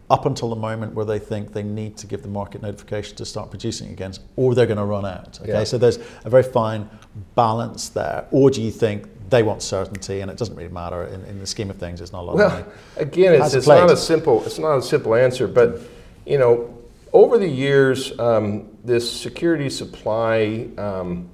up 0.09 0.25
until 0.25 0.49
the 0.49 0.55
moment 0.55 0.93
where 0.95 1.05
they 1.05 1.19
think 1.19 1.53
they 1.53 1.61
need 1.63 1.95
to 1.97 2.07
give 2.07 2.23
the 2.23 2.27
market 2.27 2.61
notification 2.63 3.15
to 3.15 3.25
start 3.25 3.51
producing 3.51 3.91
again, 3.91 4.11
or 4.35 4.55
they're 4.55 4.65
going 4.65 4.77
to 4.79 4.83
run 4.85 5.05
out. 5.05 5.39
Okay, 5.41 5.51
Yeah. 5.51 5.63
so 5.63 5.77
there's 5.77 5.99
a 6.25 6.29
very 6.29 6.41
fine 6.43 6.89
balance 7.35 7.89
there. 7.89 8.25
Or 8.31 8.49
do 8.49 8.61
you 8.61 8.71
think 8.71 9.07
they 9.29 9.43
want 9.43 9.61
certainty 9.61 10.21
and 10.21 10.31
it 10.31 10.37
doesn't 10.37 10.55
really 10.55 10.73
matter 10.73 11.03
in, 11.05 11.23
in 11.25 11.37
the 11.39 11.45
scheme 11.45 11.69
of 11.69 11.77
things? 11.77 12.01
It's 12.01 12.11
not 12.11 12.21
a 12.21 12.25
lot 12.25 12.31
of 12.33 12.37
Well, 12.39 12.49
money. 12.49 12.65
again, 12.97 13.39
it's, 13.39 13.53
it's 13.53 13.67
not 13.67 13.91
a 13.91 13.95
simple 13.97 14.43
it's 14.45 14.57
not 14.57 14.77
a 14.77 14.81
simple 14.81 15.13
answer, 15.13 15.47
but 15.47 15.79
you 16.25 16.39
know, 16.39 16.75
over 17.13 17.37
the 17.37 17.47
years, 17.47 18.17
um, 18.19 18.77
this 18.83 19.09
security 19.11 19.69
supply 19.69 20.67
um, 20.77 21.29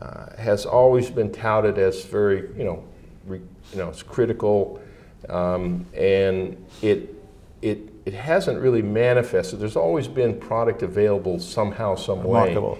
uh, 0.00 0.36
has 0.36 0.66
always 0.66 1.10
been 1.10 1.32
touted 1.32 1.78
as 1.78 2.04
very 2.04 2.48
you 2.56 2.64
know, 2.64 2.84
re, 3.26 3.40
you 3.72 3.78
know, 3.78 3.88
it's 3.88 4.02
critical, 4.02 4.80
um, 5.28 5.86
and 5.94 6.64
it 6.82 7.14
it 7.62 7.92
it 8.04 8.14
hasn't 8.14 8.60
really 8.60 8.82
manifested. 8.82 9.60
There's 9.60 9.76
always 9.76 10.08
been 10.08 10.38
product 10.38 10.82
available 10.82 11.38
somehow, 11.38 11.94
some 11.94 12.18
way. 12.22 12.40
Remarkable. 12.40 12.78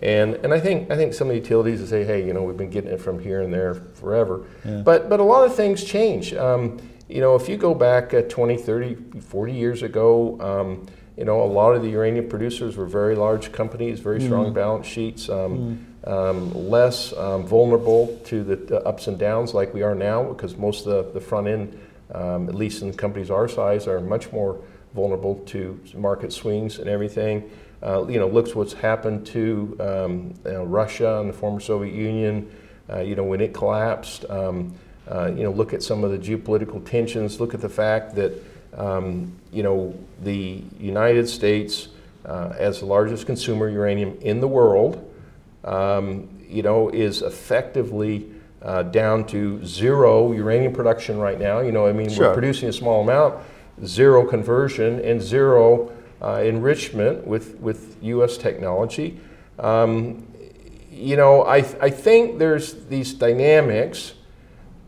And, 0.00 0.34
and 0.36 0.54
I 0.54 0.60
think 0.60 0.90
I 0.90 0.96
think 0.96 1.12
some 1.12 1.28
of 1.28 1.34
the 1.34 1.40
utilities 1.40 1.80
will 1.80 1.88
say, 1.88 2.04
hey, 2.04 2.24
you 2.24 2.32
know, 2.32 2.42
we've 2.42 2.56
been 2.56 2.70
getting 2.70 2.90
it 2.90 3.00
from 3.00 3.18
here 3.18 3.42
and 3.42 3.52
there 3.52 3.74
forever. 3.74 4.44
Yeah. 4.64 4.82
But 4.82 5.08
but 5.08 5.18
a 5.18 5.24
lot 5.24 5.44
of 5.44 5.56
things 5.56 5.82
change. 5.82 6.34
Um, 6.34 6.78
you 7.08 7.20
know, 7.20 7.34
if 7.34 7.48
you 7.48 7.56
go 7.56 7.74
back 7.74 8.12
uh, 8.12 8.22
20, 8.22 8.56
30, 8.58 9.20
40 9.20 9.52
years 9.52 9.82
ago, 9.82 10.38
um, 10.40 10.86
you 11.18 11.24
know, 11.24 11.42
a 11.42 11.44
lot 11.44 11.74
of 11.74 11.82
the 11.82 11.90
uranium 11.90 12.28
producers 12.28 12.76
were 12.76 12.86
very 12.86 13.16
large 13.16 13.50
companies, 13.50 13.98
very 13.98 14.20
strong 14.20 14.52
balance 14.52 14.86
sheets, 14.86 15.28
um, 15.28 15.84
um, 16.04 16.54
less 16.70 17.12
um, 17.14 17.44
vulnerable 17.44 18.16
to 18.26 18.44
the, 18.44 18.54
the 18.54 18.80
ups 18.86 19.08
and 19.08 19.18
downs 19.18 19.52
like 19.52 19.74
we 19.74 19.82
are 19.82 19.96
now, 19.96 20.22
because 20.22 20.56
most 20.56 20.86
of 20.86 21.06
the, 21.06 21.18
the 21.18 21.20
front 21.20 21.48
end, 21.48 21.76
um, 22.14 22.48
at 22.48 22.54
least 22.54 22.82
in 22.82 22.94
companies 22.94 23.32
our 23.32 23.48
size, 23.48 23.88
are 23.88 24.00
much 24.00 24.30
more 24.30 24.62
vulnerable 24.94 25.34
to 25.46 25.78
market 25.94 26.32
swings 26.32 26.78
and 26.78 26.88
everything. 26.88 27.50
Uh, 27.82 28.06
you 28.06 28.20
know, 28.20 28.28
looks 28.28 28.54
what's 28.54 28.72
happened 28.72 29.26
to 29.26 29.76
um, 29.80 30.34
you 30.44 30.52
know, 30.52 30.64
Russia 30.64 31.18
and 31.18 31.28
the 31.28 31.34
former 31.34 31.58
Soviet 31.58 31.94
Union. 31.94 32.48
Uh, 32.88 33.00
you 33.00 33.16
know, 33.16 33.24
when 33.24 33.40
it 33.40 33.52
collapsed. 33.52 34.24
Um, 34.30 34.72
uh, 35.10 35.32
you 35.34 35.42
know, 35.42 35.50
look 35.50 35.72
at 35.72 35.82
some 35.82 36.04
of 36.04 36.10
the 36.10 36.18
geopolitical 36.18 36.84
tensions. 36.84 37.40
Look 37.40 37.54
at 37.54 37.62
the 37.62 37.68
fact 37.68 38.14
that 38.16 38.32
um, 38.78 39.32
you 39.52 39.62
know 39.62 39.94
the 40.22 40.62
United 40.80 41.28
States, 41.28 41.88
uh, 42.24 42.54
as 42.56 42.80
the 42.80 42.86
largest 42.86 43.26
consumer 43.26 43.68
of 43.68 43.74
uranium 43.74 44.16
in 44.20 44.40
the 44.40 44.48
world, 44.48 45.04
um, 45.64 46.28
you 46.48 46.62
know, 46.62 46.88
is 46.88 47.22
effectively 47.22 48.26
uh, 48.62 48.82
down 48.84 49.24
to 49.26 49.64
zero 49.64 50.32
uranium 50.32 50.72
production 50.72 51.18
right 51.18 51.38
now. 51.38 51.60
You 51.60 51.72
know, 51.72 51.86
I 51.86 51.92
mean, 51.92 52.08
Sure. 52.08 52.28
we're 52.28 52.34
producing 52.34 52.68
a 52.68 52.72
small 52.72 53.02
amount, 53.02 53.36
zero 53.84 54.24
conversion, 54.24 55.00
and 55.00 55.20
zero 55.20 55.92
uh, 56.22 56.42
enrichment 56.44 57.26
with, 57.26 57.56
with 57.60 57.96
U.S. 58.02 58.36
technology. 58.36 59.20
Um, 59.58 60.26
you 60.90 61.16
know, 61.16 61.42
I, 61.42 61.58
I 61.80 61.90
think 61.90 62.38
there's 62.38 62.86
these 62.86 63.14
dynamics 63.14 64.14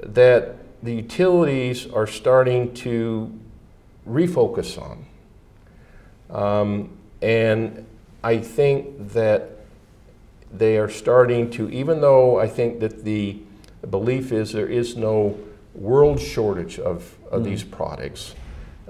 that 0.00 0.56
the 0.82 0.94
utilities 0.94 1.86
are 1.86 2.06
starting 2.06 2.74
to 2.74 3.30
refocus 4.10 4.80
on. 4.80 5.06
Um, 6.30 6.98
and 7.22 7.86
I 8.22 8.38
think 8.38 9.12
that 9.12 9.50
they 10.52 10.78
are 10.78 10.88
starting 10.88 11.50
to, 11.52 11.70
even 11.70 12.00
though 12.00 12.38
I 12.38 12.48
think 12.48 12.80
that 12.80 13.04
the 13.04 13.38
belief 13.88 14.32
is 14.32 14.52
there 14.52 14.66
is 14.66 14.96
no 14.96 15.38
world 15.74 16.20
shortage 16.20 16.78
of, 16.78 17.16
of 17.30 17.44
these 17.44 17.62
products, 17.62 18.34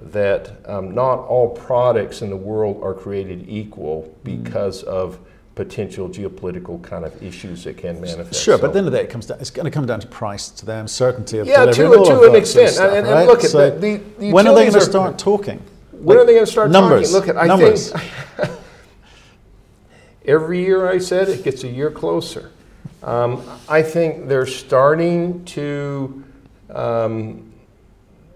that 0.00 0.58
um, 0.66 0.94
not 0.94 1.18
all 1.18 1.50
products 1.50 2.22
in 2.22 2.30
the 2.30 2.36
world 2.36 2.82
are 2.82 2.94
created 2.94 3.48
equal 3.48 4.16
because 4.24 4.82
of 4.82 5.18
potential 5.64 6.08
geopolitical 6.08 6.82
kind 6.82 7.04
of 7.04 7.22
issues 7.22 7.64
that 7.64 7.76
can 7.76 8.00
manifest. 8.00 8.40
Sure, 8.42 8.56
but 8.56 8.60
So- 8.62 8.66
at 8.68 8.72
the 8.72 8.78
end 8.78 8.86
of 8.88 8.92
the 8.92 8.98
day, 8.98 9.04
it 9.04 9.10
comes 9.10 9.26
down, 9.26 9.38
it's 9.40 9.50
going 9.50 9.64
to 9.66 9.70
come 9.70 9.84
down 9.84 10.00
to 10.00 10.06
price 10.06 10.48
to 10.48 10.64
them, 10.64 10.88
certainty 10.88 11.36
of 11.38 11.46
Yeah, 11.46 11.66
delivery, 11.66 11.96
to- 11.96 11.98
all 11.98 12.04
to 12.06 12.10
an 12.12 12.16
that 12.16 12.22
sort 12.22 12.28
of 12.28 12.34
extent. 12.36 12.70
stuff, 12.70 12.86
And- 12.88 13.06
and 13.06 13.08
right? 13.14 13.26
look 13.28 13.44
at 13.44 13.50
So 13.50 13.70
the- 13.70 14.00
the- 14.18 14.32
when 14.32 14.46
are 14.46 14.54
they 14.54 14.62
going 14.62 14.72
to 14.72 14.80
start 14.80 15.18
talking? 15.18 15.60
When 15.92 16.16
are 16.16 16.24
they 16.24 16.32
going 16.32 16.46
to 16.46 16.50
start 16.50 16.70
numbers, 16.70 17.12
talking? 17.12 17.26
Look, 17.34 17.36
at 17.36 17.42
I 17.42 17.46
numbers. 17.46 17.92
think 17.92 18.50
every 20.24 20.60
year 20.64 20.88
I 20.88 20.96
said 20.98 21.28
it 21.28 21.42
gets 21.44 21.62
a 21.64 21.68
year 21.68 21.90
closer. 21.90 22.50
Um, 23.02 23.42
I 23.68 23.82
think 23.82 24.28
they're 24.28 24.46
starting 24.46 25.44
to 25.56 26.24
um, 26.70 27.52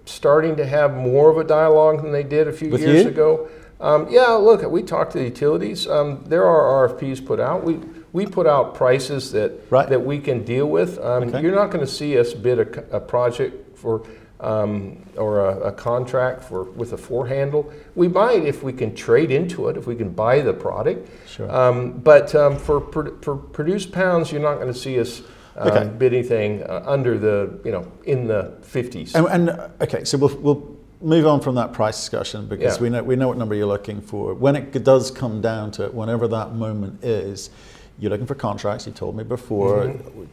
starting 0.05 0.57
to 0.57 0.67
have 0.67 0.95
more 0.95 1.31
of 1.31 1.39
a 1.39 1.45
dialogue 1.45 2.03
than 2.03 2.13
they 2.13 2.23
did 2.23 2.49
a 2.49 2.53
few 2.53 2.69
With 2.71 2.83
years 2.83 3.05
you? 3.05 3.09
ago. 3.09 3.49
Um, 3.85 4.07
yeah, 4.11 4.29
look, 4.29 4.63
we 4.71 4.83
talked 4.83 5.13
to 5.13 5.19
the 5.19 5.25
utilities. 5.25 5.87
Um, 5.87 6.25
there 6.27 6.47
are 6.47 6.89
RFPs 6.89 7.25
put 7.25 7.39
out. 7.39 7.65
We 7.65 7.81
we 8.15 8.25
put 8.27 8.47
out 8.47 8.75
prices 8.75 9.33
that 9.33 9.51
Right. 9.71 9.89
that 9.91 10.01
we 10.07 10.19
can 10.21 10.43
deal 10.45 10.67
with. 10.67 10.99
Um, 10.99 11.25
Okay. 11.25 11.43
You're 11.43 11.55
not 11.55 11.71
going 11.71 11.85
to 11.85 11.93
see 11.93 12.19
us 12.19 12.33
bid 12.33 12.59
a, 12.61 12.97
a 12.97 13.01
project 13.01 13.77
for 13.77 14.03
um, 14.41 15.05
or 15.17 15.41
a, 15.49 15.59
a 15.69 15.73
contract 15.73 16.45
for 16.45 16.63
with 16.65 16.93
a 16.95 16.97
four 16.97 17.27
handle. 17.27 17.71
We 17.95 18.09
might 18.09 18.45
if 18.47 18.63
we 18.63 18.73
can 18.73 18.95
trade 18.95 19.31
into 19.31 19.69
it, 19.69 19.77
if 19.77 19.87
we 19.87 19.97
can 19.97 20.11
buy 20.11 20.41
the 20.41 20.55
product. 20.55 21.11
Sure. 21.29 21.51
Um, 21.55 21.93
but 21.99 22.35
um, 22.35 22.57
for, 22.57 22.81
pro- 22.81 23.19
for 23.21 23.37
produced 23.37 23.93
pounds, 23.93 24.33
you're 24.33 24.43
not 24.43 24.55
going 24.61 24.73
to 24.73 24.79
see 24.79 24.99
us 24.99 25.23
Okay. 25.57 25.89
bid 25.99 26.13
anything 26.13 26.65
uh, 26.65 26.83
under 26.85 27.17
the 27.17 27.61
you 27.65 27.71
know 27.71 27.87
in 28.05 28.27
the 28.27 28.55
50s. 28.63 29.15
And, 29.15 29.27
and 29.29 29.51
uh, 29.51 29.69
okay, 29.83 30.03
so 30.05 30.19
we'll, 30.19 30.37
we'll 30.39 30.74
move 31.05 31.27
on 31.27 31.41
from 31.41 31.55
that 31.57 31.73
price 31.73 31.97
discussion 31.97 32.47
because 32.47 32.77
Yeah. 32.77 32.83
we 32.83 32.89
know 32.91 33.03
we 33.03 33.17
know 33.17 33.29
what 33.29 33.37
number 33.37 33.55
you're 33.55 33.67
looking 33.67 34.01
for. 34.01 34.35
When 34.35 34.57
it 34.57 34.83
does 34.85 35.11
come 35.11 35.41
down 35.41 35.71
to 35.73 35.85
it, 35.85 35.95
whenever 35.95 36.27
that 36.29 36.55
moment 36.55 37.05
is, 37.05 37.51
you're 37.99 38.11
looking 38.11 38.27
for 38.27 38.35
contracts. 38.35 38.87
You 38.87 38.93
told 38.93 39.17
me 39.17 39.23
before. 39.25 39.85
Mm-hmm. 39.85 40.25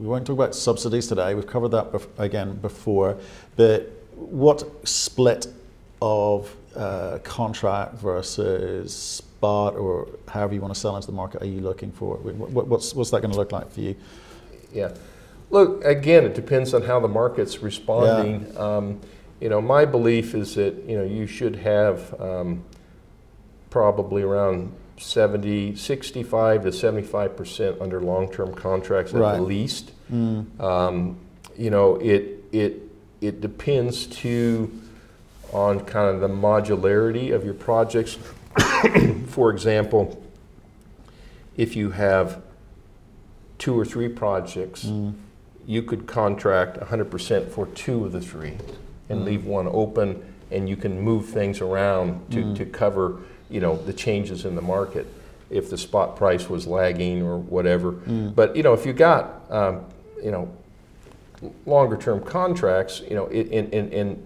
We, 0.00 0.06
won't 0.06 0.26
talk 0.26 0.34
about 0.34 0.54
subsidies 0.54 1.06
today. 1.08 1.34
We've 1.34 1.46
covered 1.46 1.68
that 1.70 1.90
bef- 1.92 2.06
again 2.18 2.56
before. 2.56 3.16
But 3.56 3.90
what 4.14 4.62
split 4.86 5.46
of 6.02 6.54
uh, 6.76 7.18
contract 7.24 7.94
versus 7.94 8.94
spot, 8.94 9.74
or 9.76 10.08
however 10.28 10.54
you 10.54 10.60
want 10.60 10.74
to 10.74 10.78
sell 10.78 10.94
into 10.94 11.06
the 11.06 11.14
market, 11.14 11.42
are 11.42 11.46
you 11.46 11.60
looking 11.60 11.90
for? 11.90 12.16
What, 12.18 12.50
what- 12.50 12.66
what's 12.68 12.94
what's 12.94 13.10
that 13.10 13.22
going 13.22 13.32
to 13.32 13.38
look 13.38 13.50
like 13.50 13.72
for 13.72 13.80
you? 13.80 13.96
Yeah. 14.72 14.92
Look, 15.50 15.82
again, 15.82 16.24
it 16.24 16.34
depends 16.34 16.74
on 16.74 16.82
how 16.82 17.00
the 17.00 17.08
market's 17.08 17.62
responding. 17.62 18.54
Um, 18.58 19.00
you 19.40 19.48
know, 19.48 19.60
my 19.60 19.84
belief 19.84 20.34
is 20.34 20.54
that, 20.56 20.74
you 20.86 20.96
know, 20.96 21.04
you 21.04 21.26
should 21.26 21.56
have 21.56 22.18
um, 22.20 22.64
probably 23.70 24.22
around 24.22 24.72
70, 24.98 25.76
65 25.76 26.62
to 26.64 26.68
75% 26.70 27.80
under 27.80 28.00
long-term 28.00 28.54
contracts 28.54 29.14
at 29.14 29.20
Right. 29.20 29.36
the 29.36 29.42
least. 29.42 29.92
Mm. 30.12 30.60
Um, 30.60 31.16
you 31.56 31.70
know, 31.70 31.96
it, 31.96 32.44
it, 32.52 32.82
it 33.20 33.40
depends 33.40 34.06
too 34.06 34.70
on 35.52 35.80
kind 35.80 36.14
of 36.14 36.20
the 36.20 36.28
modularity 36.28 37.32
of 37.34 37.44
your 37.44 37.54
projects. 37.54 38.18
For 39.28 39.50
example, 39.50 40.22
if 41.56 41.76
you 41.76 41.90
have 41.92 42.42
two 43.58 43.78
or 43.78 43.84
three 43.84 44.08
projects, 44.08 44.84
Mm. 44.84 45.14
you 45.66 45.82
could 45.82 46.06
contract 46.06 46.78
100% 46.80 47.50
for 47.50 47.66
two 47.66 48.04
of 48.04 48.12
the 48.12 48.20
three 48.20 48.56
and 49.08 49.20
Mm. 49.20 49.24
leave 49.24 49.46
one 49.46 49.68
open, 49.68 50.22
and 50.50 50.68
you 50.68 50.76
can 50.76 51.00
move 51.00 51.26
things 51.26 51.60
around 51.60 52.20
to, 52.30 52.42
Mm. 52.44 52.56
to 52.56 52.64
cover, 52.66 53.16
you 53.50 53.60
know, 53.60 53.76
the 53.76 53.92
changes 53.92 54.44
in 54.44 54.54
the 54.54 54.62
market 54.62 55.06
if 55.50 55.70
the 55.70 55.78
spot 55.78 56.14
price 56.16 56.48
was 56.50 56.66
lagging 56.66 57.22
or 57.22 57.38
whatever. 57.38 57.92
Mm. 57.92 58.34
But, 58.34 58.54
you 58.56 58.62
know, 58.62 58.74
if 58.74 58.84
you 58.84 58.92
got, 58.92 59.42
um, 59.50 59.80
you 60.22 60.30
know, 60.30 60.48
longer 61.66 61.96
term 61.96 62.20
contracts, 62.20 63.02
you 63.08 63.14
know, 63.14 63.26
in, 63.26 63.46
in, 63.48 63.70
in, 63.70 63.88
in, 63.92 64.22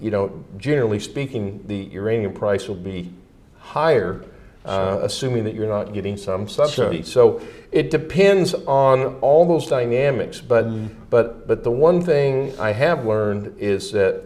you 0.00 0.10
know, 0.10 0.30
generally 0.58 0.98
speaking, 0.98 1.62
the 1.66 1.76
uranium 1.76 2.32
price 2.32 2.68
will 2.68 2.74
be 2.74 3.10
higher, 3.58 4.22
uh, 4.64 4.98
assuming 5.02 5.44
that 5.44 5.54
you're 5.54 5.68
not 5.68 5.92
getting 5.92 6.16
some 6.16 6.48
subsidy. 6.48 7.02
So 7.02 7.40
it 7.70 7.90
depends 7.90 8.54
on 8.54 9.16
all 9.20 9.46
those 9.46 9.66
dynamics. 9.66 10.40
But, 10.40 11.10
but, 11.10 11.46
but 11.46 11.64
the 11.64 11.70
one 11.70 12.00
thing 12.02 12.58
I 12.58 12.72
have 12.72 13.04
learned 13.04 13.56
is 13.58 13.92
that, 13.92 14.24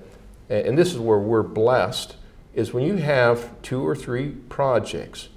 and 0.48 0.78
this 0.78 0.92
is 0.92 0.98
where 0.98 1.18
we're 1.18 1.42
blessed, 1.42 2.16
is 2.54 2.72
when 2.72 2.84
you 2.84 2.96
have 2.96 3.60
two 3.62 3.86
or 3.86 3.94
three 3.96 4.30
projects, 4.48 5.28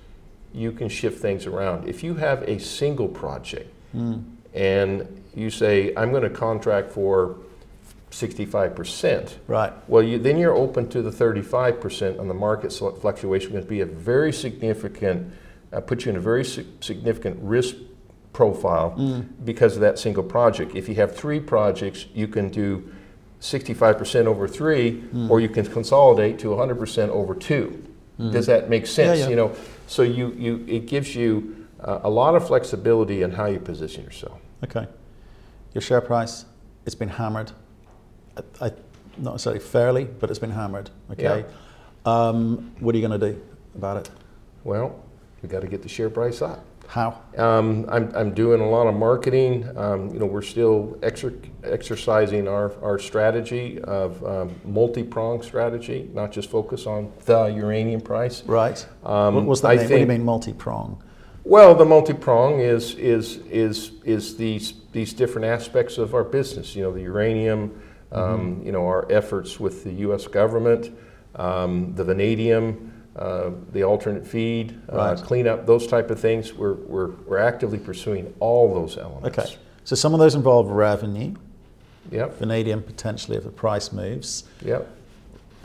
you 0.54 0.72
can 0.72 0.90
shift 0.90 1.20
things 1.22 1.46
around. 1.46 1.88
If 1.88 2.04
you 2.04 2.16
have 2.16 2.44
a 2.44 2.60
single 2.60 3.08
project, 3.08 3.70
Mm. 3.96 4.24
and 4.54 5.22
you 5.36 5.50
say, 5.50 5.94
I'm 5.98 6.12
going 6.12 6.24
to 6.24 6.30
contract 6.30 6.92
for 6.92 7.36
65%, 8.12 9.36
Right. 9.48 9.74
well, 9.88 10.04
you, 10.04 10.20
then 10.20 10.38
you're 10.38 10.54
open 10.56 10.88
to 10.90 11.02
the 11.02 11.10
35% 11.12 12.20
on 12.20 12.28
the 12.28 12.34
market 12.34 12.72
fluctuation 12.74 13.52
going 13.52 13.64
to 13.64 13.70
be 13.70 13.82
a 13.82 13.86
very 13.86 14.32
significant, 14.34 15.32
uh, 15.74 15.80
put 15.82 16.06
you 16.06 16.12
in 16.12 16.18
a 16.18 16.20
very 16.20 16.44
si- 16.44 16.68
significant 16.82 17.38
risk 17.42 17.76
profile 18.34 18.96
Mm. 18.98 19.26
because 19.46 19.76
of 19.76 19.82
that 19.82 19.98
single 20.00 20.24
project. 20.24 20.76
If 20.76 20.88
you 20.90 20.96
have 20.96 21.16
three 21.16 21.40
projects, 21.40 22.06
you 22.14 22.28
can 22.28 22.50
do 22.50 22.84
65% 23.40 24.28
over 24.28 24.48
three, 24.48 25.04
Mm. 25.14 25.30
or 25.30 25.40
you 25.40 25.50
can 25.50 25.66
consolidate 25.66 26.38
to 26.40 26.54
100% 26.54 27.10
over 27.12 27.34
two. 27.34 27.82
Does 28.32 28.46
that 28.46 28.70
make 28.70 28.86
sense? 28.86 29.20
yeah. 29.22 29.30
You 29.30 29.36
know, 29.36 29.52
so 29.88 30.04
you, 30.04 30.32
you 30.38 30.64
it 30.68 30.86
gives 30.86 31.16
you 31.16 31.56
uh, 31.84 32.02
a 32.04 32.10
lot 32.10 32.36
of 32.36 32.46
flexibility 32.46 33.24
in 33.24 33.32
how 33.32 33.48
you 33.48 33.58
position 33.60 34.04
yourself. 34.04 34.38
Okay. 34.64 34.86
Your 35.74 35.82
share 35.82 36.02
price, 36.02 36.46
it's 36.86 36.94
been 36.94 37.10
hammered. 37.10 37.52
I, 38.60 38.72
not 39.18 39.34
necessarily 39.34 39.60
fairly, 39.60 40.06
but 40.06 40.30
it's 40.30 40.40
been 40.40 40.52
hammered. 40.52 40.90
Okay. 41.12 41.46
Um, 42.06 42.72
what 42.80 42.96
are 42.96 42.98
you 42.98 43.08
going 43.08 43.20
to 43.20 43.34
do 43.34 43.42
about 43.76 43.98
it? 43.98 44.10
Well, 44.64 45.04
we 45.42 45.50
got 45.50 45.62
to 45.62 45.68
get 45.68 45.82
the 45.82 45.90
share 45.90 46.10
price 46.10 46.42
up. 46.42 46.66
How? 46.88 47.22
Um, 47.38 47.86
I'm, 47.88 48.14
I'm 48.14 48.34
doing 48.34 48.60
a 48.60 48.70
lot 48.70 48.86
of 48.86 48.96
marketing. 48.96 49.66
Um, 49.78 50.10
you 50.10 50.20
know, 50.20 50.26
we're 50.26 50.42
still 50.42 50.98
exer- 51.02 51.50
exercising 51.64 52.50
our, 52.50 52.74
our 52.84 53.00
strategy 53.00 53.80
of 53.80 54.22
um, 54.26 54.54
multi-pronged 54.66 55.46
strategy, 55.46 56.10
not 56.14 56.34
just 56.34 56.50
focus 56.50 56.86
on 56.86 57.14
the 57.26 57.46
uranium 57.46 58.02
price. 58.02 58.44
Right. 58.44 58.86
Um, 59.06 59.36
what, 59.36 59.46
what's 59.46 59.62
that 59.62 59.70
I 59.70 59.76
mean? 59.76 59.84
what 59.84 59.90
do 59.90 60.00
you 60.00 60.06
mean 60.06 60.26
multi-prong? 60.26 61.02
Well, 61.46 61.74
the 61.76 61.86
multi-prong 61.86 62.60
is 62.60 62.94
is 62.96 63.38
is 63.50 63.94
is 64.04 64.36
these 64.36 64.74
these 64.92 65.12
different 65.14 65.46
aspects 65.46 65.98
of 65.98 66.14
our 66.14 66.24
business. 66.24 66.76
You 66.76 66.84
know, 66.84 66.92
the 66.92 67.02
uranium. 67.02 67.82
Um, 68.12 68.62
You 68.66 68.72
know, 68.72 68.86
our 68.86 69.10
efforts 69.12 69.60
with 69.60 69.84
the 69.84 69.92
U.S. 70.08 70.28
government, 70.28 70.90
um, 71.36 71.94
the 71.96 72.04
vanadium, 72.04 72.92
uh, 73.16 73.52
the 73.72 73.84
alternate 73.84 74.26
feed, 74.28 74.78
Right. 74.92 75.14
uh, 75.14 75.22
cleanup, 75.24 75.66
those 75.66 75.88
type 75.88 76.10
of 76.12 76.20
things. 76.20 76.54
We're 76.54 76.74
we're 76.74 77.12
we're 77.26 77.38
actively 77.38 77.78
pursuing 77.78 78.34
all 78.40 78.74
those 78.74 78.98
elements. 78.98 79.38
Okay. 79.38 79.56
So 79.84 79.96
some 79.96 80.14
of 80.14 80.20
those 80.20 80.36
involve 80.36 80.70
revenue, 80.70 81.36
Yep. 82.12 82.38
vanadium 82.40 82.84
potentially 82.84 83.38
if 83.38 83.44
the 83.44 83.50
price 83.50 83.92
moves. 83.92 84.44
Yep. 84.66 84.88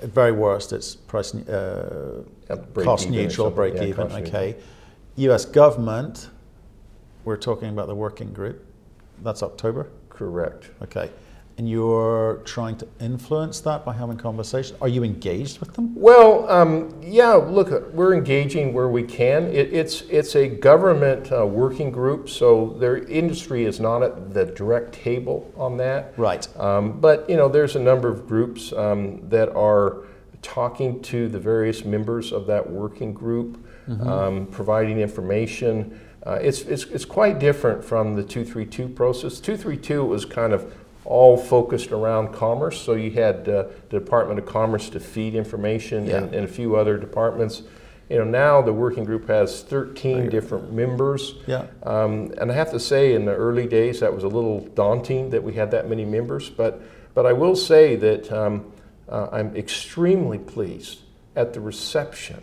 At 0.02 0.08
very 0.10 0.32
worst, 0.32 0.72
it's 0.72 0.94
price 0.94 1.34
uh, 1.34 2.22
Yep, 2.48 2.74
cost 2.74 3.10
neutral, 3.10 3.50
break 3.50 3.74
Yeah, 3.74 3.84
even. 3.84 4.06
cost 4.08 4.14
neutral. 4.18 4.36
Okay. 4.36 4.56
U.S. 5.16 5.44
government. 5.46 6.28
We're 7.24 7.36
talking 7.38 7.70
about 7.70 7.88
the 7.88 7.94
working 7.94 8.32
group. 8.32 8.64
That's 9.24 9.42
October. 9.42 9.88
Correct. 10.10 10.70
Okay. 10.82 11.10
And 11.58 11.68
you're 11.68 12.42
trying 12.44 12.76
to 12.76 12.86
influence 13.00 13.60
that 13.60 13.84
by 13.84 13.94
having 13.94 14.18
conversations. 14.18 14.78
Are 14.82 14.88
you 14.88 15.02
engaged 15.02 15.58
with 15.58 15.72
them? 15.72 15.94
Well, 15.94 16.48
um, 16.50 16.94
yeah. 17.02 17.32
Look, 17.32 17.92
we're 17.94 18.14
engaging 18.14 18.74
where 18.74 18.88
we 18.88 19.02
can. 19.02 19.44
It, 19.46 19.72
it's 19.72 20.02
it's 20.02 20.36
a 20.36 20.48
government 20.48 21.32
uh, 21.32 21.46
working 21.46 21.90
group, 21.90 22.28
so 22.28 22.76
their 22.78 22.98
industry 22.98 23.64
is 23.64 23.80
not 23.80 24.02
at 24.02 24.34
the 24.34 24.44
direct 24.44 24.92
table 24.92 25.50
on 25.56 25.78
that. 25.78 26.12
Right. 26.18 26.46
Um, 26.60 27.00
but 27.00 27.28
you 27.28 27.36
know, 27.36 27.48
there's 27.48 27.74
a 27.74 27.80
number 27.80 28.08
of 28.08 28.26
groups 28.26 28.72
um, 28.74 29.26
that 29.30 29.48
are 29.56 30.04
talking 30.42 31.02
to 31.02 31.28
the 31.28 31.40
various 31.40 31.84
members 31.84 32.32
of 32.32 32.46
that 32.46 32.70
working 32.70 33.12
group, 33.12 33.58
mm-hmm. 33.88 34.06
um, 34.06 34.46
providing 34.46 35.00
information. 35.00 35.98
Uh, 36.24 36.38
it's, 36.42 36.62
it's, 36.62 36.84
it's 36.84 37.04
quite 37.04 37.38
different 37.38 37.84
from 37.84 38.16
the 38.16 38.22
232 38.22 38.88
process. 38.88 39.40
232 39.40 40.04
was 40.04 40.24
kind 40.24 40.52
of 40.52 40.72
all 41.06 41.36
focused 41.36 41.92
around 41.92 42.32
commerce. 42.32 42.80
So 42.80 42.94
you 42.94 43.12
had 43.12 43.48
uh, 43.48 43.68
the 43.90 44.00
Department 44.00 44.38
of 44.38 44.46
Commerce 44.46 44.90
to 44.90 45.00
feed 45.00 45.34
information 45.34 46.06
yeah. 46.06 46.18
and, 46.18 46.34
and, 46.34 46.44
a 46.44 46.48
few 46.48 46.76
other 46.76 46.98
departments. 46.98 47.62
You 48.10 48.18
know, 48.18 48.24
now 48.24 48.60
the 48.60 48.72
working 48.72 49.04
group 49.04 49.28
has 49.28 49.62
13 49.62 50.28
different 50.28 50.72
members. 50.72 51.34
Yeah. 51.46 51.66
Um, 51.84 52.32
and 52.38 52.50
I 52.50 52.54
have 52.54 52.70
to 52.72 52.80
say, 52.80 53.14
in 53.14 53.24
the 53.24 53.34
early 53.34 53.66
days, 53.66 54.00
that 54.00 54.12
was 54.12 54.24
a 54.24 54.28
little 54.28 54.60
daunting 54.60 55.30
that 55.30 55.42
we 55.42 55.54
had 55.54 55.70
that 55.70 55.88
many 55.88 56.04
members. 56.04 56.50
But, 56.50 56.82
but 57.14 57.24
I 57.24 57.32
will 57.32 57.56
say 57.56 57.96
that 57.96 58.30
um, 58.32 58.72
uh, 59.08 59.28
I'm 59.32 59.56
extremely 59.56 60.38
pleased 60.38 61.00
at 61.36 61.52
the 61.52 61.60
reception 61.60 62.42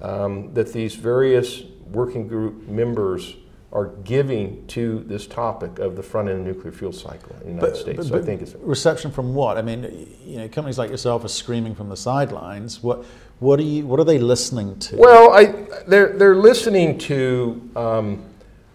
um, 0.00 0.54
that 0.54 0.72
these 0.72 0.94
various 0.94 1.62
working 1.90 2.26
group 2.26 2.66
members 2.68 3.36
are 3.72 3.86
giving 4.04 4.66
to 4.66 5.00
this 5.06 5.26
topic 5.26 5.78
of 5.78 5.96
the 5.96 6.02
front 6.02 6.28
end 6.28 6.44
nuclear 6.44 6.72
fuel 6.72 6.92
cycle 6.92 7.34
in 7.36 7.40
the 7.40 7.48
United 7.48 7.70
but, 7.70 7.76
States. 7.76 7.96
But, 7.96 8.06
so 8.06 8.18
I 8.18 8.22
think 8.22 8.42
it's 8.42 8.54
reception 8.56 9.10
from 9.10 9.34
what? 9.34 9.56
I 9.56 9.62
mean, 9.62 10.14
you 10.24 10.38
know, 10.38 10.48
companies 10.48 10.78
like 10.78 10.90
yourself 10.90 11.24
are 11.24 11.28
screaming 11.28 11.74
from 11.74 11.88
the 11.88 11.96
sidelines. 11.96 12.82
What 12.82 13.04
what 13.38 13.58
are 13.58 13.64
you? 13.64 13.86
What 13.86 13.98
are 13.98 14.04
they 14.04 14.18
listening 14.18 14.78
to? 14.80 14.96
Well, 14.96 15.32
I 15.32 15.46
they're 15.86 16.16
they're 16.16 16.36
listening 16.36 16.98
to. 16.98 17.70
Um, 17.74 18.24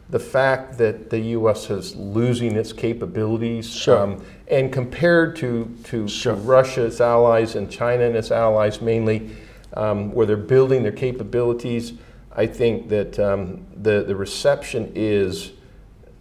the 0.10 0.20
fact 0.20 0.78
that 0.78 1.10
the 1.10 1.20
U.S. 1.20 1.70
is 1.70 1.94
losing 1.98 2.56
its 2.56 2.72
capabilities, 2.72 3.70
sure. 3.70 3.98
um, 3.98 4.26
and 4.50 4.72
compared 4.72 5.36
to 5.38 5.76
to, 5.84 6.08
sure. 6.08 6.34
to, 6.34 6.40
Russia, 6.42 6.86
its 6.86 7.02
allies, 7.02 7.56
and 7.56 7.70
China 7.70 8.06
and 8.06 8.16
its 8.16 8.32
allies 8.32 8.82
mainly, 8.82 9.36
um, 9.74 10.14
where 10.14 10.26
they're 10.26 10.38
building 10.38 10.82
their 10.82 10.94
capabilities, 10.94 11.94
I 12.38 12.46
think 12.46 12.90
that 12.90 13.20
um, 13.20 13.66
the, 13.76 14.04
the 14.04 14.16
reception 14.16 14.92
is 14.94 15.52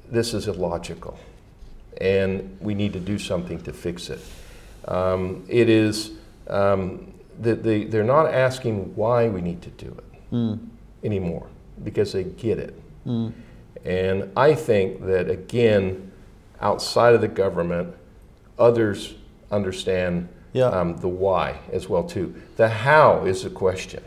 this 0.08 0.32
is 0.32 0.48
illogical 0.48 1.18
and 2.00 2.56
we 2.60 2.74
need 2.74 2.94
to 2.94 3.00
do 3.00 3.18
something 3.18 3.60
to 3.62 3.72
fix 3.72 4.08
it. 4.08 4.20
Um, 4.88 5.44
it 5.46 5.68
is, 5.68 6.12
um, 6.48 7.12
the, 7.38 7.54
the, 7.54 7.84
they're 7.84 8.02
not 8.02 8.32
asking 8.32 8.96
why 8.96 9.28
we 9.28 9.42
need 9.42 9.60
to 9.62 9.70
do 9.70 9.88
it 9.88 10.32
mm. 10.32 10.58
anymore 11.04 11.46
because 11.84 12.12
they 12.12 12.24
get 12.24 12.58
it. 12.58 12.80
Mm. 13.06 13.32
And 13.84 14.32
I 14.36 14.54
think 14.54 15.04
that, 15.04 15.28
again, 15.28 16.10
outside 16.60 17.14
of 17.14 17.20
the 17.20 17.28
government, 17.28 17.94
others 18.58 19.14
understand 19.50 20.28
yeah. 20.54 20.66
um, 20.66 20.96
the 20.96 21.08
why 21.08 21.58
as 21.72 21.88
well 21.90 22.04
too. 22.04 22.34
The 22.56 22.68
how 22.68 23.26
is 23.26 23.42
the 23.42 23.50
question. 23.50 24.02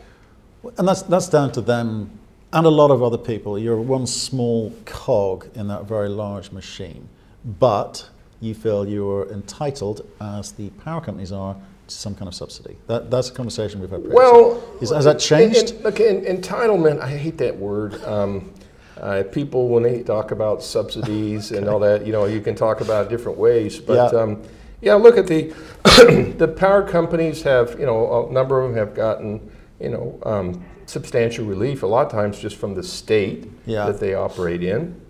And 0.76 0.86
that's, 0.86 1.02
that's 1.02 1.28
down 1.28 1.52
to 1.52 1.60
them 1.60 2.18
and 2.52 2.66
a 2.66 2.70
lot 2.70 2.90
of 2.90 3.02
other 3.02 3.18
people. 3.18 3.58
You're 3.58 3.80
one 3.80 4.06
small 4.06 4.74
cog 4.84 5.48
in 5.54 5.68
that 5.68 5.84
very 5.84 6.08
large 6.08 6.50
machine. 6.50 7.08
But 7.44 8.08
you 8.40 8.54
feel 8.54 8.86
you're 8.86 9.30
entitled, 9.30 10.06
as 10.20 10.52
the 10.52 10.70
power 10.70 11.00
companies 11.00 11.32
are, 11.32 11.56
to 11.86 11.94
some 11.94 12.14
kind 12.14 12.28
of 12.28 12.34
subsidy. 12.34 12.76
That, 12.86 13.10
that's 13.10 13.30
a 13.30 13.32
conversation 13.32 13.80
we've 13.80 13.90
had 13.90 14.00
previously. 14.00 14.16
Well, 14.16 14.62
Is, 14.80 14.90
has 14.90 15.04
that 15.04 15.18
changed? 15.18 15.72
In, 15.72 15.82
look, 15.82 16.00
in, 16.00 16.22
entitlement, 16.22 17.00
I 17.00 17.08
hate 17.08 17.38
that 17.38 17.56
word. 17.56 18.02
Um, 18.04 18.52
uh, 18.96 19.22
people, 19.30 19.68
when 19.68 19.82
they 19.82 20.02
talk 20.02 20.30
about 20.30 20.62
subsidies 20.62 21.50
okay. 21.50 21.60
and 21.60 21.68
all 21.68 21.78
that, 21.80 22.06
you 22.06 22.12
know, 22.12 22.26
you 22.26 22.40
can 22.40 22.54
talk 22.54 22.80
about 22.80 23.08
different 23.08 23.38
ways. 23.38 23.78
But 23.78 24.12
yeah, 24.12 24.20
um, 24.20 24.42
yeah 24.82 24.94
look 24.94 25.16
at 25.16 25.26
the 25.26 25.54
the 26.36 26.48
power 26.48 26.86
companies 26.86 27.42
have, 27.42 27.78
you 27.80 27.86
know, 27.86 28.28
a 28.28 28.32
number 28.32 28.60
of 28.60 28.68
them 28.68 28.78
have 28.78 28.94
gotten 28.94 29.50
you 29.80 29.88
know, 29.88 30.18
um, 30.24 30.64
substantial 30.86 31.46
relief, 31.46 31.82
a 31.82 31.86
lot 31.86 32.06
of 32.06 32.12
times 32.12 32.38
just 32.38 32.56
from 32.56 32.74
the 32.74 32.82
state 32.82 33.50
yeah. 33.66 33.86
that 33.86 34.00
they 34.00 34.14
operate 34.14 34.62
in. 34.62 35.00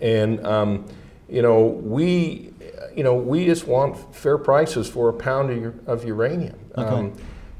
And, 0.00 0.44
um, 0.46 0.86
you 1.28 1.42
know, 1.42 1.64
we, 1.64 2.52
you 2.96 3.04
know, 3.04 3.14
we 3.14 3.44
just 3.46 3.66
want 3.66 4.14
fair 4.14 4.38
prices 4.38 4.88
for 4.88 5.08
a 5.08 5.12
pound 5.12 5.66
of, 5.66 5.88
of 5.88 6.04
uranium. 6.04 6.58
Okay. 6.76 6.88
Um, 6.88 7.12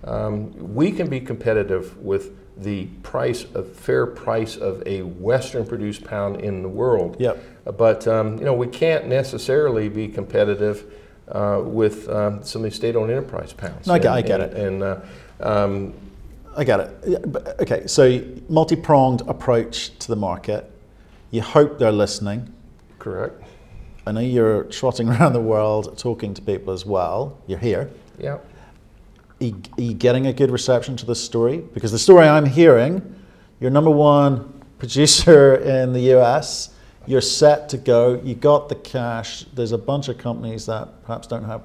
um, 0.04 0.74
we 0.74 0.92
can 0.92 1.08
be 1.08 1.20
competitive 1.20 1.96
with 1.98 2.32
the 2.56 2.86
price 3.02 3.44
of 3.54 3.74
fair 3.74 4.06
price 4.06 4.56
of 4.56 4.82
a 4.86 5.02
Western 5.02 5.66
produced 5.66 6.04
pound 6.04 6.40
in 6.40 6.62
the 6.62 6.68
world. 6.68 7.16
Yep. 7.18 7.42
But 7.76 8.06
um, 8.06 8.38
you 8.38 8.44
know 8.44 8.54
we 8.54 8.68
can't 8.68 9.06
necessarily 9.06 9.88
be 9.88 10.08
competitive 10.08 10.84
uh, 11.28 11.62
with 11.64 12.08
um, 12.08 12.44
some 12.44 12.60
of 12.60 12.64
these 12.64 12.76
state-owned 12.76 13.10
enterprise 13.10 13.52
pounds. 13.52 13.86
No, 13.86 13.94
I 13.94 13.98
get, 13.98 14.06
and, 14.06 14.16
I 14.16 14.22
get 14.22 14.40
it. 14.40 14.54
And 14.54 14.82
uh, 14.82 15.00
um, 15.40 15.94
I 16.56 16.64
get 16.64 16.80
it. 16.80 17.56
Okay, 17.60 17.86
so 17.86 18.22
multi 18.48 18.76
pronged 18.76 19.22
approach 19.22 19.98
to 19.98 20.08
the 20.08 20.16
market. 20.16 20.70
You 21.30 21.42
hope 21.42 21.78
they're 21.78 21.92
listening. 21.92 22.52
Correct. 22.98 23.42
I 24.06 24.12
know 24.12 24.20
you're 24.20 24.64
trotting 24.64 25.08
around 25.10 25.32
the 25.32 25.40
world 25.40 25.98
talking 25.98 26.34
to 26.34 26.42
people 26.42 26.72
as 26.72 26.86
well. 26.86 27.38
You're 27.46 27.58
here. 27.58 27.90
Yeah. 28.18 28.34
Are 28.34 28.42
you, 29.40 29.60
are 29.76 29.82
you 29.82 29.94
getting 29.94 30.26
a 30.26 30.32
good 30.32 30.50
reception 30.50 30.96
to 30.98 31.06
this 31.06 31.22
story? 31.22 31.58
Because 31.58 31.90
the 31.90 31.98
story 31.98 32.28
I'm 32.28 32.46
hearing, 32.46 33.16
you're 33.60 33.70
number 33.70 33.90
one 33.90 34.62
producer 34.78 35.56
in 35.56 35.92
the 35.92 36.14
US. 36.16 36.70
You're 37.06 37.20
set 37.20 37.68
to 37.70 37.76
go. 37.76 38.20
You 38.22 38.34
got 38.34 38.68
the 38.68 38.76
cash. 38.76 39.44
There's 39.54 39.72
a 39.72 39.78
bunch 39.78 40.08
of 40.08 40.18
companies 40.18 40.66
that 40.66 41.02
perhaps 41.04 41.26
don't 41.26 41.44
have 41.44 41.62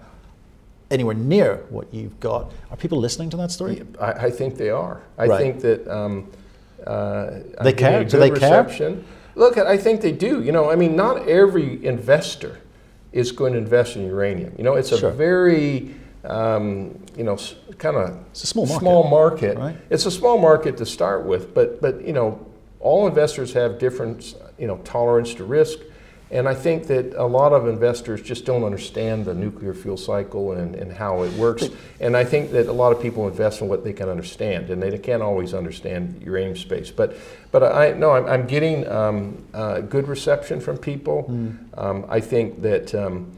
anywhere 0.91 1.15
near 1.15 1.65
what 1.69 1.93
you've 1.93 2.19
got. 2.19 2.51
Are 2.71 2.77
people 2.77 2.97
listening 2.97 3.29
to 3.31 3.37
that 3.37 3.51
story? 3.51 3.83
I, 3.99 4.11
I 4.11 4.31
think 4.31 4.55
they 4.57 4.69
are. 4.69 5.01
I 5.17 5.27
right. 5.27 5.37
think 5.39 5.61
that 5.61 5.87
um, 5.87 6.31
uh, 6.85 7.39
they 7.61 7.73
care. 7.73 8.03
Do 8.03 8.19
they 8.19 8.31
reception. 8.31 8.95
care? 8.95 9.03
Look, 9.35 9.57
I 9.57 9.77
think 9.77 10.01
they 10.01 10.11
do. 10.11 10.43
You 10.43 10.51
know, 10.51 10.69
I 10.69 10.75
mean, 10.75 10.95
not 10.95 11.27
every 11.27 11.85
investor 11.85 12.59
is 13.11 13.31
going 13.31 13.53
to 13.53 13.59
invest 13.59 13.95
in 13.95 14.05
uranium. 14.05 14.53
You 14.57 14.63
know, 14.63 14.75
it's 14.75 14.91
a 14.91 14.97
sure. 14.97 15.11
very 15.11 15.95
um, 16.23 16.99
you 17.15 17.23
know, 17.23 17.37
kind 17.77 17.95
of 17.95 18.17
it's 18.31 18.43
a 18.43 18.47
small 18.47 18.65
market. 18.65 18.81
Small 18.81 19.09
market. 19.09 19.57
Right? 19.57 19.77
It's 19.89 20.05
a 20.05 20.11
small 20.11 20.37
market 20.37 20.77
to 20.77 20.85
start 20.85 21.25
with, 21.25 21.53
but 21.53 21.81
but 21.81 22.05
you 22.05 22.13
know, 22.13 22.45
all 22.79 23.07
investors 23.07 23.53
have 23.53 23.79
different 23.79 24.35
you 24.57 24.67
know 24.67 24.77
tolerance 24.79 25.33
to 25.35 25.43
risk. 25.43 25.79
And 26.32 26.47
I 26.47 26.53
think 26.53 26.86
that 26.88 27.13
a 27.15 27.25
lot 27.25 27.53
of 27.53 27.67
investors 27.67 28.21
just 28.21 28.45
don't 28.45 28.63
understand 28.63 29.25
the 29.25 29.34
nuclear 29.34 29.73
fuel 29.73 29.97
cycle 29.97 30.51
and, 30.51 30.75
and 30.75 30.91
how 30.91 31.23
it 31.23 31.34
works. 31.34 31.69
And 31.99 32.15
I 32.15 32.23
think 32.23 32.51
that 32.51 32.67
a 32.67 32.71
lot 32.71 32.91
of 32.91 33.01
people 33.01 33.27
invest 33.27 33.61
in 33.61 33.67
what 33.67 33.84
they 33.84 33.93
can 33.93 34.09
understand, 34.09 34.69
and 34.69 34.82
they 34.82 34.95
can't 34.99 35.23
always 35.23 35.55
understand 35.55 36.21
uranium 36.23 36.55
space. 36.55 36.91
But, 36.91 37.17
but 37.51 37.63
I 37.63 37.93
know 37.93 38.11
I'm, 38.11 38.27
I'm 38.27 38.45
getting 38.45 38.88
um, 38.88 39.43
uh, 39.55 39.82
good 39.82 40.07
reception 40.07 40.59
from 40.59 40.77
people. 40.77 41.25
Mm. 41.30 41.57
Um, 41.77 42.05
I 42.07 42.19
think 42.19 42.61
that 42.61 42.93
um, 42.93 43.32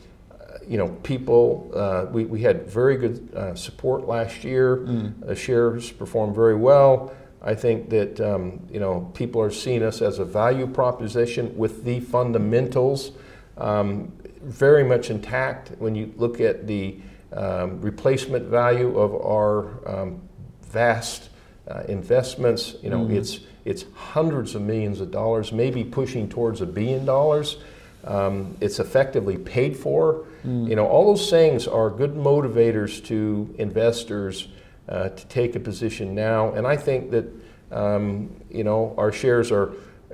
you 0.68 0.78
know 0.78 0.90
people. 1.04 1.72
Uh, 1.74 2.06
we, 2.12 2.26
we 2.26 2.42
had 2.42 2.68
very 2.68 2.98
good 2.98 3.34
uh, 3.36 3.56
support 3.56 4.08
last 4.08 4.44
year. 4.44 4.78
Mm. 4.78 5.26
The 5.26 5.36
shares 5.36 5.92
performed 5.92 6.36
very 6.36 6.56
well. 6.56 7.14
I 7.44 7.56
think 7.56 7.90
that 7.90 8.22
um, 8.22 8.68
you 8.70 8.80
know 8.80 9.12
people 9.14 9.42
are 9.42 9.52
seeing 9.52 9.84
us 9.84 10.02
as 10.02 10.20
a 10.20 10.26
value 10.26 10.68
proposition 10.68 11.58
with 11.58 11.84
the 11.84 12.00
fundamentals 12.00 13.12
um, 13.58 14.12
very 14.42 14.84
much 14.84 15.10
intact. 15.10 15.72
When 15.80 15.96
you 15.96 16.14
look 16.18 16.40
at 16.40 16.68
the 16.68 17.00
um, 17.34 17.82
replacement 17.82 18.46
value 18.46 18.98
of 18.98 19.14
our 19.16 19.90
um, 19.90 20.22
vast 20.64 21.30
uh, 21.68 21.84
investments, 21.88 22.76
you 22.84 22.90
know 22.90 23.00
mm-hmm. 23.00 23.18
it's 23.18 23.40
it's 23.66 23.86
hundreds 23.96 24.54
of 24.54 24.62
millions 24.62 25.02
of 25.02 25.10
dollars, 25.10 25.52
maybe 25.52 25.84
pushing 25.84 26.30
towards 26.30 26.62
a 26.62 26.66
billion 26.66 27.06
dollars. 27.06 27.58
Um, 28.04 28.58
it's 28.62 28.80
effectively 28.80 29.38
paid 29.38 29.78
for. 29.78 30.26
Mm. 30.46 30.70
You 30.70 30.76
know 30.76 30.86
all 30.86 31.08
those 31.08 31.30
things 31.30 31.68
are 31.68 31.90
good 31.90 32.16
motivators 32.16 33.04
to 33.06 33.54
investors 33.58 34.48
uh, 34.92 35.10
to 35.10 35.26
take 35.28 35.56
a 35.56 35.60
position 35.60 36.14
now. 36.14 36.54
And 36.54 36.68
I 36.68 36.76
think 36.76 37.12
that 37.12 37.26
um, 37.72 38.36
you 38.50 38.64
know 38.64 38.94
our 38.98 39.12
shares 39.12 39.52
are 39.52 39.74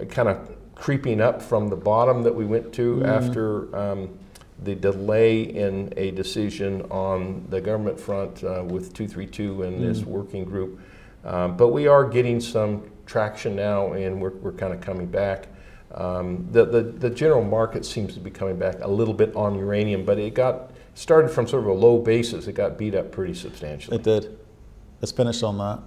kind 0.09 0.29
of 0.29 0.55
creeping 0.75 1.19
up 1.19 1.41
from 1.41 1.67
the 1.67 1.75
bottom 1.75 2.21
that 2.23 2.35
we 2.35 2.45
went 2.45 2.71
to 2.73 2.97
mm. 2.97 3.07
after 3.07 3.75
um, 3.75 4.17
the 4.63 4.75
delay 4.75 5.41
in 5.41 5.91
a 5.97 6.11
decision 6.11 6.83
on 6.83 7.45
the 7.49 7.59
government 7.59 7.99
front 7.99 8.43
uh, 8.43 8.63
with 8.63 8.93
232 8.93 9.63
and 9.63 9.79
mm. 9.79 9.81
this 9.81 10.03
working 10.03 10.45
group. 10.45 10.79
Um, 11.25 11.57
but 11.57 11.69
we 11.69 11.87
are 11.87 12.05
getting 12.05 12.39
some 12.39 12.89
traction 13.05 13.55
now, 13.55 13.93
and 13.93 14.21
we're, 14.21 14.35
we're 14.35 14.51
kind 14.51 14.73
of 14.73 14.81
coming 14.81 15.07
back. 15.07 15.47
Um, 15.93 16.47
the, 16.51 16.65
the, 16.65 16.81
the 16.83 17.09
general 17.09 17.43
market 17.43 17.85
seems 17.85 18.13
to 18.13 18.19
be 18.19 18.29
coming 18.29 18.57
back 18.57 18.75
a 18.81 18.87
little 18.87 19.13
bit 19.13 19.35
on 19.35 19.57
uranium, 19.57 20.05
but 20.05 20.19
it 20.19 20.35
got 20.35 20.71
started 20.93 21.29
from 21.29 21.47
sort 21.47 21.63
of 21.63 21.69
a 21.69 21.73
low 21.73 21.97
basis. 21.97 22.47
It 22.47 22.53
got 22.53 22.77
beat 22.77 22.93
up 22.93 23.11
pretty 23.11 23.33
substantially. 23.33 23.97
It 23.97 24.03
did. 24.03 24.36
Let's 25.01 25.11
finish 25.11 25.43
on 25.43 25.57
that. 25.59 25.79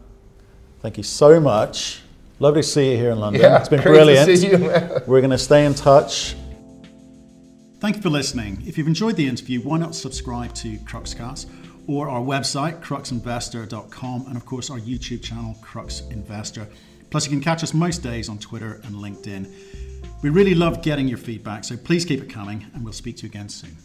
Thank 0.81 0.97
you 0.97 1.03
so 1.03 1.41
much. 1.41 2.01
Lovely 2.39 2.63
to 2.63 2.69
see 2.69 2.93
you 2.93 2.97
here 2.97 3.11
in 3.11 3.19
London. 3.19 3.43
Yeah, 3.43 3.59
it's 3.59 3.69
been 3.69 3.83
great 3.83 3.93
brilliant. 3.93 4.27
To 4.27 4.37
see 4.37 4.51
you, 4.51 4.59
man. 4.59 5.03
We're 5.07 5.21
going 5.21 5.31
to 5.31 5.39
stay 5.39 5.67
in 5.67 5.75
touch. 5.75 6.37
Thank 7.81 7.97
you 7.97 8.03
for 8.03 8.11
listening. 8.11 8.63
If 8.67 8.79
you've 8.79 8.87
enjoyed 8.87 9.17
the 9.17 9.27
interview, 9.27 9.61
why 9.61 9.79
not 9.79 9.95
subscribe 9.95 10.55
to 10.57 10.77
Cruxcast 10.79 11.51
or 11.87 12.09
our 12.09 12.21
website, 12.21 12.81
cruxinvestor.com, 12.81 14.27
and 14.27 14.37
of 14.37 14.47
course 14.47 14.71
our 14.71 14.79
YouTube 14.79 15.23
channel, 15.23 15.57
Crux 15.61 16.03
Investor. 16.11 16.69
Plus, 17.11 17.25
you 17.25 17.31
can 17.31 17.41
catch 17.41 17.65
us 17.65 17.75
most 17.75 17.99
days 18.03 18.29
on 18.29 18.39
Twitter 18.39 18.81
and 18.85 18.95
LinkedIn. 18.95 19.53
We 20.23 20.31
really 20.31 20.55
love 20.55 20.83
getting 20.83 21.09
your 21.09 21.19
feedback, 21.19 21.65
so 21.65 21.77
please 21.77 22.05
keep 22.05 22.23
it 22.23 22.31
coming, 22.31 22.67
and 22.75 22.85
we'll 22.85 22.93
speak 22.93 23.17
to 23.19 23.23
you 23.25 23.31
again 23.31 23.49
soon. 23.49 23.77